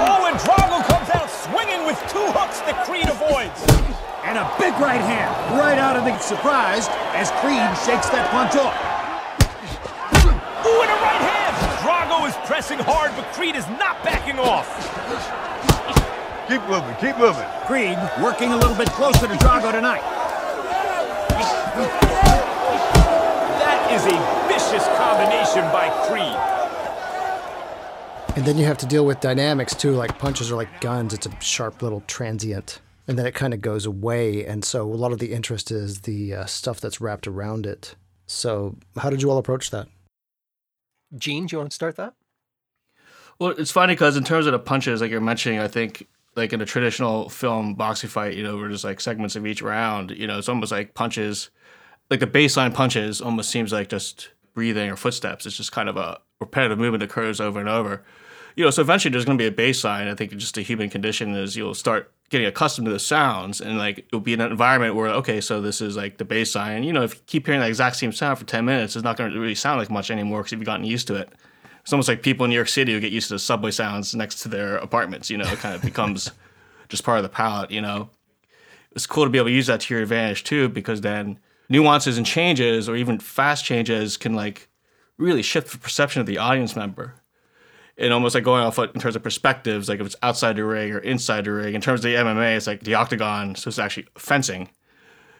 Oh, 0.00 0.24
and 0.24 0.36
Drago 0.40 0.80
comes 0.88 1.10
out 1.10 1.28
swinging 1.28 1.84
with 1.84 1.98
two 2.08 2.24
hooks 2.32 2.60
that 2.64 2.86
Creed 2.88 3.08
avoids. 3.08 3.60
And 4.24 4.36
a 4.36 4.48
big 4.60 4.72
right 4.80 5.00
hand, 5.00 5.32
right 5.58 5.78
out 5.78 5.96
of 5.96 6.04
the 6.04 6.16
surprise 6.18 6.88
as 7.12 7.30
Creed 7.40 7.60
shakes 7.84 8.08
that 8.12 8.28
punch 8.32 8.56
off. 8.56 8.76
Ooh, 10.64 10.80
and 10.80 10.90
a 10.90 10.98
right 11.04 11.20
hand. 11.20 11.54
Drago 11.84 12.28
is 12.28 12.36
pressing 12.48 12.78
hard, 12.80 13.12
but 13.16 13.24
Creed 13.32 13.56
is 13.56 13.66
not 13.80 14.02
backing 14.04 14.38
off. 14.38 14.68
Keep 16.48 16.62
moving, 16.68 16.96
keep 16.96 17.16
moving. 17.18 17.44
Creed 17.68 17.98
working 18.24 18.52
a 18.52 18.56
little 18.56 18.76
bit 18.76 18.88
closer 18.96 19.28
to 19.28 19.36
Drago 19.36 19.72
tonight. 19.72 20.00
That 23.60 23.92
is 23.92 24.04
a 24.08 24.37
vicious 24.68 24.86
combination 24.98 25.62
by 25.72 25.88
Creed. 26.06 26.36
And 28.36 28.46
then 28.46 28.58
you 28.58 28.66
have 28.66 28.78
to 28.78 28.86
deal 28.86 29.06
with 29.06 29.20
dynamics 29.20 29.74
too, 29.74 29.92
like 29.92 30.18
punches 30.18 30.52
are 30.52 30.56
like 30.56 30.80
guns. 30.80 31.14
It's 31.14 31.26
a 31.26 31.40
sharp 31.40 31.80
little 31.82 32.02
transient. 32.06 32.80
And 33.06 33.18
then 33.18 33.24
it 33.24 33.34
kind 33.34 33.54
of 33.54 33.62
goes 33.62 33.86
away. 33.86 34.44
And 34.44 34.62
so 34.64 34.82
a 34.82 34.94
lot 34.94 35.12
of 35.12 35.18
the 35.18 35.32
interest 35.32 35.70
is 35.70 36.02
the 36.02 36.34
uh, 36.34 36.44
stuff 36.44 36.80
that's 36.80 37.00
wrapped 37.00 37.26
around 37.26 37.64
it. 37.64 37.94
So, 38.26 38.76
how 38.98 39.08
did 39.08 39.22
you 39.22 39.30
all 39.30 39.38
approach 39.38 39.70
that? 39.70 39.88
Gene, 41.16 41.46
do 41.46 41.54
you 41.54 41.58
want 41.58 41.70
to 41.70 41.74
start 41.74 41.96
that? 41.96 42.12
Well, 43.38 43.54
it's 43.56 43.70
funny 43.70 43.94
because 43.94 44.18
in 44.18 44.24
terms 44.24 44.46
of 44.46 44.52
the 44.52 44.58
punches, 44.58 45.00
like 45.00 45.10
you're 45.10 45.22
mentioning, 45.22 45.60
I 45.60 45.68
think 45.68 46.06
like 46.36 46.52
in 46.52 46.60
a 46.60 46.66
traditional 46.66 47.30
film 47.30 47.74
boxing 47.74 48.10
fight, 48.10 48.34
you 48.34 48.42
know, 48.42 48.58
where 48.58 48.68
there's 48.68 48.84
like 48.84 49.00
segments 49.00 49.34
of 49.34 49.46
each 49.46 49.62
round, 49.62 50.10
you 50.10 50.26
know, 50.26 50.36
it's 50.36 50.48
almost 50.50 50.70
like 50.70 50.92
punches, 50.92 51.48
like 52.10 52.20
the 52.20 52.26
baseline 52.26 52.74
punches 52.74 53.22
almost 53.22 53.48
seems 53.48 53.72
like 53.72 53.88
just 53.88 54.28
breathing 54.58 54.90
or 54.90 54.96
footsteps. 54.96 55.46
It's 55.46 55.56
just 55.56 55.70
kind 55.70 55.88
of 55.88 55.96
a 55.96 56.18
repetitive 56.40 56.78
movement 56.78 56.98
that 56.98 57.10
occurs 57.10 57.40
over 57.40 57.60
and 57.60 57.68
over. 57.68 58.02
You 58.56 58.64
know, 58.64 58.70
so 58.70 58.82
eventually 58.82 59.12
there's 59.12 59.24
going 59.24 59.38
to 59.38 59.50
be 59.50 59.62
a 59.62 59.70
baseline. 59.70 60.10
I 60.10 60.16
think 60.16 60.32
just 60.32 60.58
a 60.58 60.62
human 60.62 60.90
condition 60.90 61.32
is 61.36 61.54
you'll 61.54 61.74
start 61.74 62.12
getting 62.28 62.48
accustomed 62.48 62.86
to 62.86 62.90
the 62.92 62.98
sounds 62.98 63.60
and 63.60 63.78
like 63.78 63.98
it'll 63.98 64.18
be 64.18 64.32
in 64.32 64.40
an 64.40 64.50
environment 64.50 64.96
where, 64.96 65.10
okay, 65.10 65.40
so 65.40 65.60
this 65.60 65.80
is 65.80 65.96
like 65.96 66.18
the 66.18 66.24
baseline. 66.24 66.84
You 66.84 66.92
know, 66.92 67.04
if 67.04 67.14
you 67.14 67.20
keep 67.26 67.46
hearing 67.46 67.60
that 67.60 67.68
exact 67.68 67.94
same 67.94 68.10
sound 68.10 68.36
for 68.36 68.46
10 68.46 68.64
minutes, 68.64 68.96
it's 68.96 69.04
not 69.04 69.16
going 69.16 69.30
to 69.30 69.38
really 69.38 69.54
sound 69.54 69.78
like 69.78 69.90
much 69.90 70.10
anymore 70.10 70.40
because 70.40 70.50
you've 70.50 70.64
gotten 70.64 70.84
used 70.84 71.06
to 71.06 71.14
it. 71.14 71.32
It's 71.82 71.92
almost 71.92 72.08
like 72.08 72.24
people 72.24 72.42
in 72.44 72.50
New 72.50 72.56
York 72.56 72.66
City 72.66 72.92
who 72.92 72.98
get 72.98 73.12
used 73.12 73.28
to 73.28 73.34
the 73.34 73.38
subway 73.38 73.70
sounds 73.70 74.12
next 74.12 74.40
to 74.40 74.48
their 74.48 74.78
apartments. 74.78 75.30
You 75.30 75.36
know, 75.36 75.46
it 75.46 75.60
kind 75.60 75.76
of 75.76 75.82
becomes 75.82 76.32
just 76.88 77.04
part 77.04 77.18
of 77.18 77.22
the 77.22 77.28
palette. 77.28 77.70
You 77.70 77.80
know, 77.80 78.10
it's 78.90 79.06
cool 79.06 79.22
to 79.22 79.30
be 79.30 79.38
able 79.38 79.50
to 79.50 79.54
use 79.54 79.68
that 79.68 79.82
to 79.82 79.94
your 79.94 80.02
advantage 80.02 80.42
too, 80.42 80.68
because 80.68 81.02
then 81.02 81.38
nuances 81.68 82.16
and 82.16 82.26
changes, 82.26 82.88
or 82.88 82.96
even 82.96 83.18
fast 83.18 83.64
changes, 83.64 84.16
can 84.16 84.34
like 84.34 84.68
really 85.16 85.42
shift 85.42 85.72
the 85.72 85.78
perception 85.78 86.20
of 86.20 86.26
the 86.26 86.38
audience 86.38 86.76
member. 86.76 87.14
And 87.96 88.12
almost 88.12 88.34
like 88.34 88.44
going 88.44 88.62
off 88.62 88.78
in 88.78 89.00
terms 89.00 89.16
of 89.16 89.24
perspectives, 89.24 89.88
like 89.88 89.98
if 89.98 90.06
it's 90.06 90.16
outside 90.22 90.54
the 90.54 90.64
ring 90.64 90.92
or 90.92 90.98
inside 90.98 91.44
the 91.44 91.52
ring. 91.52 91.74
In 91.74 91.80
terms 91.80 92.00
of 92.00 92.04
the 92.04 92.16
MMA, 92.16 92.56
it's 92.56 92.68
like 92.68 92.84
the 92.84 92.94
octagon, 92.94 93.56
so 93.56 93.68
it's 93.68 93.78
actually 93.78 94.06
fencing. 94.16 94.68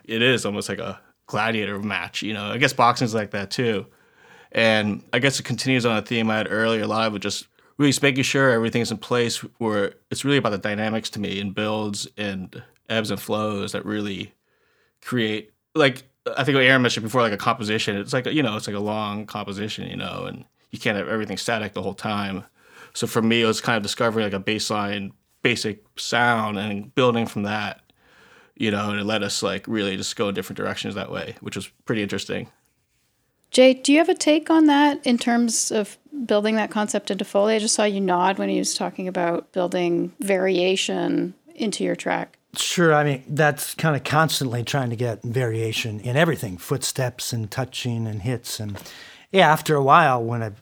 It 0.05 0.23
is 0.23 0.45
almost 0.45 0.69
like 0.69 0.81
a 0.81 0.99
gladiator 1.27 1.79
match. 1.79 2.23
You 2.23 2.35
know, 2.35 2.51
I 2.51 2.59
guess 2.59 2.73
boxing's 2.73 3.15
like 3.15 3.31
that 3.31 3.53
too. 3.53 3.87
And 4.51 5.05
I 5.13 5.21
guess 5.21 5.39
it 5.39 5.45
continues 5.45 5.87
on 5.87 5.99
a 5.99 6.03
theme 6.03 6.31
I 6.31 6.39
had 6.39 6.49
earlier, 6.51 6.83
a 6.83 6.87
lot 6.87 7.07
of 7.07 7.15
it 7.15 7.21
just 7.21 7.47
really 7.77 7.93
making 8.03 8.25
sure 8.25 8.51
everything's 8.51 8.91
in 8.91 8.99
place 8.99 9.39
where 9.59 9.95
it's 10.11 10.25
really 10.25 10.39
about 10.39 10.51
the 10.51 10.59
dynamics 10.59 11.11
to 11.11 11.21
me 11.21 11.41
and 11.41 11.55
builds 11.55 12.09
and 12.17 12.63
ebbs 12.89 13.11
and 13.11 13.21
flows 13.21 13.73
that 13.73 13.85
really 13.85 14.33
create 15.01 15.53
like 15.75 16.08
I 16.37 16.45
think 16.45 16.55
what 16.57 16.65
Aaron 16.65 16.83
mentioned 16.83 17.05
before, 17.05 17.23
like 17.23 17.33
a 17.33 17.37
composition. 17.37 17.97
It's 17.97 18.13
like 18.13 18.27
you 18.27 18.43
know, 18.43 18.57
it's 18.57 18.67
like 18.67 18.77
a 18.77 18.81
long 18.81 19.27
composition, 19.27 19.89
you 19.89 19.97
know, 19.97 20.25
and 20.27 20.45
you 20.71 20.79
can't 20.79 20.97
have 20.97 21.09
everything 21.09 21.37
static 21.37 21.75
the 21.75 21.83
whole 21.83 21.95
time. 21.95 22.45
So 22.95 23.07
for 23.07 23.23
me, 23.23 23.43
it 23.43 23.47
was 23.47 23.61
kind 23.61 23.77
of 23.77 23.83
discovering 23.83 24.25
like 24.25 24.33
a 24.33 24.43
baseline 24.43 25.13
basic 25.43 25.85
sound 25.97 26.59
and 26.59 26.95
building 26.95 27.27
from 27.27 27.45
that, 27.45 27.93
you 28.57 28.71
know, 28.71 28.91
and 28.91 29.01
it 29.01 29.05
let 29.05 29.23
us 29.23 29.43
like 29.43 29.67
really 29.69 29.97
just 29.97 30.17
go 30.17 30.29
in 30.29 30.35
different 30.35 30.57
directions 30.57 30.95
that 30.95 31.11
way, 31.11 31.37
which 31.41 31.57
was 31.57 31.69
pretty 31.85 32.03
interesting. 32.03 32.49
Jay, 33.51 33.73
do 33.73 33.93
you 33.93 33.99
have 33.99 34.09
a 34.09 34.15
take 34.15 34.51
on 34.51 34.67
that 34.67 35.05
in 35.07 35.17
terms 35.17 35.71
of 35.71 35.97
building 36.27 36.57
that 36.57 36.71
concept 36.71 37.11
into 37.11 37.25
Foley? 37.25 37.55
I 37.55 37.59
just 37.59 37.75
saw 37.75 37.85
you 37.85 38.01
nod 38.01 38.39
when 38.39 38.49
he 38.49 38.59
was 38.59 38.75
talking 38.75 39.09
about 39.09 39.53
building 39.53 40.13
variation 40.21 41.35
into 41.55 41.83
your 41.83 41.97
track. 41.97 42.38
Sure. 42.57 42.95
I 42.95 43.05
mean, 43.05 43.25
that's 43.29 43.75
kind 43.75 43.95
of 43.95 44.05
constantly 44.05 44.63
trying 44.63 44.91
to 44.91 44.97
get 44.97 45.23
variation 45.23 46.01
in 46.01 46.17
everything 46.17 46.57
footsteps 46.57 47.33
and 47.33 47.51
touching 47.51 48.07
and 48.07 48.23
hits. 48.23 48.59
And 48.59 48.79
yeah, 49.31 49.51
after 49.51 49.75
a 49.75 49.83
while, 49.83 50.23
when 50.23 50.43
I, 50.43 50.53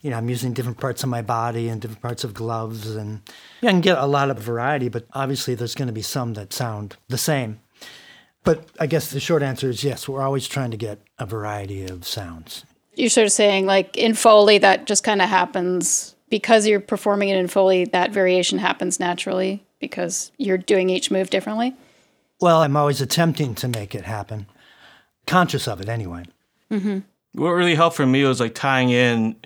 you 0.00 0.10
know, 0.10 0.16
I'm 0.16 0.28
using 0.28 0.54
different 0.54 0.80
parts 0.80 1.02
of 1.02 1.10
my 1.10 1.20
body 1.20 1.68
and 1.68 1.80
different 1.80 2.00
parts 2.00 2.24
of 2.24 2.32
gloves, 2.32 2.94
and 2.96 3.20
yeah, 3.60 3.68
I 3.68 3.72
can 3.72 3.82
get 3.82 3.98
a 3.98 4.06
lot 4.06 4.30
of 4.30 4.38
variety, 4.38 4.88
but 4.88 5.06
obviously 5.12 5.54
there's 5.54 5.74
going 5.74 5.88
to 5.88 5.92
be 5.92 6.02
some 6.02 6.34
that 6.34 6.52
sound 6.52 6.96
the 7.08 7.18
same. 7.18 7.60
But 8.42 8.66
I 8.80 8.86
guess 8.86 9.10
the 9.10 9.20
short 9.20 9.42
answer 9.42 9.68
is 9.68 9.84
yes, 9.84 10.08
we're 10.08 10.22
always 10.22 10.46
trying 10.48 10.70
to 10.70 10.76
get 10.76 11.00
a 11.18 11.26
variety 11.26 11.84
of 11.84 12.06
sounds. 12.06 12.64
You're 12.94 13.10
sort 13.10 13.26
of 13.26 13.32
saying, 13.32 13.66
like 13.66 13.96
in 13.96 14.14
Foley, 14.14 14.58
that 14.58 14.86
just 14.86 15.04
kind 15.04 15.20
of 15.20 15.28
happens 15.28 16.14
because 16.30 16.66
you're 16.66 16.80
performing 16.80 17.28
it 17.28 17.36
in 17.36 17.48
Foley, 17.48 17.84
that 17.86 18.12
variation 18.12 18.58
happens 18.58 18.98
naturally 18.98 19.64
because 19.90 20.32
you're 20.38 20.58
doing 20.58 20.90
each 20.90 21.10
move 21.10 21.30
differently? 21.30 21.74
Well, 22.40 22.62
I'm 22.62 22.76
always 22.76 23.00
attempting 23.00 23.54
to 23.56 23.68
make 23.68 23.94
it 23.94 24.04
happen, 24.04 24.46
conscious 25.26 25.68
of 25.68 25.80
it 25.80 25.88
anyway. 25.88 26.24
Mm-hmm. 26.70 27.00
What 27.40 27.50
really 27.50 27.74
helped 27.74 27.96
for 27.96 28.06
me 28.06 28.24
was 28.24 28.40
like 28.40 28.54
tying 28.54 28.90
in 28.90 29.36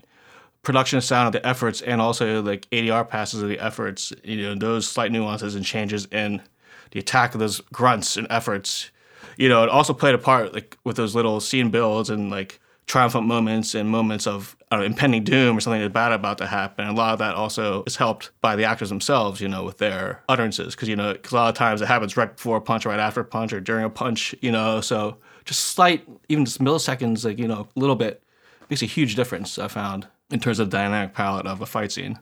production 0.62 1.00
sound 1.00 1.26
of 1.28 1.32
the 1.32 1.48
efforts 1.48 1.80
and 1.80 2.00
also 2.00 2.42
like 2.42 2.68
ADR 2.70 3.08
passes 3.08 3.42
of 3.42 3.48
the 3.48 3.58
efforts, 3.58 4.12
you 4.22 4.42
know, 4.42 4.54
those 4.54 4.86
slight 4.86 5.10
nuances 5.10 5.54
and 5.54 5.64
changes 5.64 6.06
in 6.06 6.42
the 6.90 7.00
attack 7.00 7.34
of 7.34 7.40
those 7.40 7.60
grunts 7.72 8.16
and 8.16 8.26
efforts. 8.28 8.90
You 9.36 9.48
know, 9.48 9.62
it 9.62 9.70
also 9.70 9.94
played 9.94 10.14
a 10.14 10.18
part 10.18 10.52
like 10.52 10.76
with 10.84 10.96
those 10.96 11.14
little 11.14 11.40
scene 11.40 11.70
builds 11.70 12.10
and 12.10 12.30
like 12.30 12.60
triumphant 12.86 13.26
moments 13.26 13.74
and 13.74 13.88
moments 13.88 14.26
of 14.26 14.56
know, 14.70 14.82
impending 14.82 15.24
doom 15.24 15.56
or 15.56 15.60
something 15.60 15.88
bad 15.90 16.12
about 16.12 16.38
to 16.38 16.46
happen. 16.46 16.86
And 16.86 16.96
a 16.96 17.00
lot 17.00 17.12
of 17.12 17.18
that 17.20 17.34
also 17.34 17.84
is 17.84 17.96
helped 17.96 18.30
by 18.40 18.56
the 18.56 18.64
actors 18.64 18.88
themselves, 18.88 19.40
you 19.40 19.48
know, 19.48 19.64
with 19.64 19.78
their 19.78 20.22
utterances. 20.28 20.74
Because, 20.74 20.88
you 20.88 20.96
know, 20.96 21.14
cause 21.14 21.32
a 21.32 21.36
lot 21.36 21.48
of 21.48 21.54
times 21.54 21.80
it 21.80 21.88
happens 21.88 22.16
right 22.16 22.34
before 22.34 22.58
a 22.58 22.60
punch, 22.60 22.84
right 22.86 23.00
after 23.00 23.20
a 23.20 23.24
punch, 23.24 23.52
or 23.52 23.60
during 23.60 23.84
a 23.84 23.90
punch, 23.90 24.34
you 24.40 24.52
know. 24.52 24.80
So 24.80 25.16
just 25.44 25.62
slight, 25.62 26.06
even 26.28 26.44
just 26.44 26.60
milliseconds, 26.60 27.24
like, 27.24 27.38
you 27.38 27.48
know, 27.48 27.68
a 27.74 27.80
little 27.80 27.96
bit 27.96 28.22
makes 28.68 28.82
a 28.82 28.86
huge 28.86 29.14
difference, 29.14 29.58
I 29.58 29.68
found, 29.68 30.06
in 30.30 30.40
terms 30.40 30.58
of 30.58 30.70
the 30.70 30.76
dynamic 30.76 31.14
palette 31.14 31.46
of 31.46 31.60
a 31.60 31.66
fight 31.66 31.92
scene. 31.92 32.18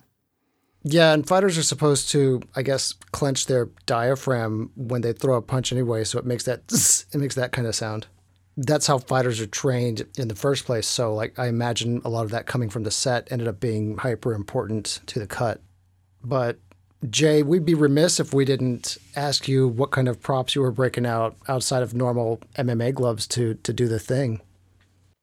Yeah, 0.89 1.13
and 1.13 1.27
fighters 1.27 1.59
are 1.59 1.65
supposed 1.65 2.11
to, 2.11 2.41
I 2.55 2.63
guess, 2.63 2.93
clench 3.11 3.47
their 3.47 3.71
diaphragm 3.87 4.71
when 4.77 5.01
they 5.01 5.13
throw 5.13 5.35
a 5.35 5.43
punch 5.43 5.73
anyway, 5.73 6.05
so 6.05 6.17
it 6.21 6.25
makes 6.25 6.45
that 6.45 6.61
it 7.13 7.19
makes 7.19 7.35
that 7.35 7.51
kind 7.51 7.67
of 7.67 7.75
sound. 7.75 8.07
That's 8.57 8.87
how 8.87 8.99
fighters 8.99 9.41
are 9.41 9.47
trained 9.47 10.07
in 10.17 10.29
the 10.29 10.35
first 10.35 10.65
place. 10.65 10.87
So, 10.87 11.15
like, 11.15 11.39
I 11.39 11.49
imagine 11.49 12.01
a 12.05 12.09
lot 12.09 12.25
of 12.25 12.31
that 12.31 12.47
coming 12.47 12.71
from 12.71 12.85
the 12.85 12.91
set 12.91 13.31
ended 13.31 13.49
up 13.49 13.61
being 13.61 13.99
hyper 13.99 14.33
important 14.33 15.01
to 15.07 15.19
the 15.19 15.27
cut. 15.27 15.61
But 16.25 16.59
Jay, 17.11 17.43
we'd 17.43 17.67
be 17.67 17.75
remiss 17.75 18.19
if 18.19 18.33
we 18.33 18.45
didn't 18.45 18.97
ask 19.15 19.47
you 19.47 19.69
what 19.69 19.91
kind 19.91 20.09
of 20.09 20.23
props 20.23 20.55
you 20.55 20.63
were 20.63 20.71
breaking 20.71 21.07
out 21.07 21.37
outside 21.49 21.83
of 21.83 21.95
normal 21.95 22.41
MMA 22.57 22.95
gloves 22.95 23.27
to 23.29 23.55
to 23.55 23.73
do 23.73 23.87
the 23.87 23.99
thing. 23.99 24.41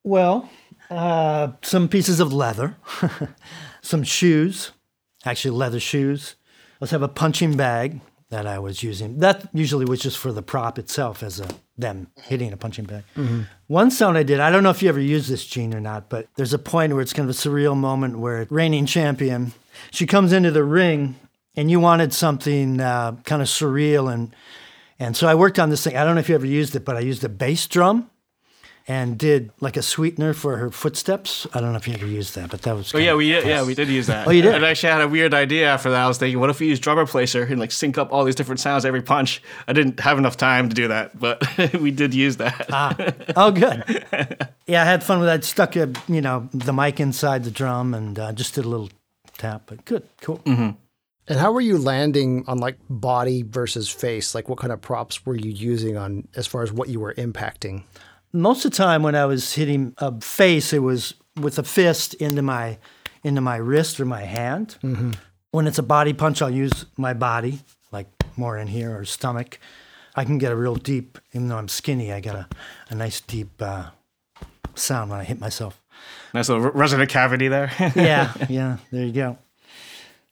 Well, 0.03 0.49
uh, 0.89 1.53
some 1.61 1.87
pieces 1.87 2.19
of 2.19 2.31
leather, 2.31 2.77
some 3.81 4.03
shoes, 4.03 4.71
actually 5.25 5.51
leather 5.51 5.79
shoes. 5.79 6.35
Let's 6.79 6.91
have 6.91 7.01
a 7.01 7.07
punching 7.07 7.57
bag 7.57 8.01
that 8.29 8.45
I 8.45 8.59
was 8.59 8.83
using. 8.83 9.19
That 9.19 9.49
usually 9.53 9.85
was 9.85 10.01
just 10.01 10.17
for 10.17 10.31
the 10.31 10.41
prop 10.41 10.77
itself 10.77 11.23
as 11.23 11.39
a 11.39 11.47
them 11.77 12.07
hitting 12.21 12.53
a 12.53 12.57
punching 12.57 12.85
bag. 12.85 13.03
Mm-hmm. 13.15 13.41
One 13.67 13.89
sound 13.89 14.17
I 14.17 14.23
did, 14.23 14.39
I 14.39 14.51
don't 14.51 14.63
know 14.63 14.69
if 14.69 14.83
you 14.83 14.89
ever 14.89 14.99
used 14.99 15.29
this 15.29 15.45
Gene 15.45 15.73
or 15.73 15.79
not, 15.79 16.09
but 16.09 16.27
there's 16.35 16.53
a 16.53 16.59
point 16.59 16.93
where 16.93 17.01
it's 17.01 17.13
kind 17.13 17.29
of 17.29 17.35
a 17.35 17.37
surreal 17.37 17.75
moment 17.75 18.19
where 18.19 18.45
reigning 18.49 18.85
champion, 18.85 19.53
she 19.91 20.05
comes 20.05 20.33
into 20.33 20.51
the 20.51 20.63
ring 20.63 21.15
and 21.55 21.71
you 21.71 21.79
wanted 21.79 22.13
something 22.13 22.79
uh, 22.79 23.13
kind 23.23 23.41
of 23.41 23.47
surreal 23.47 24.11
and 24.11 24.35
and 24.99 25.17
so 25.17 25.27
I 25.27 25.35
worked 25.35 25.59
on 25.59 25.69
this 25.69 25.83
thing. 25.83 25.97
I 25.97 26.05
don't 26.05 26.13
know 26.15 26.21
if 26.21 26.29
you 26.29 26.35
ever 26.35 26.45
used 26.45 26.75
it, 26.75 26.85
but 26.85 26.95
I 26.95 26.99
used 26.99 27.23
a 27.23 27.29
bass 27.29 27.67
drum 27.67 28.09
and 28.87 29.17
did 29.17 29.51
like 29.61 29.77
a 29.77 29.81
sweetener 29.81 30.33
for 30.33 30.57
her 30.57 30.69
footsteps. 30.69 31.47
I 31.53 31.61
don't 31.61 31.71
know 31.71 31.77
if 31.77 31.87
you 31.87 31.93
ever 31.93 32.05
used 32.05 32.35
that, 32.35 32.51
but 32.51 32.63
that 32.63 32.75
was. 32.75 32.93
Oh 32.93 32.97
yeah, 32.97 33.15
we 33.15 33.29
did, 33.29 33.45
yeah 33.45 33.63
we 33.63 33.75
did 33.75 33.87
use 33.87 34.07
that. 34.07 34.27
Oh, 34.27 34.31
you 34.31 34.41
did. 34.41 34.55
And 34.55 34.65
actually, 34.65 34.89
I 34.89 34.93
had 34.93 35.01
a 35.03 35.07
weird 35.07 35.33
idea 35.33 35.67
after 35.67 35.89
that. 35.91 36.03
I 36.03 36.07
was 36.07 36.17
thinking, 36.17 36.39
what 36.39 36.49
if 36.49 36.59
we 36.59 36.67
use 36.67 36.79
drum 36.79 36.97
replacer 36.97 37.49
and 37.49 37.59
like 37.59 37.71
sync 37.71 37.97
up 37.97 38.11
all 38.11 38.25
these 38.25 38.35
different 38.35 38.59
sounds 38.59 38.83
every 38.85 39.01
punch? 39.01 39.41
I 39.67 39.73
didn't 39.73 39.99
have 40.01 40.17
enough 40.17 40.35
time 40.35 40.69
to 40.69 40.75
do 40.75 40.89
that, 40.89 41.17
but 41.17 41.41
we 41.79 41.91
did 41.91 42.13
use 42.13 42.37
that. 42.37 42.65
Ah. 42.71 42.95
Oh, 43.35 43.51
good. 43.51 44.05
yeah, 44.67 44.81
I 44.81 44.85
had 44.85 45.03
fun 45.03 45.19
with 45.19 45.27
that. 45.27 45.43
Stuck 45.43 45.75
a 45.75 45.91
you 46.07 46.21
know 46.21 46.49
the 46.53 46.73
mic 46.73 46.99
inside 46.99 47.45
the 47.45 47.51
drum 47.51 47.93
and 47.93 48.19
uh, 48.19 48.33
just 48.33 48.55
did 48.55 48.65
a 48.65 48.69
little 48.69 48.89
tap. 49.37 49.63
But 49.67 49.85
good, 49.85 50.07
cool. 50.21 50.39
Mm-hmm. 50.39 50.71
And 51.29 51.39
how 51.39 51.53
were 51.53 51.61
you 51.61 51.77
landing 51.77 52.43
on 52.47 52.57
like 52.57 52.77
body 52.89 53.43
versus 53.43 53.87
face? 53.87 54.35
Like 54.35 54.49
what 54.49 54.59
kind 54.59 54.73
of 54.73 54.81
props 54.81 55.25
were 55.25 55.35
you 55.35 55.51
using 55.51 55.95
on 55.95 56.27
as 56.35 56.47
far 56.47 56.63
as 56.63 56.73
what 56.73 56.89
you 56.89 56.99
were 56.99 57.13
impacting? 57.13 57.83
Most 58.33 58.65
of 58.65 58.71
the 58.71 58.77
time 58.77 59.03
when 59.03 59.15
I 59.15 59.25
was 59.25 59.53
hitting 59.53 59.93
a 59.99 60.19
face, 60.19 60.73
it 60.73 60.79
was 60.79 61.13
with 61.39 61.57
a 61.59 61.63
fist 61.63 62.15
into 62.15 62.41
my 62.41 62.79
into 63.23 63.39
my 63.39 63.55
wrist 63.55 63.99
or 63.99 64.05
my 64.05 64.23
hand. 64.23 64.77
Mm-hmm. 64.83 65.11
When 65.51 65.67
it's 65.67 65.77
a 65.77 65.83
body 65.83 66.13
punch, 66.13 66.41
I'll 66.41 66.49
use 66.49 66.85
my 66.97 67.13
body, 67.13 67.59
like 67.91 68.07
more 68.35 68.57
in 68.57 68.67
here 68.67 68.97
or 68.97 69.05
stomach. 69.05 69.59
I 70.15 70.25
can 70.25 70.37
get 70.37 70.51
a 70.51 70.55
real 70.55 70.75
deep, 70.75 71.17
even 71.31 71.47
though 71.47 71.57
I'm 71.57 71.67
skinny, 71.67 72.11
I 72.11 72.19
got 72.19 72.35
a, 72.35 72.47
a 72.89 72.95
nice 72.95 73.21
deep 73.21 73.49
uh, 73.61 73.89
sound 74.75 75.09
when 75.11 75.19
I 75.19 75.23
hit 75.23 75.39
myself. 75.39 75.81
Nice 76.33 76.49
little 76.49 76.71
resonant 76.71 77.09
cavity 77.09 77.47
there. 77.47 77.71
yeah, 77.95 78.33
yeah, 78.49 78.77
there 78.91 79.05
you 79.05 79.11
go. 79.11 79.37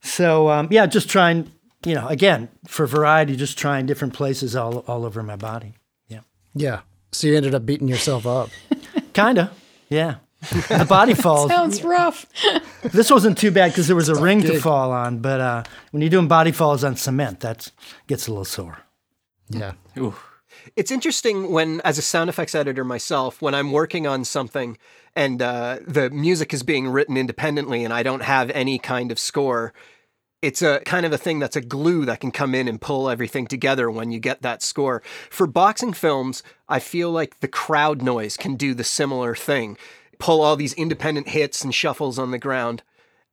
So 0.02 0.50
um, 0.50 0.68
yeah, 0.72 0.88
just 0.88 1.10
trying, 1.10 1.52
you 1.86 1.94
know, 1.94 2.08
again 2.08 2.50
for 2.68 2.88
variety, 2.88 3.36
just 3.36 3.58
trying 3.58 3.86
different 3.86 4.14
places 4.14 4.56
all 4.56 4.80
all 4.80 5.06
over 5.06 5.22
my 5.22 5.36
body. 5.36 5.74
Yeah, 6.08 6.22
yeah. 6.56 6.82
So 7.12 7.28
you 7.28 7.36
ended 7.36 7.54
up 7.56 7.66
beating 7.66 7.88
yourself 7.88 8.26
up. 8.26 8.50
Kinda, 9.14 9.52
yeah. 9.90 10.16
The 10.70 10.86
body 10.88 11.14
falls. 11.26 11.50
Sounds 11.50 11.84
rough. 11.84 12.26
this 12.84 13.12
wasn't 13.12 13.38
too 13.38 13.52
bad 13.52 13.72
because 13.72 13.88
there 13.88 13.96
was 13.96 14.10
a 14.10 14.16
ring 14.16 14.42
to 14.42 14.60
fall 14.60 14.92
on, 14.92 15.20
but 15.20 15.40
uh, 15.40 15.64
when 15.92 16.02
you're 16.02 16.10
doing 16.10 16.28
body 16.28 16.52
falls 16.52 16.84
on 16.84 16.96
cement, 16.96 17.42
that 17.42 17.70
gets 18.08 18.28
a 18.28 18.32
little 18.32 18.46
sore. 18.46 18.80
Yeah. 19.50 19.74
Ooh. 19.98 20.16
It's 20.76 20.92
interesting 20.92 21.52
when, 21.52 21.82
as 21.82 21.98
a 21.98 22.02
sound 22.02 22.30
effects 22.30 22.56
editor 22.56 22.84
myself, 22.84 23.42
when 23.42 23.54
I'm 23.54 23.72
working 23.72 24.08
on 24.08 24.24
something 24.26 24.78
and 25.16 25.42
uh, 25.42 25.80
the 25.86 26.10
music 26.10 26.54
is 26.54 26.64
being 26.64 26.88
written 26.88 27.18
independently 27.18 27.84
and 27.84 27.94
I 27.94 28.04
don't 28.04 28.22
have 28.22 28.50
any 28.52 28.80
kind 28.80 29.12
of 29.12 29.20
score, 29.20 29.74
it's 30.42 30.62
a 30.62 30.80
kind 30.86 31.06
of 31.06 31.14
a 31.14 31.18
thing 31.18 31.40
that's 31.40 31.56
a 31.56 31.62
glue 31.62 32.06
that 32.06 32.20
can 32.20 32.32
come 32.32 32.56
in 32.56 32.68
and 32.68 32.82
pull 32.82 33.10
everything 33.10 33.46
together 33.46 33.92
when 33.92 34.12
you 34.12 34.20
get 34.20 34.42
that 34.42 34.64
score. 34.64 35.02
For 35.30 35.46
boxing 35.46 35.94
films, 35.94 36.42
I 36.68 36.80
feel 36.80 37.12
like 37.12 37.40
the 37.40 37.48
crowd 37.48 38.02
noise 38.02 38.38
can 38.38 38.56
do 38.56 38.74
the 38.74 38.84
similar 38.84 39.36
thing. 39.36 39.78
Pull 40.18 40.42
all 40.42 40.56
these 40.56 40.74
independent 40.74 41.30
hits 41.30 41.64
and 41.64 41.74
shuffles 41.74 42.18
on 42.18 42.32
the 42.32 42.38
ground, 42.40 42.84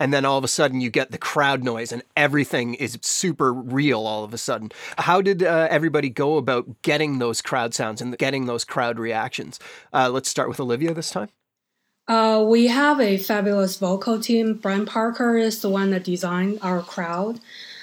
and 0.00 0.12
then 0.12 0.24
all 0.24 0.38
of 0.38 0.44
a 0.44 0.48
sudden 0.48 0.80
you 0.80 0.90
get 0.90 1.10
the 1.10 1.18
crowd 1.18 1.64
noise 1.64 1.92
and 1.92 2.02
everything 2.16 2.74
is 2.74 2.98
super 3.02 3.52
real 3.52 4.06
all 4.06 4.24
of 4.24 4.32
a 4.32 4.38
sudden. 4.38 4.70
How 4.98 5.20
did 5.20 5.42
uh, 5.42 5.66
everybody 5.70 6.08
go 6.08 6.36
about 6.36 6.82
getting 6.82 7.18
those 7.18 7.42
crowd 7.42 7.74
sounds 7.74 8.00
and 8.00 8.16
getting 8.16 8.46
those 8.46 8.64
crowd 8.64 8.98
reactions? 8.98 9.58
Uh, 9.92 10.08
let's 10.08 10.28
start 10.28 10.48
with 10.48 10.60
Olivia 10.60 10.94
this 10.94 11.10
time. 11.10 11.28
Uh, 12.08 12.42
we 12.42 12.68
have 12.68 13.00
a 13.00 13.18
fabulous 13.18 13.76
vocal 13.76 14.18
team. 14.18 14.54
Brian 14.54 14.86
Parker 14.86 15.36
is 15.36 15.60
the 15.60 15.68
one 15.68 15.90
that 15.90 16.04
designed 16.04 16.58
our 16.62 16.80
crowd. 16.80 17.38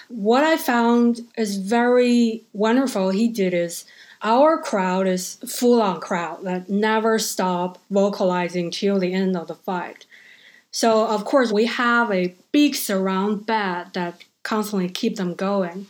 What 0.08 0.44
I 0.44 0.58
found 0.58 1.22
is 1.38 1.58
very 1.58 2.44
wonderful. 2.52 3.12
He 3.12 3.28
did 3.28 3.54
is 3.54 3.86
our 4.24 4.58
crowd 4.58 5.06
is 5.06 5.36
full 5.48 5.80
on 5.80 6.00
crowd 6.00 6.44
that 6.44 6.70
never 6.70 7.20
stop 7.20 7.78
vocalizing 7.92 8.72
till 8.72 8.98
the 8.98 9.14
end 9.14 9.38
of 9.38 9.48
the 9.48 9.56
fight. 9.56 10.08
So 10.72 11.06
of 11.06 11.24
course 11.26 11.52
we 11.52 11.66
have 11.66 12.12
a 12.12 12.34
big 12.52 12.74
surround 12.74 13.46
bed 13.46 13.94
that 13.94 14.24
constantly 14.42 14.90
keep 14.90 15.18
them 15.18 15.36
going. 15.36 15.86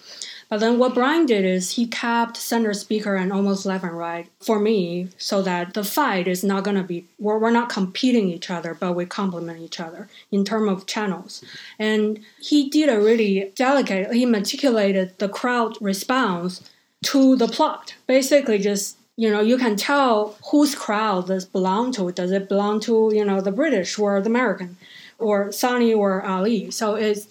But 0.56 0.62
then 0.62 0.80
what 0.80 0.94
Brian 0.94 1.26
did 1.26 1.44
is 1.44 1.72
he 1.72 1.86
kept 1.86 2.38
center 2.38 2.74
speaker 2.74 3.16
and 3.16 3.34
almost 3.34 3.66
left 3.66 3.84
and 3.84 3.98
right 3.98 4.30
for 4.40 4.58
me 4.58 5.10
so 5.18 5.42
that 5.42 5.74
the 5.74 5.84
fight 5.84 6.30
is 6.30 6.46
not 6.46 6.64
going 6.64 6.78
to 6.78 6.84
be, 6.84 7.04
we're, 7.20 7.38
we're 7.38 7.52
not 7.52 7.68
competing 7.68 8.30
each 8.30 8.50
other, 8.50 8.74
but 8.74 8.96
we 8.96 9.06
complement 9.06 9.60
each 9.60 9.82
other 9.82 10.08
in 10.32 10.46
terms 10.46 10.72
of 10.72 10.86
channels. 10.86 11.44
And 11.78 12.22
he 12.40 12.70
did 12.70 12.88
a 12.88 13.02
really 13.02 13.52
delicate, 13.54 14.14
he 14.14 14.26
matriculated 14.26 15.20
the 15.20 15.28
crowd 15.28 15.76
response 15.82 16.62
to 17.04 17.36
the 17.36 17.50
plot. 17.50 17.96
Basically 18.08 18.58
just 18.58 18.96
you 19.18 19.30
know, 19.30 19.42
you 19.42 19.58
can 19.58 19.76
tell 19.76 20.38
whose 20.52 20.74
crowd 20.74 21.28
this 21.28 21.44
belong 21.44 21.92
to. 21.94 22.14
Does 22.14 22.32
it 22.32 22.48
belong 22.48 22.80
to, 22.82 23.12
you 23.14 23.26
know, 23.26 23.42
the 23.42 23.52
British 23.52 24.00
or 24.00 24.22
the 24.22 24.30
American 24.30 24.78
or 25.20 25.52
Sonny 25.52 25.94
or 25.94 26.22
Ali? 26.22 26.72
So 26.72 26.96
it's 26.96 27.28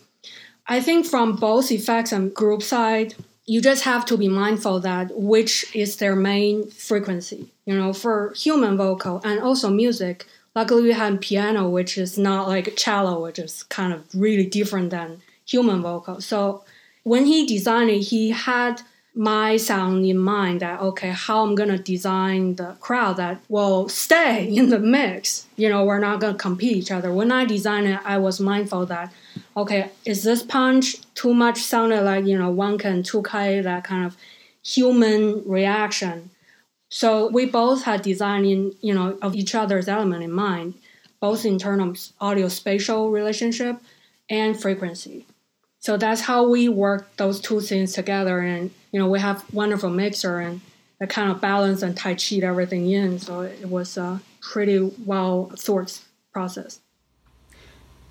I 0.67 0.81
think 0.81 1.07
from 1.07 1.37
both 1.37 1.71
effects 1.71 2.13
and 2.13 2.35
group 2.35 2.63
side, 2.63 3.15
you 3.47 3.61
just 3.61 3.85
have 3.85 4.07
to 4.07 4.17
be 4.17 4.29
mindful 4.29 4.81
that 4.81 5.11
which 5.15 5.75
is 5.75 5.97
their 5.97 6.17
main 6.17 6.71
frequency. 6.71 7.51
You 7.67 7.77
know, 7.77 7.93
for 7.93 8.33
human 8.35 8.77
vocal 8.77 9.21
and 9.25 9.41
also 9.41 9.69
music, 9.69 10.27
luckily 10.55 10.83
we 10.83 10.93
had 10.93 11.21
piano, 11.21 11.69
which 11.69 11.99
is 11.99 12.17
not 12.17 12.49
like 12.49 12.77
cello, 12.77 13.23
which 13.23 13.39
is 13.39 13.63
kind 13.65 13.93
of 13.93 14.03
really 14.15 14.47
different 14.47 14.91
than 14.91 15.21
human 15.47 15.83
vocal. 15.83 16.21
So 16.21 16.65
when 17.03 17.27
he 17.27 17.47
designed 17.47 17.91
it, 17.91 18.01
he 18.01 18.31
had 18.31 18.81
my 19.15 19.57
sound 19.57 20.05
in 20.05 20.19
mind 20.19 20.61
that 20.61 20.81
okay 20.81 21.11
how 21.11 21.45
i'm 21.45 21.55
going 21.55 21.69
to 21.69 21.79
design 21.79 22.57
the 22.57 22.77
crowd 22.81 23.17
that 23.17 23.41
will 23.49 23.89
stay 23.89 24.49
in 24.57 24.71
the 24.71 24.79
mix. 24.79 25.47
You 25.57 25.69
know 25.69 25.85
we're 25.85 26.01
not 26.01 26.21
going 26.21 26.35
to 26.35 26.39
compete 26.39 26.77
each 26.77 26.91
other. 26.91 27.13
When 27.13 27.31
i 27.31 27.45
designed 27.45 27.87
it 27.87 28.01
i 28.05 28.19
was 28.19 28.41
mindful 28.41 28.87
that 28.87 29.13
okay 29.57 29.91
is 30.05 30.25
this 30.25 30.43
punch 30.43 30.97
too 31.15 31.33
much 31.33 31.59
sounded 31.59 32.03
like 32.03 32.27
you 32.27 32.37
know 32.37 32.51
one 32.51 32.77
can 32.79 33.03
two 33.03 33.23
k 33.23 33.61
that 33.61 33.85
kind 33.85 34.05
of 34.05 34.17
human 34.65 35.43
reaction. 35.47 36.31
So 36.89 37.29
we 37.29 37.47
both 37.47 37.85
had 37.85 38.03
designing 38.03 38.75
you 38.81 38.95
know 38.95 39.19
of 39.23 39.37
each 39.37 39.55
other's 39.55 39.89
element 39.89 40.25
in 40.25 40.33
mind 40.33 40.75
both 41.21 41.47
in 41.47 41.59
terms 41.59 42.13
of 42.21 42.27
audio 42.29 42.49
spatial 42.49 43.11
relationship 43.11 43.81
and 44.29 44.61
frequency 44.61 45.27
so 45.85 45.99
that's 45.99 46.23
how 46.23 46.49
we 46.49 46.71
work 46.71 47.15
those 47.19 47.39
two 47.39 47.61
things 47.61 47.93
together. 47.93 48.39
And 48.39 48.71
you 48.91 48.99
know 48.99 49.07
we 49.07 49.21
have 49.21 49.45
wonderful 49.53 49.91
mixer 49.91 50.41
and 50.41 50.63
that 50.99 51.11
kind 51.11 51.31
of 51.31 51.43
balance 51.43 51.83
and 51.83 51.95
tai 51.95 52.15
chi 52.15 52.37
everything 52.37 52.91
in. 52.91 53.19
So 53.19 53.43
it 53.43 53.69
was 53.69 53.99
a 53.99 54.23
pretty 54.41 54.79
well 55.05 55.53
thought 55.59 56.01
process. 56.33 56.81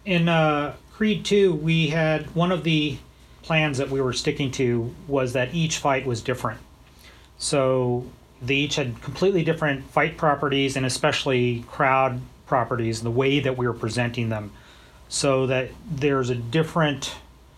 In 0.06 0.30
uh, 0.30 0.76
creed 0.92 1.26
2 1.26 1.56
we 1.56 1.88
had 1.88 2.36
one 2.36 2.52
of 2.52 2.64
the 2.64 3.00
plans 3.42 3.80
that 3.80 3.90
we 3.90 4.00
were 4.00 4.14
sticking 4.14 4.52
to 4.52 4.94
was 5.08 5.34
that 5.34 5.56
each 5.56 5.80
fight 5.80 6.06
was 6.06 6.22
different. 6.22 6.60
So 7.40 8.06
they 8.40 8.56
each 8.56 8.76
had 8.76 9.02
completely 9.02 9.44
different 9.44 9.90
fight 9.90 10.16
properties 10.16 10.78
and 10.78 10.86
especially 10.86 11.66
crowd 11.68 12.22
properties 12.46 13.00
and 13.00 13.08
the 13.08 13.18
way 13.18 13.40
that 13.40 13.58
we 13.58 13.66
were 13.66 13.74
presenting 13.74 14.30
them. 14.30 14.52
So 15.10 15.48
that 15.48 15.72
there's 15.90 16.30
a 16.30 16.36
different 16.36 17.16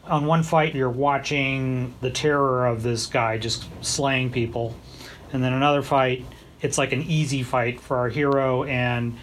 on 0.07 0.25
one 0.25 0.43
fight 0.43 0.75
you're 0.75 0.89
watching 0.89 1.93
the 2.01 2.09
terror 2.09 2.67
of 2.67 2.83
this 2.83 3.07
guy 3.07 3.37
just 3.37 3.65
slaying 3.81 4.31
people. 4.31 4.75
And 5.33 5.43
then 5.43 5.53
another 5.53 5.81
fight 5.81 6.25
it's 6.61 6.77
like 6.77 6.93
an 6.93 7.03
easy 7.03 7.43
fight 7.43 7.79
for 7.79 7.97
our 7.97 8.09
hero 8.09 8.63
and 8.63 9.17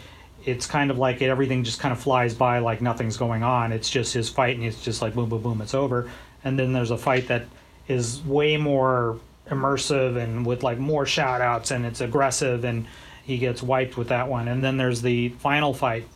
it's 0.44 0.66
kind 0.66 0.90
of 0.90 0.98
like 0.98 1.22
everything 1.22 1.64
just 1.64 1.80
kind 1.80 1.92
of 1.92 2.00
flies 2.00 2.34
by 2.34 2.58
like 2.58 2.80
nothing's 2.80 3.16
going 3.16 3.42
on. 3.42 3.72
It's 3.72 3.90
just 3.90 4.12
his 4.14 4.28
fight 4.28 4.56
and 4.56 4.64
it's 4.64 4.82
just 4.82 5.02
like 5.02 5.14
boom 5.14 5.28
boom 5.28 5.42
boom 5.42 5.60
it's 5.60 5.74
over. 5.74 6.10
And 6.44 6.58
then 6.58 6.72
there's 6.72 6.90
a 6.90 6.98
fight 6.98 7.28
that 7.28 7.46
is 7.88 8.22
way 8.24 8.56
more 8.56 9.18
immersive 9.48 10.16
and 10.16 10.46
with 10.46 10.62
like 10.62 10.78
more 10.78 11.06
shout 11.06 11.40
outs 11.40 11.70
and 11.70 11.84
it's 11.84 12.00
aggressive 12.00 12.64
and 12.64 12.86
he 13.24 13.38
gets 13.38 13.62
wiped 13.62 13.96
with 13.96 14.08
that 14.08 14.28
one. 14.28 14.48
And 14.48 14.62
then 14.62 14.76
there's 14.76 15.02
the 15.02 15.30
final 15.30 15.74
fight. 15.74 16.06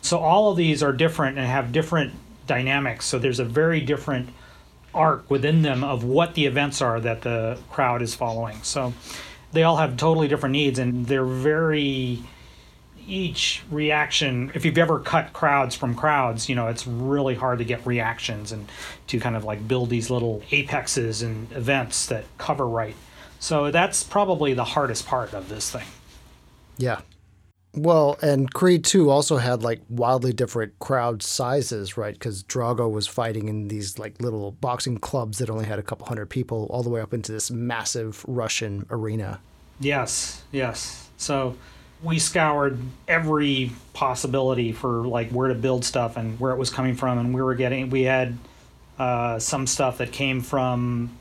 So 0.00 0.18
all 0.18 0.50
of 0.50 0.56
these 0.56 0.82
are 0.82 0.92
different 0.92 1.38
and 1.38 1.46
have 1.46 1.72
different 1.72 2.14
dynamics. 2.46 3.06
So 3.06 3.18
there's 3.18 3.40
a 3.40 3.44
very 3.44 3.80
different 3.80 4.30
arc 4.94 5.30
within 5.30 5.62
them 5.62 5.84
of 5.84 6.04
what 6.04 6.34
the 6.34 6.46
events 6.46 6.80
are 6.80 7.00
that 7.00 7.22
the 7.22 7.58
crowd 7.70 8.02
is 8.02 8.14
following. 8.14 8.62
So 8.62 8.94
they 9.52 9.62
all 9.62 9.76
have 9.76 9.96
totally 9.96 10.28
different 10.28 10.52
needs 10.52 10.78
and 10.78 11.06
they're 11.06 11.24
very 11.24 12.22
each 13.08 13.62
reaction 13.70 14.50
if 14.54 14.64
you've 14.64 14.78
ever 14.78 14.98
cut 14.98 15.32
crowds 15.32 15.76
from 15.76 15.94
crowds 15.94 16.48
you 16.48 16.56
know 16.56 16.66
it's 16.66 16.86
really 16.86 17.36
hard 17.36 17.58
to 17.58 17.64
get 17.64 17.84
reactions 17.86 18.50
and 18.50 18.68
to 19.06 19.20
kind 19.20 19.36
of 19.36 19.44
like 19.44 19.68
build 19.68 19.88
these 19.88 20.10
little 20.10 20.42
apexes 20.50 21.22
and 21.22 21.50
events 21.52 22.06
that 22.06 22.24
cover 22.36 22.66
right 22.66 22.96
so 23.38 23.70
that's 23.70 24.02
probably 24.02 24.54
the 24.54 24.64
hardest 24.64 25.06
part 25.06 25.32
of 25.34 25.48
this 25.48 25.70
thing 25.70 25.86
yeah 26.78 27.00
well, 27.76 28.18
and 28.22 28.52
Creed 28.52 28.84
2 28.84 29.10
also 29.10 29.36
had 29.36 29.62
like 29.62 29.82
wildly 29.90 30.32
different 30.32 30.78
crowd 30.78 31.22
sizes, 31.22 31.96
right? 31.96 32.14
Because 32.14 32.42
Drago 32.42 32.90
was 32.90 33.06
fighting 33.06 33.48
in 33.48 33.68
these 33.68 33.98
like 33.98 34.20
little 34.20 34.52
boxing 34.52 34.96
clubs 34.96 35.38
that 35.38 35.50
only 35.50 35.66
had 35.66 35.78
a 35.78 35.82
couple 35.82 36.06
hundred 36.06 36.30
people, 36.30 36.66
all 36.70 36.82
the 36.82 36.88
way 36.88 37.02
up 37.02 37.12
into 37.12 37.32
this 37.32 37.50
massive 37.50 38.24
Russian 38.26 38.86
arena. 38.90 39.40
Yes, 39.78 40.42
yes. 40.52 41.10
So 41.18 41.56
we 42.02 42.18
scoured 42.18 42.78
every 43.08 43.72
possibility 43.92 44.72
for 44.72 45.06
like 45.06 45.30
where 45.30 45.48
to 45.48 45.54
build 45.54 45.84
stuff 45.84 46.16
and 46.16 46.40
where 46.40 46.52
it 46.52 46.56
was 46.56 46.70
coming 46.70 46.94
from, 46.94 47.18
and 47.18 47.34
we 47.34 47.42
were 47.42 47.54
getting 47.54 47.90
we 47.90 48.04
had 48.04 48.38
uh, 48.98 49.38
some 49.38 49.66
stuff 49.66 49.98
that 49.98 50.12
came 50.12 50.40
from. 50.40 51.18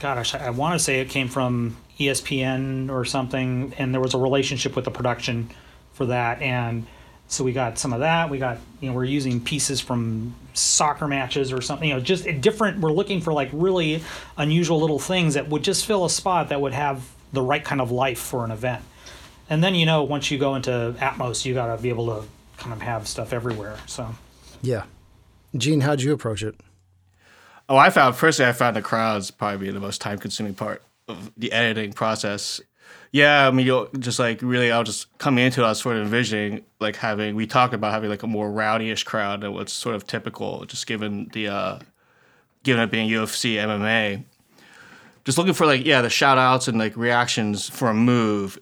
Gosh, 0.00 0.34
I, 0.34 0.46
I 0.46 0.50
want 0.50 0.78
to 0.78 0.84
say 0.84 1.00
it 1.00 1.08
came 1.08 1.28
from 1.28 1.76
ESPN 2.00 2.90
or 2.90 3.04
something, 3.04 3.74
and 3.78 3.94
there 3.94 4.00
was 4.00 4.14
a 4.14 4.18
relationship 4.18 4.74
with 4.74 4.84
the 4.84 4.90
production 4.90 5.50
for 5.98 6.06
that. 6.06 6.40
And 6.40 6.86
so 7.26 7.44
we 7.44 7.52
got 7.52 7.78
some 7.78 7.92
of 7.92 8.00
that. 8.00 8.30
We 8.30 8.38
got 8.38 8.56
you 8.80 8.88
know 8.88 8.96
we're 8.96 9.04
using 9.04 9.40
pieces 9.40 9.80
from 9.82 10.34
soccer 10.54 11.06
matches 11.06 11.52
or 11.52 11.60
something 11.60 11.90
you 11.90 11.94
know 11.94 12.00
just 12.00 12.24
different. 12.40 12.80
We're 12.80 12.92
looking 12.92 13.20
for 13.20 13.34
like 13.34 13.50
really 13.52 14.02
unusual 14.38 14.80
little 14.80 14.98
things 14.98 15.34
that 15.34 15.48
would 15.48 15.62
just 15.62 15.84
fill 15.84 16.06
a 16.06 16.10
spot 16.10 16.48
that 16.48 16.60
would 16.62 16.72
have 16.72 17.06
the 17.34 17.42
right 17.42 17.62
kind 17.62 17.82
of 17.82 17.90
life 17.90 18.18
for 18.18 18.46
an 18.46 18.50
event. 18.50 18.82
And 19.50 19.62
then 19.62 19.74
you 19.74 19.84
know 19.84 20.04
once 20.04 20.30
you 20.30 20.38
go 20.38 20.54
into 20.54 20.94
atmos 20.98 21.44
you 21.44 21.52
got 21.52 21.76
to 21.76 21.82
be 21.82 21.90
able 21.90 22.06
to 22.06 22.26
kind 22.56 22.72
of 22.72 22.80
have 22.80 23.06
stuff 23.06 23.34
everywhere 23.34 23.76
so. 23.84 24.14
Yeah. 24.62 24.84
Gene 25.56 25.80
how'd 25.82 26.00
you 26.00 26.12
approach 26.12 26.42
it? 26.42 26.54
Oh 27.68 27.76
i 27.76 27.90
found 27.90 28.16
personally 28.16 28.48
i 28.48 28.52
found 28.52 28.74
the 28.76 28.82
crowds 28.82 29.30
probably 29.30 29.66
be 29.66 29.72
the 29.72 29.80
most 29.80 30.00
time 30.00 30.18
consuming 30.18 30.54
part 30.54 30.82
of 31.08 31.30
the 31.36 31.52
editing 31.52 31.92
process 31.92 32.60
yeah, 33.10 33.48
I 33.48 33.50
mean, 33.50 33.66
you'll 33.66 33.88
just 33.98 34.18
like 34.18 34.42
really, 34.42 34.70
I'll 34.70 34.84
just 34.84 35.16
coming 35.18 35.44
into 35.44 35.62
it, 35.62 35.64
I 35.64 35.70
was 35.70 35.80
sort 35.80 35.96
of 35.96 36.02
envisioning 36.02 36.64
like 36.78 36.96
having, 36.96 37.34
we 37.34 37.46
talked 37.46 37.74
about 37.74 37.92
having 37.92 38.10
like 38.10 38.22
a 38.22 38.26
more 38.26 38.50
rowdyish 38.50 39.04
crowd 39.04 39.40
than 39.40 39.52
what's 39.52 39.72
sort 39.72 39.94
of 39.94 40.06
typical, 40.06 40.64
just 40.66 40.86
given 40.86 41.30
the, 41.32 41.48
uh, 41.48 41.78
given 42.64 42.82
it 42.82 42.90
being 42.90 43.08
UFC, 43.08 43.54
MMA. 43.54 44.24
Just 45.24 45.38
looking 45.38 45.54
for 45.54 45.66
like, 45.66 45.84
yeah, 45.84 46.02
the 46.02 46.10
shout 46.10 46.38
outs 46.38 46.68
and 46.68 46.78
like 46.78 46.96
reactions 46.96 47.68
for 47.68 47.88
a 47.88 47.94
move. 47.94 48.58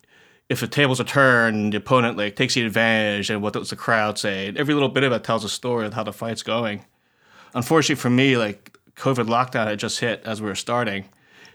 If 0.48 0.60
the 0.60 0.68
tables 0.68 1.00
are 1.00 1.04
turned, 1.04 1.72
the 1.72 1.78
opponent 1.78 2.16
like 2.16 2.36
takes 2.36 2.54
the 2.54 2.64
advantage 2.64 3.30
and 3.30 3.42
what 3.42 3.52
does 3.52 3.70
the 3.70 3.76
crowd 3.76 4.16
say. 4.16 4.52
Every 4.56 4.74
little 4.74 4.88
bit 4.88 5.02
of 5.02 5.12
it 5.12 5.24
tells 5.24 5.44
a 5.44 5.48
story 5.48 5.86
of 5.86 5.94
how 5.94 6.04
the 6.04 6.12
fight's 6.12 6.44
going. 6.44 6.84
Unfortunately 7.54 8.00
for 8.00 8.10
me, 8.10 8.36
like 8.36 8.76
COVID 8.94 9.26
lockdown 9.26 9.66
had 9.66 9.80
just 9.80 9.98
hit 9.98 10.22
as 10.24 10.40
we 10.40 10.46
were 10.46 10.54
starting 10.54 11.06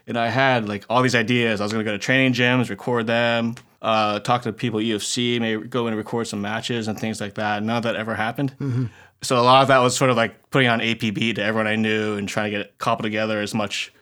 and 0.08 0.18
I 0.18 0.28
had 0.28 0.68
like 0.68 0.86
all 0.90 1.02
these 1.02 1.16
ideas. 1.16 1.62
I 1.62 1.64
was 1.64 1.72
gonna 1.72 1.84
go 1.84 1.92
to 1.92 1.98
training 1.98 2.34
gyms, 2.34 2.70
record 2.70 3.08
them, 3.08 3.56
uh, 3.82 4.20
talk 4.20 4.44
to 4.44 4.54
people 4.54 4.80
at 4.80 4.86
UFC, 4.86 5.40
maybe 5.40 5.68
go 5.68 5.88
in 5.88 5.94
and 5.94 5.98
record 5.98 6.28
some 6.28 6.42
matches 6.42 6.88
and 6.88 7.00
things 7.00 7.20
like 7.20 7.36
that. 7.36 7.64
None 7.64 7.78
of 7.78 7.84
that 7.84 7.96
ever 7.96 8.16
happened. 8.16 8.56
Mm-hmm. 8.60 8.86
So 9.24 9.38
a 9.40 9.42
lot 9.42 9.62
of 9.62 9.68
that 9.68 9.80
was 9.80 9.96
sort 9.96 10.10
of 10.10 10.18
like 10.18 10.50
putting 10.50 10.68
on 10.68 10.80
APB 10.80 11.36
to 11.36 11.44
everyone 11.44 11.68
I 11.68 11.76
knew 11.76 12.16
and 12.16 12.28
trying 12.28 12.46
to 12.46 12.58
get 12.58 12.62
it 12.62 12.78
cobbled 12.78 13.04
together 13.04 13.40
as 13.40 13.54
much 13.54 13.94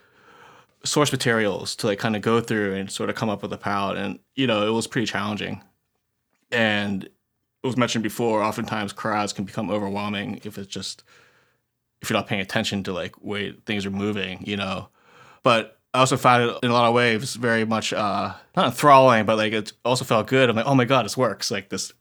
source 0.84 1.12
materials 1.12 1.76
to 1.76 1.86
like 1.86 1.98
kind 1.98 2.16
of 2.16 2.22
go 2.22 2.40
through 2.40 2.74
and 2.74 2.90
sort 2.90 3.10
of 3.10 3.16
come 3.16 3.28
up 3.28 3.42
with 3.42 3.52
a 3.52 3.58
palette. 3.58 3.98
And 3.98 4.18
you 4.34 4.46
know, 4.46 4.66
it 4.66 4.70
was 4.70 4.86
pretty 4.86 5.06
challenging. 5.06 5.62
And 6.50 7.04
it 7.04 7.66
was 7.66 7.76
mentioned 7.76 8.02
before. 8.02 8.42
Oftentimes, 8.42 8.92
crowds 8.92 9.32
can 9.32 9.44
become 9.44 9.70
overwhelming 9.70 10.40
if 10.44 10.58
it's 10.58 10.68
just 10.68 11.04
if 12.00 12.08
you're 12.08 12.18
not 12.18 12.26
paying 12.26 12.40
attention 12.40 12.82
to 12.84 12.92
like 12.92 13.22
way 13.22 13.52
things 13.66 13.84
are 13.84 13.90
moving. 13.90 14.42
You 14.46 14.56
know, 14.56 14.88
but 15.42 15.79
I 15.92 15.98
also 15.98 16.16
found 16.16 16.50
it 16.50 16.56
in 16.62 16.70
a 16.70 16.72
lot 16.72 16.86
of 16.86 16.94
ways 16.94 17.34
very 17.34 17.64
much 17.64 17.92
uh, 17.92 18.34
not 18.56 18.66
enthralling, 18.66 19.26
but 19.26 19.36
like 19.36 19.52
it 19.52 19.72
also 19.84 20.04
felt 20.04 20.28
good. 20.28 20.48
I'm 20.48 20.56
like, 20.56 20.66
oh 20.66 20.74
my 20.74 20.84
god, 20.84 21.04
this 21.04 21.16
works! 21.16 21.50
Like 21.50 21.68
this 21.68 21.92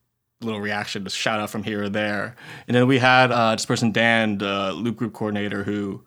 little 0.41 0.61
reaction, 0.61 1.03
this 1.03 1.13
shout 1.13 1.39
out 1.39 1.49
from 1.49 1.63
here 1.63 1.83
or 1.83 1.89
there. 1.89 2.35
And 2.67 2.75
then 2.75 2.87
we 2.87 2.99
had 2.99 3.31
uh, 3.31 3.55
this 3.55 3.65
person 3.65 3.91
Dan, 3.91 4.37
the 4.37 4.73
loop 4.73 4.95
group 4.95 5.13
coordinator, 5.13 5.63
who 5.63 6.05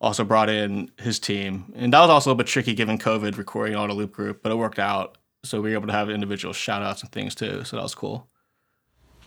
also 0.00 0.22
brought 0.24 0.48
in 0.48 0.90
his 0.98 1.18
team, 1.18 1.72
and 1.74 1.92
that 1.92 2.00
was 2.00 2.10
also 2.10 2.28
a 2.28 2.30
little 2.30 2.38
bit 2.38 2.46
tricky 2.46 2.74
given 2.74 2.98
COVID 2.98 3.36
recording 3.36 3.74
on 3.74 3.90
a 3.90 3.94
loop 3.94 4.12
group, 4.12 4.42
but 4.42 4.52
it 4.52 4.56
worked 4.56 4.78
out. 4.78 5.18
So 5.42 5.60
we 5.60 5.70
were 5.70 5.76
able 5.76 5.88
to 5.88 5.92
have 5.92 6.08
individual 6.08 6.54
shout 6.54 6.82
outs 6.82 7.02
and 7.02 7.10
things 7.10 7.34
too. 7.34 7.64
So 7.64 7.76
that 7.76 7.82
was 7.82 7.94
cool. 7.94 8.28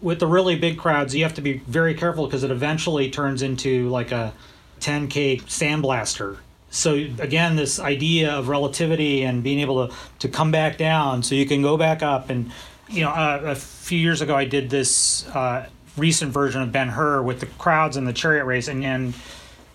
With 0.01 0.20
the 0.20 0.28
really 0.28 0.55
big 0.55 0.78
crowds, 0.78 1.14
you 1.14 1.24
have 1.24 1.34
to 1.36 1.41
be 1.41 1.58
very 1.68 1.93
careful 1.93 2.26
because 2.26 2.43
it 2.43 2.51
eventually 2.51 3.10
turns 3.12 3.41
into 3.41 3.89
like 3.89 4.12
a 4.12 4.34
10k 4.80 5.41
sandblaster 5.43 6.38
so 6.70 6.93
again 6.93 7.55
this 7.55 7.80
idea 7.80 8.32
of 8.32 8.49
relativity 8.49 9.24
and 9.24 9.43
being 9.43 9.59
able 9.59 9.88
to, 9.88 9.95
to 10.20 10.28
come 10.28 10.51
back 10.51 10.78
down 10.78 11.24
so 11.24 11.36
you 11.36 11.45
can 11.45 11.61
go 11.61 11.78
back 11.78 12.03
up 12.03 12.30
and 12.30 12.51
you 12.89 13.01
know 13.01 13.09
uh, 13.09 13.41
a 13.45 13.55
few 13.55 13.97
years 13.97 14.22
ago 14.22 14.36
i 14.36 14.45
did 14.45 14.70
this 14.70 15.28
uh, 15.30 15.68
recent 15.97 16.32
version 16.32 16.61
of 16.61 16.72
ben 16.72 16.89
hur 16.89 17.22
with 17.22 17.39
the 17.39 17.45
crowds 17.45 17.97
and 17.97 18.07
the 18.07 18.13
chariot 18.13 18.45
race 18.45 18.68
and, 18.68 18.84
and 18.84 19.13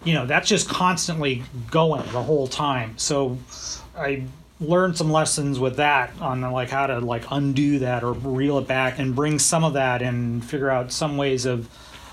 you 0.05 0.15
know 0.15 0.27
that's 0.27 0.49
just 0.49 0.69
constantly 0.69 1.43
going 1.71 2.03
the 2.13 2.23
whole 2.23 2.47
time. 2.47 2.97
So 2.99 3.39
i 3.97 4.25
learned 4.61 4.97
some 4.97 5.11
lessons 5.11 5.59
with 5.59 5.77
that 5.77 6.13
on 6.21 6.41
like 6.41 6.71
how 6.71 6.87
to 6.87 7.01
like 7.01 7.25
undo 7.31 7.81
that 7.81 8.05
or 8.05 8.13
reel 8.13 8.59
it 8.59 8.69
back 8.69 8.99
and 8.99 9.15
bring 9.15 9.39
some 9.39 9.65
of 9.65 9.73
that 9.73 10.03
and 10.03 10.45
figure 10.45 10.71
out 10.71 10.93
some 10.93 11.17
ways 11.17 11.47
of 11.47 11.69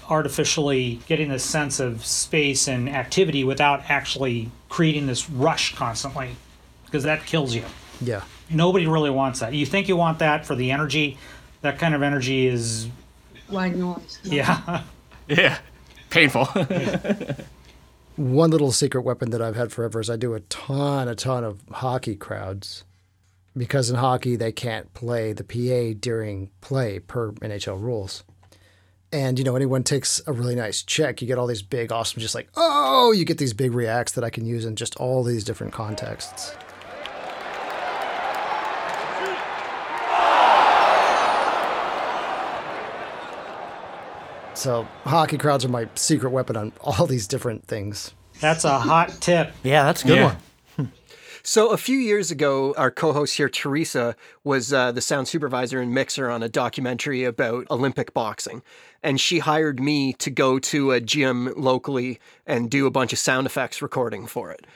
artificially 0.10 1.00
getting 1.06 1.30
this 1.30 1.44
sense 1.44 1.80
of 1.80 2.04
space 2.04 2.68
and 2.68 2.90
activity 2.90 3.44
without 3.44 3.88
actually 3.88 4.50
creating 4.70 5.08
this 5.08 5.30
rush 5.30 5.76
constantly 5.76 6.30
because 6.86 7.04
that 7.04 7.26
kills 7.26 7.54
you. 7.54 7.64
Yeah. 8.02 8.24
Nobody 8.50 8.88
really 8.88 9.10
wants 9.10 9.42
that. 9.42 9.54
You 9.54 9.66
think 9.66 9.88
you 9.88 9.98
want 9.98 10.20
that 10.20 10.46
for 10.46 10.56
the 10.56 10.72
energy. 10.72 11.18
That 11.62 11.78
kind 11.78 11.94
of 11.94 12.02
energy 12.02 12.48
is, 12.48 12.88
White 13.50 13.76
noise. 13.76 14.20
yeah. 14.24 14.84
Yeah. 15.28 15.60
Painful. 16.10 16.46
One 18.16 18.50
little 18.50 18.72
secret 18.72 19.02
weapon 19.02 19.30
that 19.30 19.42
I've 19.44 19.56
had 19.56 19.72
forever 19.72 20.00
is 20.00 20.10
I 20.10 20.16
do 20.18 20.34
a 20.34 20.40
ton, 20.42 21.08
a 21.08 21.14
ton 21.16 21.44
of 21.44 21.62
hockey 21.72 22.16
crowds. 22.16 22.84
Because 23.56 23.90
in 23.90 23.96
hockey, 23.98 24.36
they 24.36 24.52
can't 24.52 24.92
play 24.94 25.34
the 25.34 25.44
PA 25.44 25.98
during 26.00 26.50
play 26.62 27.00
per 27.00 27.32
NHL 27.34 27.80
rules. 27.82 28.24
And, 29.12 29.40
you 29.40 29.46
know, 29.46 29.56
anyone 29.56 29.84
takes 29.84 30.22
a 30.28 30.32
really 30.32 30.54
nice 30.54 30.84
check, 30.84 31.20
you 31.22 31.28
get 31.28 31.40
all 31.40 31.48
these 31.48 31.64
big, 31.64 31.92
awesome, 31.92 32.22
just 32.22 32.36
like, 32.36 32.48
oh, 32.56 33.12
you 33.12 33.26
get 33.26 33.40
these 33.40 33.54
big 33.54 33.74
reacts 33.74 34.12
that 34.12 34.24
I 34.24 34.30
can 34.30 34.46
use 34.46 34.66
in 34.66 34.76
just 34.76 34.96
all 34.98 35.24
these 35.24 35.44
different 35.44 35.74
contexts. 35.74 36.54
So, 44.54 44.86
hockey 45.06 45.38
crowds 45.38 45.64
are 45.64 45.70
my 45.70 45.88
secret 45.96 46.32
weapon 46.32 46.58
on 46.58 46.74
all 46.82 47.06
these 47.06 47.28
different 47.28 47.66
things. 47.66 48.14
That's 48.42 48.66
a 48.66 48.78
hot 48.80 49.10
tip. 49.22 49.52
Yeah, 49.64 49.84
that's 49.84 50.04
a 50.04 50.08
good 50.08 50.18
Yeah. 50.18 50.26
one. 50.26 50.38
So 51.44 51.70
a 51.70 51.78
few 51.78 51.98
years 51.98 52.32
ago, 52.32 52.74
our 52.78 52.92
co-host 52.92 53.38
here, 53.38 53.50
Teresa, 53.50 54.16
was 54.44 54.74
uh, 54.74 54.92
the 54.92 55.02
sound 55.02 55.28
supervisor 55.28 55.80
and 55.80 55.94
mixer 55.94 56.30
on 56.30 56.44
a 56.44 56.50
documentary 56.50 57.24
about 57.24 57.66
Olympic 57.72 58.14
boxing, 58.14 58.62
and 59.02 59.22
she 59.22 59.40
hired 59.40 59.80
me 59.80 60.14
to 60.14 60.30
go 60.30 60.60
to 60.60 60.92
a 60.92 61.00
gym 61.00 61.54
locally 61.56 62.20
and 62.46 62.70
do 62.70 62.86
a 62.86 62.92
bunch 62.92 63.14
of 63.14 63.20
sound 63.20 63.48
effects 63.48 63.82
recording 63.82 64.28
for 64.28 64.52
it. 64.52 64.68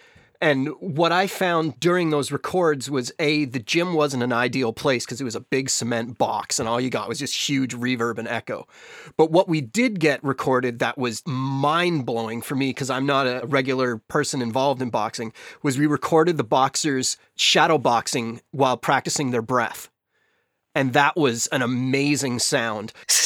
And 0.44 0.68
what 0.82 1.14
I 1.14 1.28
found 1.28 1.80
during 1.80 2.10
those 2.10 2.30
records 2.30 2.92
was 2.92 3.14
a 3.18 3.46
the 3.46 3.60
gym 3.60 3.94
wasn't 3.94 4.24
an 4.24 4.34
ideal 4.34 4.74
place 4.74 5.06
because 5.06 5.22
it 5.22 5.24
was 5.24 5.38
a 5.38 5.40
big 5.40 5.70
cement 5.70 6.18
box 6.18 6.60
and 6.60 6.68
all 6.68 6.82
you 6.82 6.90
got 6.90 7.08
was 7.08 7.18
just 7.18 7.48
huge 7.48 7.74
reverb 7.74 8.18
and 8.18 8.28
echo. 8.28 8.68
But 9.16 9.32
what 9.32 9.48
we 9.48 9.62
did 9.62 10.02
get 10.02 10.22
recorded 10.22 10.80
that 10.80 10.98
was 10.98 11.24
mind 11.26 12.06
blowing 12.06 12.42
for 12.42 12.56
me 12.56 12.72
because 12.72 12.90
I'm 12.90 13.06
not 13.06 13.26
a 13.26 13.48
regular 13.48 14.00
person 14.10 14.42
involved 14.42 14.82
in 14.82 14.90
boxing 14.90 15.32
was 15.62 15.78
we 15.78 15.88
recorded 15.88 16.36
the 16.36 16.44
boxers 16.44 17.16
shadow 17.38 17.78
boxing 17.78 18.42
while 18.52 18.76
practicing 18.76 19.32
their 19.32 19.42
breath. 19.42 19.90
And 20.76 20.92
that 20.92 21.16
was 21.16 21.48
an 21.48 21.62
amazing 21.62 22.40
sound. 22.40 22.92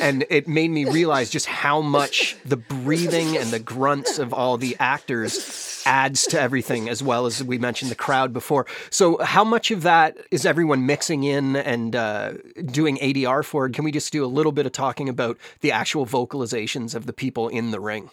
and 0.00 0.24
it 0.30 0.48
made 0.48 0.70
me 0.70 0.84
realize 0.84 1.30
just 1.30 1.46
how 1.46 1.80
much 1.80 2.36
the 2.44 2.56
breathing 2.56 3.36
and 3.36 3.50
the 3.50 3.58
grunts 3.58 4.18
of 4.18 4.32
all 4.32 4.56
the 4.56 4.76
actors 4.80 5.82
adds 5.86 6.26
to 6.26 6.40
everything 6.40 6.88
as 6.88 7.02
well 7.02 7.26
as 7.26 7.42
we 7.42 7.58
mentioned 7.58 7.90
the 7.90 7.96
crowd 7.96 8.32
before 8.32 8.66
so 8.90 9.18
how 9.18 9.44
much 9.44 9.70
of 9.70 9.82
that 9.82 10.16
is 10.30 10.46
everyone 10.46 10.86
mixing 10.86 11.24
in 11.24 11.56
and 11.56 11.94
uh, 11.96 12.32
doing 12.66 12.96
adr 12.98 13.44
for 13.44 13.68
can 13.68 13.84
we 13.84 13.92
just 13.92 14.12
do 14.12 14.24
a 14.24 14.26
little 14.26 14.52
bit 14.52 14.66
of 14.66 14.72
talking 14.72 15.08
about 15.08 15.36
the 15.60 15.72
actual 15.72 16.06
vocalizations 16.06 16.94
of 16.94 17.06
the 17.06 17.12
people 17.12 17.48
in 17.48 17.70
the 17.70 17.80
ring 17.80 18.10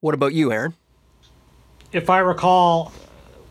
what 0.00 0.14
about 0.14 0.32
you 0.32 0.50
aaron 0.52 0.74
If 1.92 2.08
I 2.08 2.20
recall, 2.20 2.90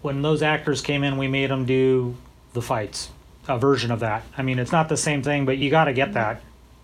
when 0.01 0.23
those 0.23 0.41
actors 0.41 0.81
came 0.81 1.03
in, 1.03 1.17
we 1.17 1.27
made 1.27 1.51
them 1.51 1.65
do 1.65 2.15
the 2.53 2.61
fights, 2.61 3.09
a 3.47 3.59
version 3.59 3.91
of 3.91 3.99
that. 3.99 4.23
I 4.35 4.41
mean, 4.41 4.57
it's 4.57 4.71
not 4.71 4.89
the 4.89 4.97
same 4.97 5.21
thing, 5.21 5.45
but 5.45 5.59
you 5.59 5.69
got 5.69 5.85
to 5.85 5.93
get 5.93 6.13
that. 6.13 6.41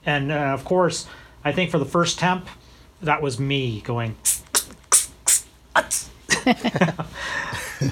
And 0.08 0.32
uh, 0.32 0.36
of 0.36 0.66
course, 0.66 1.06
I 1.44 1.52
think 1.52 1.70
for 1.70 1.78
the 1.78 1.86
first 1.86 2.18
temp, 2.18 2.48
that 3.02 3.22
was 3.22 3.40
me 3.40 3.82
going. 3.82 4.16
I, 5.76 5.86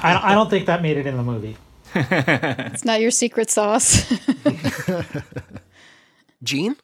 I 0.01 0.33
don't 0.33 0.49
think 0.49 0.65
that 0.65 0.81
made 0.81 0.97
it 0.97 1.05
in 1.05 1.17
the 1.17 1.23
movie. 1.23 1.57
It's 1.93 2.85
not 2.85 3.01
your 3.01 3.11
secret 3.11 3.51
sauce. 3.51 4.11
gene 6.43 6.75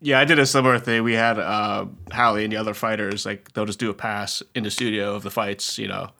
Yeah, 0.00 0.20
I 0.20 0.24
did 0.24 0.38
a 0.38 0.46
similar 0.46 0.78
thing. 0.78 1.04
We 1.04 1.14
had 1.14 1.38
uh, 1.38 1.86
Halle 2.10 2.42
and 2.42 2.52
the 2.52 2.56
other 2.56 2.74
fighters 2.74 3.24
like 3.24 3.52
they'll 3.52 3.66
just 3.66 3.78
do 3.78 3.88
a 3.88 3.94
pass 3.94 4.42
in 4.54 4.64
the 4.64 4.70
studio 4.70 5.14
of 5.14 5.22
the 5.22 5.30
fights, 5.30 5.78
you 5.78 5.88
know, 5.88 6.10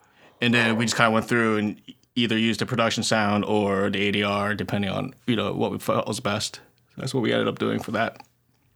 and 0.41 0.53
then 0.53 0.77
we 0.77 0.85
just 0.85 0.95
kind 0.95 1.07
of 1.07 1.13
went 1.13 1.27
through 1.27 1.57
and 1.57 1.81
either 2.15 2.37
used 2.37 2.61
the 2.61 2.65
production 2.65 3.03
sound 3.03 3.45
or 3.45 3.89
the 3.89 4.11
ADR, 4.11 4.55
depending 4.55 4.89
on 4.89 5.13
you 5.27 5.35
know 5.35 5.53
what 5.53 5.71
we 5.71 5.79
felt 5.79 6.07
was 6.07 6.21
best. 6.21 6.61
That's 6.99 7.13
what 7.13 7.23
we 7.23 7.33
ended 7.33 7.47
up 7.47 7.57
doing 7.57 7.79
for 7.79 7.91
that. 7.91 8.23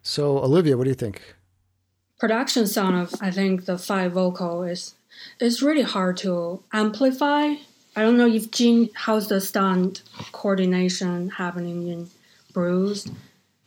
So, 0.01 0.39
Olivia, 0.39 0.77
what 0.77 0.85
do 0.85 0.89
you 0.89 0.95
think? 0.95 1.21
production 2.23 2.65
sound 2.65 2.95
of 2.95 3.13
I 3.19 3.31
think 3.31 3.65
the 3.65 3.77
five 3.77 4.13
vocal 4.13 4.63
is 4.63 4.95
is 5.41 5.61
really 5.61 5.81
hard 5.81 6.15
to 6.17 6.63
amplify. 6.71 7.55
I 7.97 8.01
don't 8.01 8.15
know 8.15 8.27
if 8.27 8.49
Gene 8.49 8.89
how's 8.93 9.27
the 9.27 9.41
stunt 9.41 10.03
coordination 10.31 11.31
happening 11.31 11.89
in 11.89 12.09
Bruised. 12.53 13.11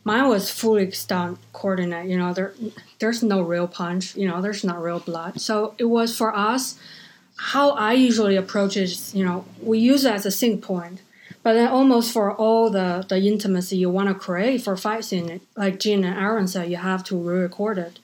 Mine 0.04 0.28
was 0.28 0.50
fully 0.50 0.90
stunt 0.92 1.38
coordinate. 1.52 2.08
You 2.08 2.16
know, 2.16 2.32
there 2.32 2.54
there's 2.98 3.22
no 3.22 3.42
real 3.42 3.68
punch. 3.68 4.16
You 4.16 4.26
know, 4.26 4.40
there's 4.40 4.64
not 4.64 4.82
real 4.82 5.00
blood. 5.00 5.38
So 5.38 5.74
it 5.76 5.90
was 5.98 6.16
for 6.16 6.34
us. 6.34 6.78
How 7.52 7.72
I 7.72 7.92
usually 7.92 8.36
approach 8.36 8.78
is, 8.78 9.14
you 9.14 9.22
know, 9.22 9.44
we 9.60 9.78
use 9.78 10.06
it 10.06 10.14
as 10.14 10.24
a 10.24 10.30
sync 10.30 10.62
point. 10.62 11.02
But 11.46 11.52
then 11.52 11.68
almost 11.68 12.12
for 12.12 12.34
all 12.34 12.70
the, 12.70 13.06
the 13.08 13.18
intimacy 13.18 13.76
you 13.76 13.88
want 13.88 14.08
to 14.08 14.16
create 14.16 14.62
for 14.62 14.76
fight 14.76 15.04
scene, 15.04 15.40
like 15.56 15.78
Gene 15.78 16.02
and 16.02 16.18
Aaron 16.18 16.48
said, 16.48 16.68
you 16.68 16.76
have 16.76 17.04
to 17.04 17.16
re-record 17.16 17.78
it. 17.78 18.00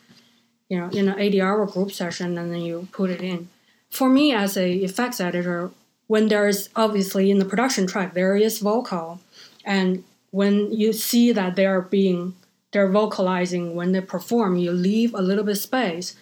You 0.68 0.78
know, 0.78 0.88
in 0.90 1.09
an 1.09 1.18
ADR 1.18 1.68
group 1.72 1.90
session 1.90 2.38
and 2.38 2.53
then 2.53 2.61
you 2.61 2.86
put 2.93 3.11
it 3.11 3.20
in. 3.20 3.49
For 3.90 4.09
me 4.09 4.32
as 4.32 4.57
a 4.57 4.72
effects 4.72 5.20
editor, 5.20 5.72
when 6.07 6.28
there 6.28 6.47
is 6.47 6.68
obviously 6.76 7.32
in 7.32 7.40
the 7.40 7.45
production 7.45 7.88
track 7.88 8.16
is 8.16 8.61
vocal. 8.61 9.18
And 9.64 10.05
when 10.30 10.70
you 10.70 10.93
see 10.93 11.32
that 11.32 11.57
they're 11.57 11.80
being 11.82 12.36
they're 12.70 12.93
vocalizing 12.93 13.74
when 13.74 13.90
they 13.90 14.03
perform, 14.03 14.57
you 14.57 14.70
leave 14.70 15.14
a 15.14 15.20
little 15.20 15.43
bit 15.43 15.57
space 15.57 16.14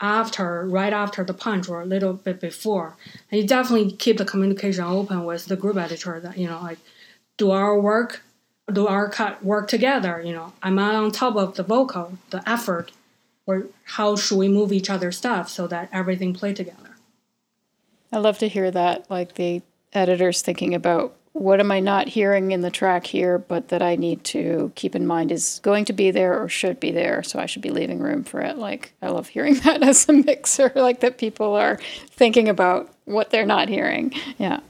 after 0.00 0.66
right 0.66 0.92
after 0.92 1.24
the 1.24 1.34
punch 1.34 1.68
or 1.68 1.80
a 1.80 1.86
little 1.86 2.12
bit 2.12 2.40
before. 2.40 2.96
And 3.30 3.40
you 3.40 3.46
definitely 3.46 3.92
keep 3.92 4.18
the 4.18 4.24
communication 4.24 4.84
open 4.84 5.24
with 5.24 5.46
the 5.46 5.56
group 5.56 5.76
editor 5.76 6.20
that, 6.20 6.36
you 6.36 6.46
know, 6.46 6.60
like 6.62 6.78
do 7.36 7.50
our 7.50 7.78
work 7.78 8.22
do 8.72 8.88
our 8.88 9.08
cut 9.08 9.44
work 9.44 9.68
together, 9.68 10.20
you 10.20 10.32
know, 10.32 10.52
am 10.60 10.78
I 10.80 10.96
on 10.96 11.12
top 11.12 11.36
of 11.36 11.54
the 11.54 11.62
vocal, 11.62 12.18
the 12.30 12.42
effort 12.48 12.90
or 13.46 13.66
how 13.84 14.16
should 14.16 14.38
we 14.38 14.48
move 14.48 14.72
each 14.72 14.90
other's 14.90 15.16
stuff 15.16 15.48
so 15.48 15.68
that 15.68 15.88
everything 15.92 16.34
play 16.34 16.52
together 16.52 16.86
I 18.12 18.18
love 18.18 18.38
to 18.38 18.48
hear 18.48 18.70
that, 18.70 19.10
like 19.10 19.34
the 19.34 19.62
editors 19.92 20.42
thinking 20.42 20.74
about 20.74 21.14
what 21.38 21.60
am 21.60 21.70
I 21.70 21.80
not 21.80 22.08
hearing 22.08 22.52
in 22.52 22.62
the 22.62 22.70
track 22.70 23.06
here, 23.06 23.36
but 23.36 23.68
that 23.68 23.82
I 23.82 23.96
need 23.96 24.24
to 24.24 24.72
keep 24.74 24.96
in 24.96 25.06
mind 25.06 25.30
is 25.30 25.60
going 25.62 25.84
to 25.84 25.92
be 25.92 26.10
there 26.10 26.42
or 26.42 26.48
should 26.48 26.80
be 26.80 26.90
there. 26.90 27.22
So 27.22 27.38
I 27.38 27.44
should 27.44 27.60
be 27.60 27.68
leaving 27.68 27.98
room 27.98 28.24
for 28.24 28.40
it. 28.40 28.56
Like, 28.56 28.94
I 29.02 29.08
love 29.08 29.28
hearing 29.28 29.54
that 29.64 29.82
as 29.82 30.08
a 30.08 30.14
mixer, 30.14 30.72
like 30.74 31.00
that 31.00 31.18
people 31.18 31.54
are 31.54 31.78
thinking 32.08 32.48
about 32.48 32.90
what 33.04 33.30
they're 33.30 33.44
not 33.44 33.68
hearing. 33.68 34.14
Yeah. 34.38 34.60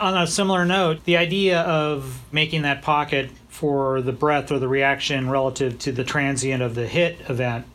On 0.00 0.16
a 0.16 0.26
similar 0.26 0.64
note, 0.64 1.04
the 1.04 1.18
idea 1.18 1.60
of 1.60 2.20
making 2.32 2.62
that 2.62 2.80
pocket 2.80 3.30
for 3.48 4.00
the 4.00 4.12
breath 4.12 4.50
or 4.50 4.58
the 4.58 4.68
reaction 4.68 5.28
relative 5.28 5.78
to 5.80 5.92
the 5.92 6.04
transient 6.04 6.62
of 6.62 6.74
the 6.74 6.86
hit 6.86 7.18
event, 7.28 7.66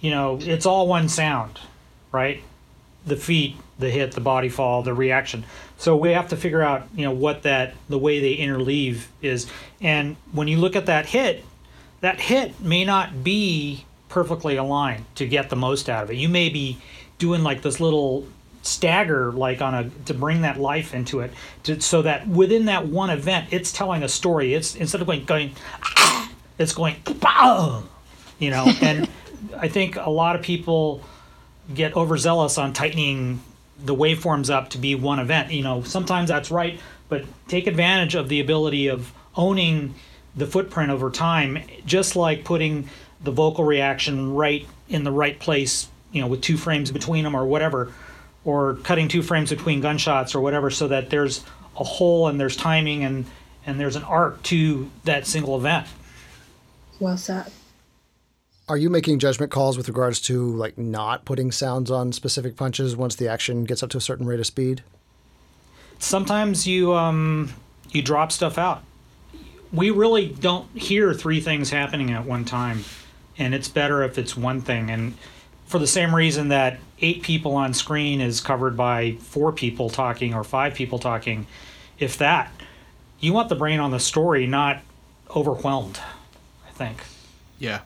you 0.00 0.12
know, 0.12 0.38
it's 0.40 0.64
all 0.64 0.86
one 0.86 1.08
sound, 1.08 1.58
right? 2.12 2.40
The 3.04 3.16
feet, 3.16 3.56
the 3.80 3.90
hit, 3.90 4.12
the 4.12 4.20
body 4.20 4.48
fall, 4.48 4.82
the 4.84 4.94
reaction. 4.94 5.44
So 5.84 5.94
we 5.94 6.12
have 6.12 6.30
to 6.30 6.36
figure 6.38 6.62
out, 6.62 6.88
you 6.96 7.04
know, 7.04 7.10
what 7.10 7.42
that 7.42 7.74
the 7.90 7.98
way 7.98 8.18
they 8.18 8.38
interleave 8.38 9.02
is. 9.20 9.46
And 9.82 10.16
when 10.32 10.48
you 10.48 10.56
look 10.56 10.76
at 10.76 10.86
that 10.86 11.04
hit, 11.04 11.44
that 12.00 12.18
hit 12.18 12.58
may 12.58 12.86
not 12.86 13.22
be 13.22 13.84
perfectly 14.08 14.56
aligned 14.56 15.04
to 15.16 15.26
get 15.26 15.50
the 15.50 15.56
most 15.56 15.90
out 15.90 16.04
of 16.04 16.10
it. 16.10 16.16
You 16.16 16.30
may 16.30 16.48
be 16.48 16.78
doing 17.18 17.42
like 17.42 17.60
this 17.60 17.80
little 17.80 18.26
stagger 18.62 19.30
like 19.32 19.60
on 19.60 19.74
a 19.74 19.90
to 20.06 20.14
bring 20.14 20.40
that 20.40 20.58
life 20.58 20.94
into 20.94 21.20
it 21.20 21.30
to, 21.64 21.78
so 21.82 22.00
that 22.00 22.26
within 22.26 22.64
that 22.64 22.86
one 22.86 23.10
event 23.10 23.48
it's 23.50 23.70
telling 23.70 24.02
a 24.02 24.08
story 24.08 24.54
it's 24.54 24.74
instead 24.74 25.02
of 25.02 25.06
going 25.06 25.22
going 25.26 25.52
"Ah," 25.82 26.32
it's 26.58 26.72
going 26.72 26.96
you 28.38 28.48
know 28.48 28.64
and 28.80 29.06
i 29.58 29.68
think 29.68 29.96
a 29.96 30.08
lot 30.08 30.34
of 30.34 30.40
people 30.40 31.02
get 31.74 31.94
overzealous 31.94 32.56
on 32.56 32.72
tightening 32.72 33.38
the 33.84 33.94
waveforms 33.94 34.50
up 34.50 34.70
to 34.70 34.78
be 34.78 34.94
one 34.94 35.18
event 35.18 35.52
you 35.52 35.62
know 35.62 35.82
sometimes 35.82 36.28
that's 36.28 36.50
right 36.50 36.80
but 37.08 37.24
take 37.48 37.66
advantage 37.66 38.14
of 38.14 38.28
the 38.28 38.40
ability 38.40 38.88
of 38.88 39.12
owning 39.36 39.94
the 40.34 40.46
footprint 40.46 40.90
over 40.90 41.10
time 41.10 41.58
just 41.86 42.16
like 42.16 42.44
putting 42.44 42.88
the 43.22 43.30
vocal 43.30 43.64
reaction 43.64 44.34
right 44.34 44.66
in 44.88 45.04
the 45.04 45.12
right 45.12 45.38
place 45.38 45.88
you 46.12 46.20
know 46.20 46.26
with 46.26 46.40
two 46.40 46.56
frames 46.56 46.90
between 46.90 47.24
them 47.24 47.34
or 47.34 47.44
whatever 47.46 47.92
or 48.44 48.74
cutting 48.82 49.08
two 49.08 49.22
frames 49.22 49.50
between 49.50 49.80
gunshots 49.80 50.34
or 50.34 50.40
whatever 50.40 50.70
so 50.70 50.88
that 50.88 51.10
there's 51.10 51.44
a 51.78 51.84
hole 51.84 52.28
and 52.28 52.38
there's 52.38 52.56
timing 52.56 53.04
and 53.04 53.24
and 53.66 53.80
there's 53.80 53.96
an 53.96 54.04
arc 54.04 54.42
to 54.42 54.90
that 55.04 55.26
single 55.26 55.56
event. 55.56 55.86
Well 57.00 57.16
said. 57.16 57.50
Are 58.66 58.78
you 58.78 58.88
making 58.88 59.18
judgment 59.18 59.52
calls 59.52 59.76
with 59.76 59.88
regards 59.88 60.20
to 60.22 60.56
like 60.56 60.78
not 60.78 61.26
putting 61.26 61.52
sounds 61.52 61.90
on 61.90 62.12
specific 62.12 62.56
punches 62.56 62.96
once 62.96 63.14
the 63.14 63.28
action 63.28 63.64
gets 63.64 63.82
up 63.82 63.90
to 63.90 63.98
a 63.98 64.00
certain 64.00 64.26
rate 64.26 64.40
of 64.40 64.46
speed? 64.46 64.82
Sometimes 65.98 66.66
you 66.66 66.94
um 66.94 67.52
you 67.90 68.00
drop 68.00 68.32
stuff 68.32 68.56
out. 68.56 68.82
We 69.70 69.90
really 69.90 70.28
don't 70.28 70.68
hear 70.76 71.12
three 71.12 71.40
things 71.40 71.70
happening 71.70 72.10
at 72.12 72.24
one 72.24 72.44
time, 72.46 72.84
and 73.36 73.54
it's 73.54 73.68
better 73.68 74.02
if 74.02 74.16
it's 74.16 74.34
one 74.36 74.62
thing. 74.62 74.88
And 74.88 75.14
for 75.66 75.78
the 75.78 75.86
same 75.86 76.14
reason 76.14 76.48
that 76.48 76.78
eight 77.00 77.22
people 77.22 77.56
on 77.56 77.74
screen 77.74 78.22
is 78.22 78.40
covered 78.40 78.76
by 78.78 79.16
four 79.20 79.52
people 79.52 79.90
talking 79.90 80.32
or 80.32 80.42
five 80.42 80.74
people 80.74 80.98
talking, 80.98 81.46
if 81.98 82.16
that, 82.16 82.50
you 83.20 83.34
want 83.34 83.50
the 83.50 83.56
brain 83.56 83.78
on 83.78 83.90
the 83.90 84.00
story, 84.00 84.46
not 84.46 84.80
overwhelmed. 85.36 86.00
I 86.66 86.70
think. 86.70 87.02
Yeah. 87.58 87.80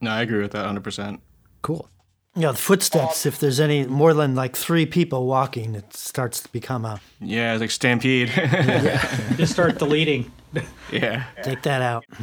No, 0.00 0.10
I 0.10 0.22
agree 0.22 0.40
with 0.40 0.52
that 0.52 0.66
100%. 0.66 1.20
Cool. 1.62 1.88
Yeah, 2.36 2.52
the 2.52 2.58
footsteps, 2.58 3.26
if 3.26 3.40
there's 3.40 3.58
any 3.58 3.86
more 3.86 4.14
than 4.14 4.34
like 4.36 4.56
three 4.56 4.86
people 4.86 5.26
walking, 5.26 5.74
it 5.74 5.94
starts 5.94 6.40
to 6.40 6.48
become 6.52 6.84
a. 6.84 7.00
Yeah, 7.20 7.52
it's 7.52 7.60
like 7.60 7.72
Stampede. 7.72 8.28
Just 9.36 9.52
start 9.52 9.78
deleting. 9.78 10.30
yeah. 10.92 11.24
Take 11.42 11.62
that 11.62 11.82
out. 11.82 12.04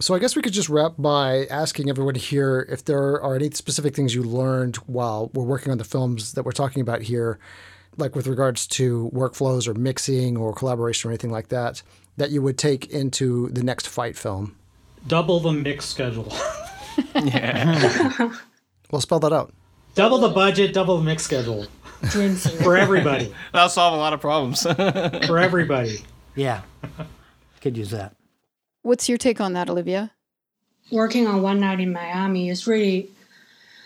So 0.00 0.14
I 0.14 0.20
guess 0.20 0.36
we 0.36 0.42
could 0.42 0.52
just 0.52 0.68
wrap 0.68 0.92
by 0.96 1.46
asking 1.46 1.90
everyone 1.90 2.14
here 2.14 2.64
if 2.70 2.84
there 2.84 3.20
are 3.20 3.34
any 3.34 3.50
specific 3.50 3.96
things 3.96 4.14
you 4.14 4.22
learned 4.22 4.76
while 4.86 5.28
we're 5.34 5.42
working 5.42 5.72
on 5.72 5.78
the 5.78 5.82
films 5.84 6.34
that 6.34 6.44
we're 6.44 6.52
talking 6.52 6.80
about 6.82 7.02
here, 7.02 7.40
like 7.96 8.14
with 8.14 8.28
regards 8.28 8.68
to 8.68 9.10
workflows 9.12 9.66
or 9.66 9.74
mixing 9.74 10.36
or 10.36 10.54
collaboration 10.54 11.08
or 11.08 11.10
anything 11.10 11.32
like 11.32 11.48
that, 11.48 11.82
that 12.16 12.30
you 12.30 12.40
would 12.42 12.56
take 12.56 12.86
into 12.90 13.48
the 13.48 13.64
next 13.64 13.88
fight 13.88 14.16
film. 14.16 14.54
Double 15.08 15.40
the 15.40 15.50
mix 15.50 15.86
schedule. 15.86 16.32
Yeah. 17.14 18.32
we'll 18.90 19.00
spell 19.00 19.20
that 19.20 19.32
out. 19.32 19.52
double 19.94 20.18
the 20.18 20.28
budget, 20.28 20.72
double 20.72 20.98
the 20.98 21.04
mix 21.04 21.22
schedule 21.22 21.66
for 22.62 22.76
everybody. 22.76 23.32
That'll 23.52 23.68
solve 23.68 23.94
a 23.94 23.96
lot 23.96 24.12
of 24.12 24.20
problems. 24.20 24.62
For 25.26 25.38
everybody. 25.38 26.00
Yeah. 26.36 26.62
Could 27.60 27.76
use 27.76 27.90
that. 27.90 28.14
What's 28.82 29.08
your 29.08 29.18
take 29.18 29.40
on 29.40 29.54
that, 29.54 29.68
Olivia? 29.68 30.12
working 30.90 31.26
on 31.26 31.42
one 31.42 31.60
night 31.60 31.80
in 31.80 31.92
Miami 31.92 32.48
is 32.48 32.66
really 32.66 33.10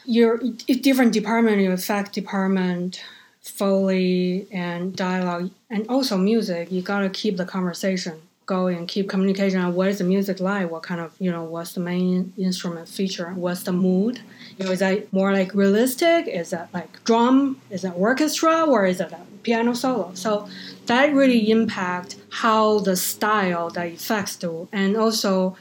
your 0.04 0.38
different 0.80 1.12
department, 1.12 1.60
your 1.60 1.72
effect 1.72 2.12
department, 2.12 3.02
foley 3.40 4.46
and 4.52 4.94
dialogue, 4.94 5.50
and 5.70 5.86
also 5.88 6.16
music. 6.16 6.70
You 6.70 6.82
gotta 6.82 7.10
keep 7.10 7.36
the 7.36 7.44
conversation 7.44 8.20
going 8.46 8.76
and 8.76 8.88
keep 8.88 9.08
communication 9.08 9.60
on 9.60 9.74
what 9.74 9.88
is 9.88 9.98
the 9.98 10.04
music 10.04 10.40
like, 10.40 10.70
what 10.70 10.82
kind 10.82 11.00
of 11.00 11.14
you 11.18 11.30
know 11.30 11.44
what's 11.44 11.72
the 11.74 11.80
main 11.80 12.32
instrument 12.36 12.88
feature, 12.88 13.30
what's 13.34 13.62
the 13.62 13.72
mood. 13.72 14.20
You 14.58 14.64
know, 14.64 14.72
is 14.72 14.80
that 14.80 15.12
more 15.12 15.32
like 15.32 15.54
realistic? 15.54 16.26
Is 16.26 16.50
that 16.50 16.68
like 16.74 17.02
drum? 17.04 17.60
Is 17.70 17.82
that 17.82 17.92
orchestra 17.92 18.64
or 18.64 18.86
is 18.86 19.00
it 19.00 19.12
a 19.12 19.20
piano 19.42 19.74
solo? 19.74 20.12
So 20.14 20.48
that 20.86 21.14
really 21.14 21.50
impact 21.50 22.16
how 22.30 22.80
the 22.80 22.96
style, 22.96 23.70
the 23.70 23.84
effects 23.86 24.36
do, 24.36 24.68
and 24.72 24.96
also 24.96 25.56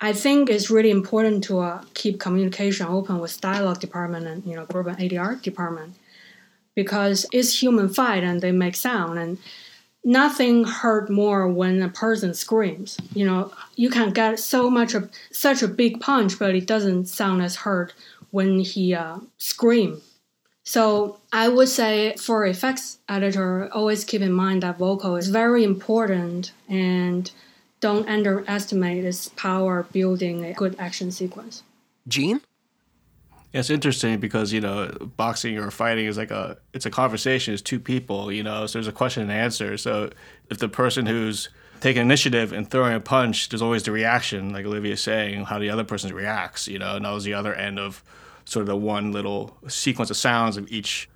I 0.00 0.12
think 0.12 0.50
it's 0.50 0.70
really 0.70 0.90
important 0.90 1.44
to 1.44 1.60
uh, 1.60 1.82
keep 1.94 2.20
communication 2.20 2.86
open 2.86 3.20
with 3.20 3.40
dialogue 3.40 3.80
department 3.80 4.26
and 4.26 4.44
you 4.44 4.56
know 4.56 4.66
group 4.66 4.86
and 4.86 4.98
ADR 4.98 5.40
department 5.40 5.94
because 6.74 7.24
it's 7.32 7.62
human 7.62 7.88
fight 7.88 8.24
and 8.24 8.40
they 8.40 8.52
make 8.52 8.74
sound 8.74 9.18
and 9.18 9.38
nothing 10.04 10.64
hurt 10.64 11.08
more 11.08 11.48
when 11.48 11.82
a 11.82 11.88
person 11.88 12.34
screams. 12.34 12.98
You 13.14 13.24
know, 13.26 13.52
you 13.76 13.90
can 13.90 14.10
get 14.10 14.38
so 14.38 14.70
much 14.70 14.94
of 14.94 15.10
such 15.32 15.62
a 15.62 15.68
big 15.68 16.00
punch, 16.00 16.38
but 16.38 16.54
it 16.54 16.66
doesn't 16.66 17.06
sound 17.06 17.42
as 17.42 17.56
hurt 17.56 17.94
when 18.30 18.60
he 18.60 18.94
uh, 18.94 19.18
scream. 19.38 20.02
So 20.64 21.18
I 21.32 21.48
would 21.48 21.68
say 21.68 22.16
for 22.16 22.46
effects 22.46 22.98
editor, 23.08 23.70
always 23.72 24.04
keep 24.04 24.22
in 24.22 24.32
mind 24.32 24.62
that 24.62 24.78
vocal 24.78 25.16
is 25.16 25.28
very 25.28 25.62
important 25.62 26.52
and 26.68 27.30
don't 27.80 28.08
underestimate 28.08 29.04
its 29.04 29.28
power 29.28 29.86
building 29.92 30.44
a 30.44 30.54
good 30.54 30.74
action 30.78 31.10
sequence. 31.12 31.62
Gene? 32.08 32.40
It's 33.54 33.70
interesting 33.70 34.18
because 34.18 34.52
you 34.52 34.60
know 34.60 34.90
boxing 35.16 35.58
or 35.58 35.70
fighting 35.70 36.06
is 36.06 36.18
like 36.18 36.32
a 36.32 36.58
it's 36.72 36.86
a 36.86 36.90
conversation. 36.90 37.54
It's 37.54 37.62
two 37.62 37.78
people, 37.78 38.32
you 38.32 38.42
know. 38.42 38.66
So 38.66 38.78
there's 38.78 38.88
a 38.88 38.92
question 38.92 39.22
and 39.22 39.30
answer. 39.30 39.78
So 39.78 40.10
if 40.50 40.58
the 40.58 40.68
person 40.68 41.06
who's 41.06 41.48
taking 41.80 42.02
initiative 42.02 42.52
and 42.52 42.68
throwing 42.68 42.94
a 42.94 43.00
punch, 43.00 43.48
there's 43.50 43.62
always 43.62 43.84
the 43.84 43.92
reaction, 43.92 44.52
like 44.52 44.66
Olivia's 44.66 45.02
saying, 45.02 45.44
how 45.44 45.60
the 45.60 45.70
other 45.70 45.84
person 45.84 46.12
reacts, 46.12 46.66
you 46.66 46.80
know. 46.80 46.96
And 46.96 47.04
that 47.04 47.10
was 47.12 47.22
the 47.22 47.34
other 47.34 47.54
end 47.54 47.78
of 47.78 48.02
sort 48.44 48.62
of 48.62 48.66
the 48.66 48.76
one 48.76 49.12
little 49.12 49.56
sequence 49.68 50.10
of 50.10 50.16
sounds 50.16 50.56
of 50.56 50.68
each 50.72 51.08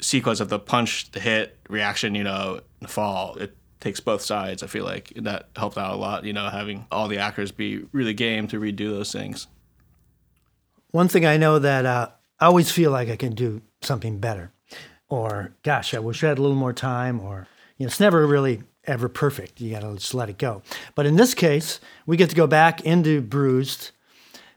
sequence 0.00 0.40
of 0.40 0.48
the 0.48 0.58
punch, 0.58 1.12
the 1.12 1.20
hit, 1.20 1.56
reaction, 1.68 2.16
you 2.16 2.24
know, 2.24 2.60
the 2.80 2.88
fall. 2.88 3.36
It 3.36 3.56
takes 3.78 4.00
both 4.00 4.22
sides. 4.22 4.64
I 4.64 4.66
feel 4.66 4.84
like 4.84 5.12
that 5.14 5.48
helped 5.54 5.78
out 5.78 5.92
a 5.92 5.96
lot. 5.96 6.24
You 6.24 6.32
know, 6.32 6.48
having 6.48 6.86
all 6.90 7.06
the 7.06 7.18
actors 7.18 7.52
be 7.52 7.84
really 7.92 8.14
game 8.14 8.48
to 8.48 8.58
redo 8.58 8.90
those 8.90 9.12
things. 9.12 9.46
One 10.94 11.08
thing 11.08 11.26
I 11.26 11.38
know 11.38 11.58
that 11.58 11.86
uh, 11.86 12.10
I 12.38 12.46
always 12.46 12.70
feel 12.70 12.92
like 12.92 13.08
I 13.08 13.16
can 13.16 13.34
do 13.34 13.62
something 13.82 14.20
better, 14.20 14.52
or 15.08 15.52
gosh, 15.64 15.92
I 15.92 15.98
wish 15.98 16.22
I 16.22 16.28
had 16.28 16.38
a 16.38 16.40
little 16.40 16.56
more 16.56 16.72
time, 16.72 17.18
or 17.18 17.48
you 17.76 17.84
know, 17.84 17.88
it's 17.88 17.98
never 17.98 18.24
really 18.24 18.62
ever 18.84 19.08
perfect. 19.08 19.60
You 19.60 19.72
got 19.72 19.80
to 19.80 19.94
just 19.94 20.14
let 20.14 20.28
it 20.28 20.38
go. 20.38 20.62
But 20.94 21.06
in 21.06 21.16
this 21.16 21.34
case, 21.34 21.80
we 22.06 22.16
get 22.16 22.30
to 22.30 22.36
go 22.36 22.46
back 22.46 22.82
into 22.82 23.20
Bruised 23.22 23.90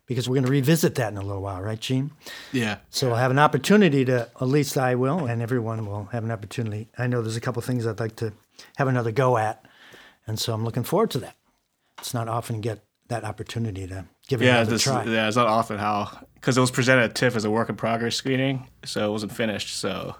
because 0.05 0.29
we're 0.29 0.35
going 0.35 0.45
to 0.45 0.51
revisit 0.51 0.93
that 0.93 1.11
in 1.11 1.17
a 1.17 1.23
little 1.23 1.41
while, 1.41 1.59
right, 1.59 1.79
Gene? 1.79 2.11
Yeah. 2.51 2.77
So 2.91 3.07
we'll 3.07 3.15
have 3.15 3.31
an 3.31 3.39
opportunity 3.39 4.05
to, 4.05 4.29
at 4.39 4.47
least 4.47 4.77
I 4.77 4.93
will, 4.93 5.25
and 5.25 5.41
everyone 5.41 5.87
will 5.87 6.05
have 6.11 6.23
an 6.23 6.29
opportunity. 6.29 6.87
I 6.99 7.07
know 7.07 7.23
there's 7.23 7.35
a 7.35 7.41
couple 7.41 7.63
things 7.63 7.87
I'd 7.87 7.99
like 7.99 8.15
to 8.17 8.31
have 8.75 8.87
another 8.87 9.11
go 9.11 9.37
at, 9.37 9.65
and 10.27 10.37
so 10.37 10.53
I'm 10.53 10.63
looking 10.63 10.83
forward 10.83 11.09
to 11.11 11.17
that. 11.17 11.35
It's 11.97 12.13
not 12.13 12.27
often 12.27 12.61
get 12.61 12.83
that 13.07 13.23
opportunity 13.23 13.87
to 13.87 14.05
give 14.27 14.41
it 14.41 14.45
yeah, 14.45 14.55
another 14.57 14.71
this, 14.71 14.83
try. 14.83 15.03
yeah, 15.05 15.27
it's 15.27 15.37
not 15.37 15.47
often 15.47 15.77
how 15.77 16.09
because 16.35 16.57
it 16.57 16.61
was 16.61 16.71
presented 16.71 17.03
at 17.03 17.15
TIFF 17.15 17.35
as 17.35 17.45
a 17.45 17.49
work 17.51 17.69
in 17.69 17.75
progress 17.75 18.15
screening, 18.15 18.67
so 18.85 19.07
it 19.07 19.11
wasn't 19.11 19.31
finished. 19.31 19.75
So 19.77 20.15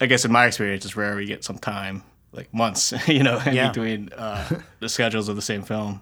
I 0.00 0.06
guess 0.06 0.24
in 0.24 0.32
my 0.32 0.46
experience, 0.46 0.84
it's 0.84 0.96
rare 0.96 1.16
we 1.16 1.26
get 1.26 1.44
some 1.44 1.58
time, 1.58 2.02
like 2.32 2.52
months, 2.52 2.92
you 3.08 3.22
know, 3.22 3.40
in 3.46 3.54
Yeah. 3.54 3.68
between 3.68 4.10
uh, 4.12 4.60
the 4.80 4.88
schedules 4.88 5.28
of 5.28 5.36
the 5.36 5.42
same 5.42 5.62
film. 5.62 6.00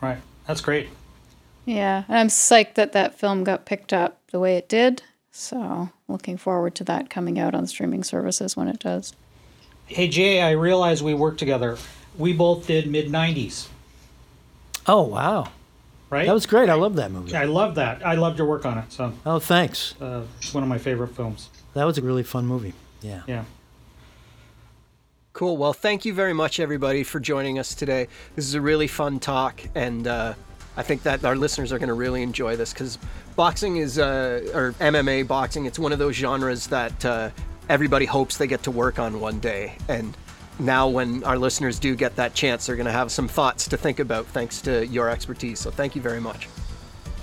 Right. 0.00 0.18
That's 0.46 0.60
great. 0.60 0.88
Yeah, 1.64 2.04
and 2.08 2.16
I'm 2.18 2.28
psyched 2.28 2.74
that 2.74 2.92
that 2.92 3.18
film 3.18 3.42
got 3.42 3.64
picked 3.66 3.92
up 3.92 4.20
the 4.30 4.38
way 4.38 4.56
it 4.56 4.68
did. 4.68 5.02
So 5.32 5.90
looking 6.08 6.36
forward 6.36 6.74
to 6.76 6.84
that 6.84 7.10
coming 7.10 7.38
out 7.38 7.54
on 7.54 7.66
streaming 7.66 8.04
services 8.04 8.56
when 8.56 8.68
it 8.68 8.78
does. 8.78 9.12
Hey 9.86 10.08
Jay, 10.08 10.40
I 10.40 10.52
realize 10.52 11.02
we 11.02 11.12
worked 11.14 11.38
together. 11.38 11.76
We 12.16 12.32
both 12.32 12.66
did 12.66 12.86
Midsommar, 12.86 13.68
oh 14.86 15.02
wow, 15.02 15.48
right? 16.10 16.26
that 16.26 16.32
was 16.34 16.46
great. 16.46 16.68
I 16.68 16.74
love 16.74 16.96
that 16.96 17.10
movie. 17.10 17.34
I 17.34 17.44
love 17.44 17.74
that. 17.76 18.04
I 18.06 18.14
loved 18.14 18.38
your 18.38 18.46
work 18.46 18.64
on 18.66 18.78
it. 18.78 18.92
So 18.92 19.12
Oh, 19.24 19.38
thanks. 19.38 19.94
uh, 20.00 20.22
it's 20.38 20.52
one 20.54 20.62
of 20.62 20.68
my 20.68 20.78
favorite 20.78 21.08
films. 21.16 21.48
That 21.74 21.84
was 21.84 21.98
a 21.98 22.02
really 22.02 22.22
fun 22.22 22.46
movie. 22.46 22.72
Yeah. 23.02 23.22
Yeah. 23.26 23.44
Cool. 25.32 25.56
Well, 25.58 25.74
thank 25.74 26.04
you 26.06 26.14
very 26.14 26.32
much, 26.32 26.58
everybody, 26.60 27.02
for 27.02 27.20
joining 27.20 27.58
us 27.58 27.74
today. 27.74 28.08
This 28.34 28.46
is 28.46 28.54
a 28.54 28.60
really 28.60 28.86
fun 28.86 29.18
talk, 29.20 29.60
and 29.74 30.06
uh, 30.06 30.32
I 30.78 30.82
think 30.82 31.02
that 31.02 31.24
our 31.26 31.36
listeners 31.36 31.72
are 31.72 31.78
going 31.78 31.88
to 31.88 31.94
really 31.94 32.22
enjoy 32.22 32.56
this 32.56 32.72
because 32.72 32.96
boxing 33.36 33.76
is, 33.76 33.98
uh, 33.98 34.50
or 34.54 34.72
MMA 34.80 35.26
boxing, 35.28 35.66
it's 35.66 35.78
one 35.78 35.92
of 35.92 35.98
those 35.98 36.14
genres 36.14 36.68
that 36.68 37.04
uh, 37.04 37.28
everybody 37.68 38.06
hopes 38.06 38.38
they 38.38 38.46
get 38.46 38.62
to 38.62 38.70
work 38.70 38.98
on 38.98 39.20
one 39.20 39.38
day. 39.38 39.76
And 39.88 40.16
now, 40.58 40.88
when 40.88 41.22
our 41.24 41.38
listeners 41.38 41.78
do 41.78 41.94
get 41.94 42.16
that 42.16 42.34
chance, 42.34 42.66
they're 42.66 42.76
going 42.76 42.86
to 42.86 42.92
have 42.92 43.12
some 43.12 43.28
thoughts 43.28 43.68
to 43.68 43.76
think 43.76 43.98
about 43.98 44.26
thanks 44.26 44.60
to 44.62 44.86
your 44.86 45.10
expertise. 45.10 45.60
So, 45.60 45.70
thank 45.70 45.94
you 45.94 46.02
very 46.02 46.20
much. 46.20 46.48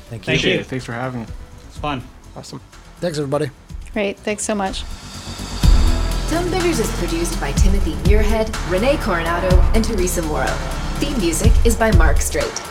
Thank 0.09 0.27
you. 0.27 0.33
Thank 0.33 0.43
you. 0.43 0.63
Thanks 0.63 0.85
for 0.85 0.93
having 0.93 1.21
me. 1.21 1.27
It's 1.67 1.77
fun. 1.77 2.03
Awesome. 2.35 2.61
Thanks, 2.99 3.17
everybody. 3.17 3.49
Great. 3.93 4.19
Thanks 4.19 4.43
so 4.43 4.53
much. 4.55 4.83
Tonebenders 6.29 6.79
is 6.79 6.91
produced 6.97 7.39
by 7.39 7.51
Timothy 7.53 7.93
Muirhead, 8.09 8.49
Renee 8.71 8.97
Coronado, 8.97 9.55
and 9.75 9.83
Teresa 9.85 10.21
Morrow. 10.23 10.55
Theme 10.97 11.17
music 11.17 11.51
is 11.65 11.75
by 11.75 11.91
Mark 11.91 12.21
Strait. 12.21 12.61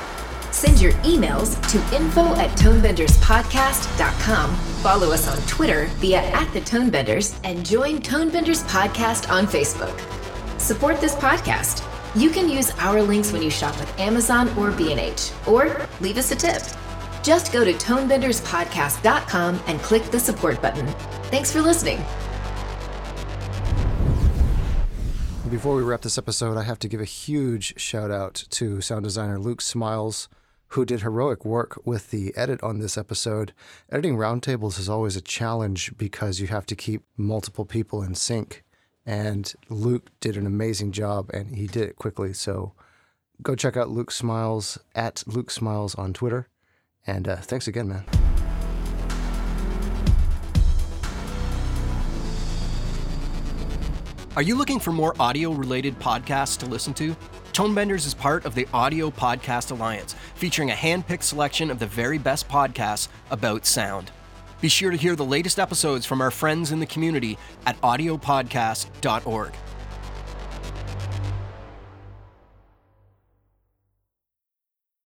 Send 0.53 0.81
your 0.81 0.93
emails 1.05 1.61
to 1.71 1.79
info 1.97 2.35
at 2.37 2.51
tonebenderspodcast.com. 2.59 4.55
Follow 4.83 5.13
us 5.13 5.29
on 5.29 5.39
Twitter 5.47 5.87
via 5.97 6.19
at 6.19 6.53
the 6.53 6.61
Tonebenders 6.61 7.39
and 7.45 7.65
join 7.65 8.01
Tonebenders 8.01 8.65
Podcast 8.65 9.31
on 9.31 9.47
Facebook. 9.47 10.22
Support 10.63 11.01
this 11.01 11.17
podcast. 11.17 11.85
You 12.15 12.31
can 12.31 12.49
use 12.49 12.71
our 12.79 13.03
links 13.03 13.33
when 13.33 13.43
you 13.43 13.51
shop 13.51 13.77
with 13.81 13.99
Amazon 13.99 14.49
or 14.57 14.71
B&H, 14.71 15.33
or 15.49 15.89
leave 16.01 16.19
us 16.19 16.31
a 16.31 16.37
tip. 16.37 16.63
Just 17.25 17.53
go 17.53 17.65
to 17.65 17.73
tonebenderspodcast.com 17.73 19.61
and 19.67 19.81
click 19.81 20.05
the 20.05 20.21
support 20.21 20.63
button. 20.63 20.87
Thanks 21.33 21.51
for 21.51 21.61
listening. 21.61 21.99
Before 25.51 25.75
we 25.75 25.83
wrap 25.83 26.03
this 26.03 26.17
episode, 26.17 26.57
I 26.57 26.63
have 26.63 26.79
to 26.79 26.89
give 26.89 27.01
a 27.01 27.05
huge 27.05 27.81
shout 27.81 28.13
out 28.13 28.45
to 28.51 28.81
sound 28.81 29.03
designer 29.03 29.41
Luke 29.41 29.63
Smiles, 29.63 30.29
who 30.69 30.85
did 30.85 31.01
heroic 31.01 31.45
work 31.45 31.85
with 31.85 32.13
the 32.13 32.33
edit 32.37 32.63
on 32.63 32.79
this 32.79 32.97
episode. 32.97 33.53
Editing 33.91 34.17
roundtables 34.17 34.79
is 34.79 34.89
always 34.89 35.17
a 35.17 35.21
challenge 35.21 35.99
because 35.99 36.39
you 36.39 36.47
have 36.47 36.67
to 36.67 36.77
keep 36.77 37.03
multiple 37.17 37.65
people 37.65 38.01
in 38.01 38.15
sync. 38.15 38.63
And 39.05 39.53
Luke 39.69 40.11
did 40.21 40.37
an 40.37 40.47
amazing 40.47 40.93
job 40.93 41.31
and 41.33 41.57
he 41.57 41.67
did 41.67 41.89
it 41.89 41.97
quickly. 41.97 42.33
So 42.33 42.73
go 43.43 43.55
check 43.55 43.77
out 43.77 43.91
Luke 43.91 44.11
Smiles 44.11 44.79
at 44.95 45.25
Luke 45.27 45.51
Smiles 45.51 45.95
on 45.97 46.13
Twitter. 46.13 46.49
And 47.07 47.27
uh, 47.27 47.37
thanks 47.37 47.67
again, 47.67 47.89
man. 47.89 48.05
Are 54.35 54.43
you 54.43 54.55
looking 54.55 54.81
for 54.81 54.93
more 54.93 55.15
audio 55.21 55.51
related 55.51 55.99
podcasts 55.99 56.57
to 56.59 56.67
listen 56.67 56.95
to? 56.95 57.15
Tonebenders 57.53 58.07
is 58.07 58.15
part 58.15 58.47
of 58.47 58.55
the 58.55 58.67
Audio 58.73 59.11
Podcast 59.11 59.73
Alliance, 59.73 60.15
featuring 60.37 60.71
a 60.71 60.75
hand 60.75 61.07
picked 61.07 61.25
selection 61.25 61.71
of 61.71 61.79
the 61.79 61.87
very 61.87 62.17
best 62.17 62.49
podcasts 62.49 63.09
about 63.31 63.67
sound. 63.67 64.11
Be 64.63 64.69
sure 64.69 64.93
to 64.93 64.97
hear 64.97 65.17
the 65.17 65.25
latest 65.25 65.59
episodes 65.59 66.07
from 66.07 66.21
our 66.21 66.31
friends 66.31 66.71
in 66.71 66.79
the 66.79 66.87
community 66.87 67.37
at 67.67 67.79
audiopodcast.org. 67.81 69.53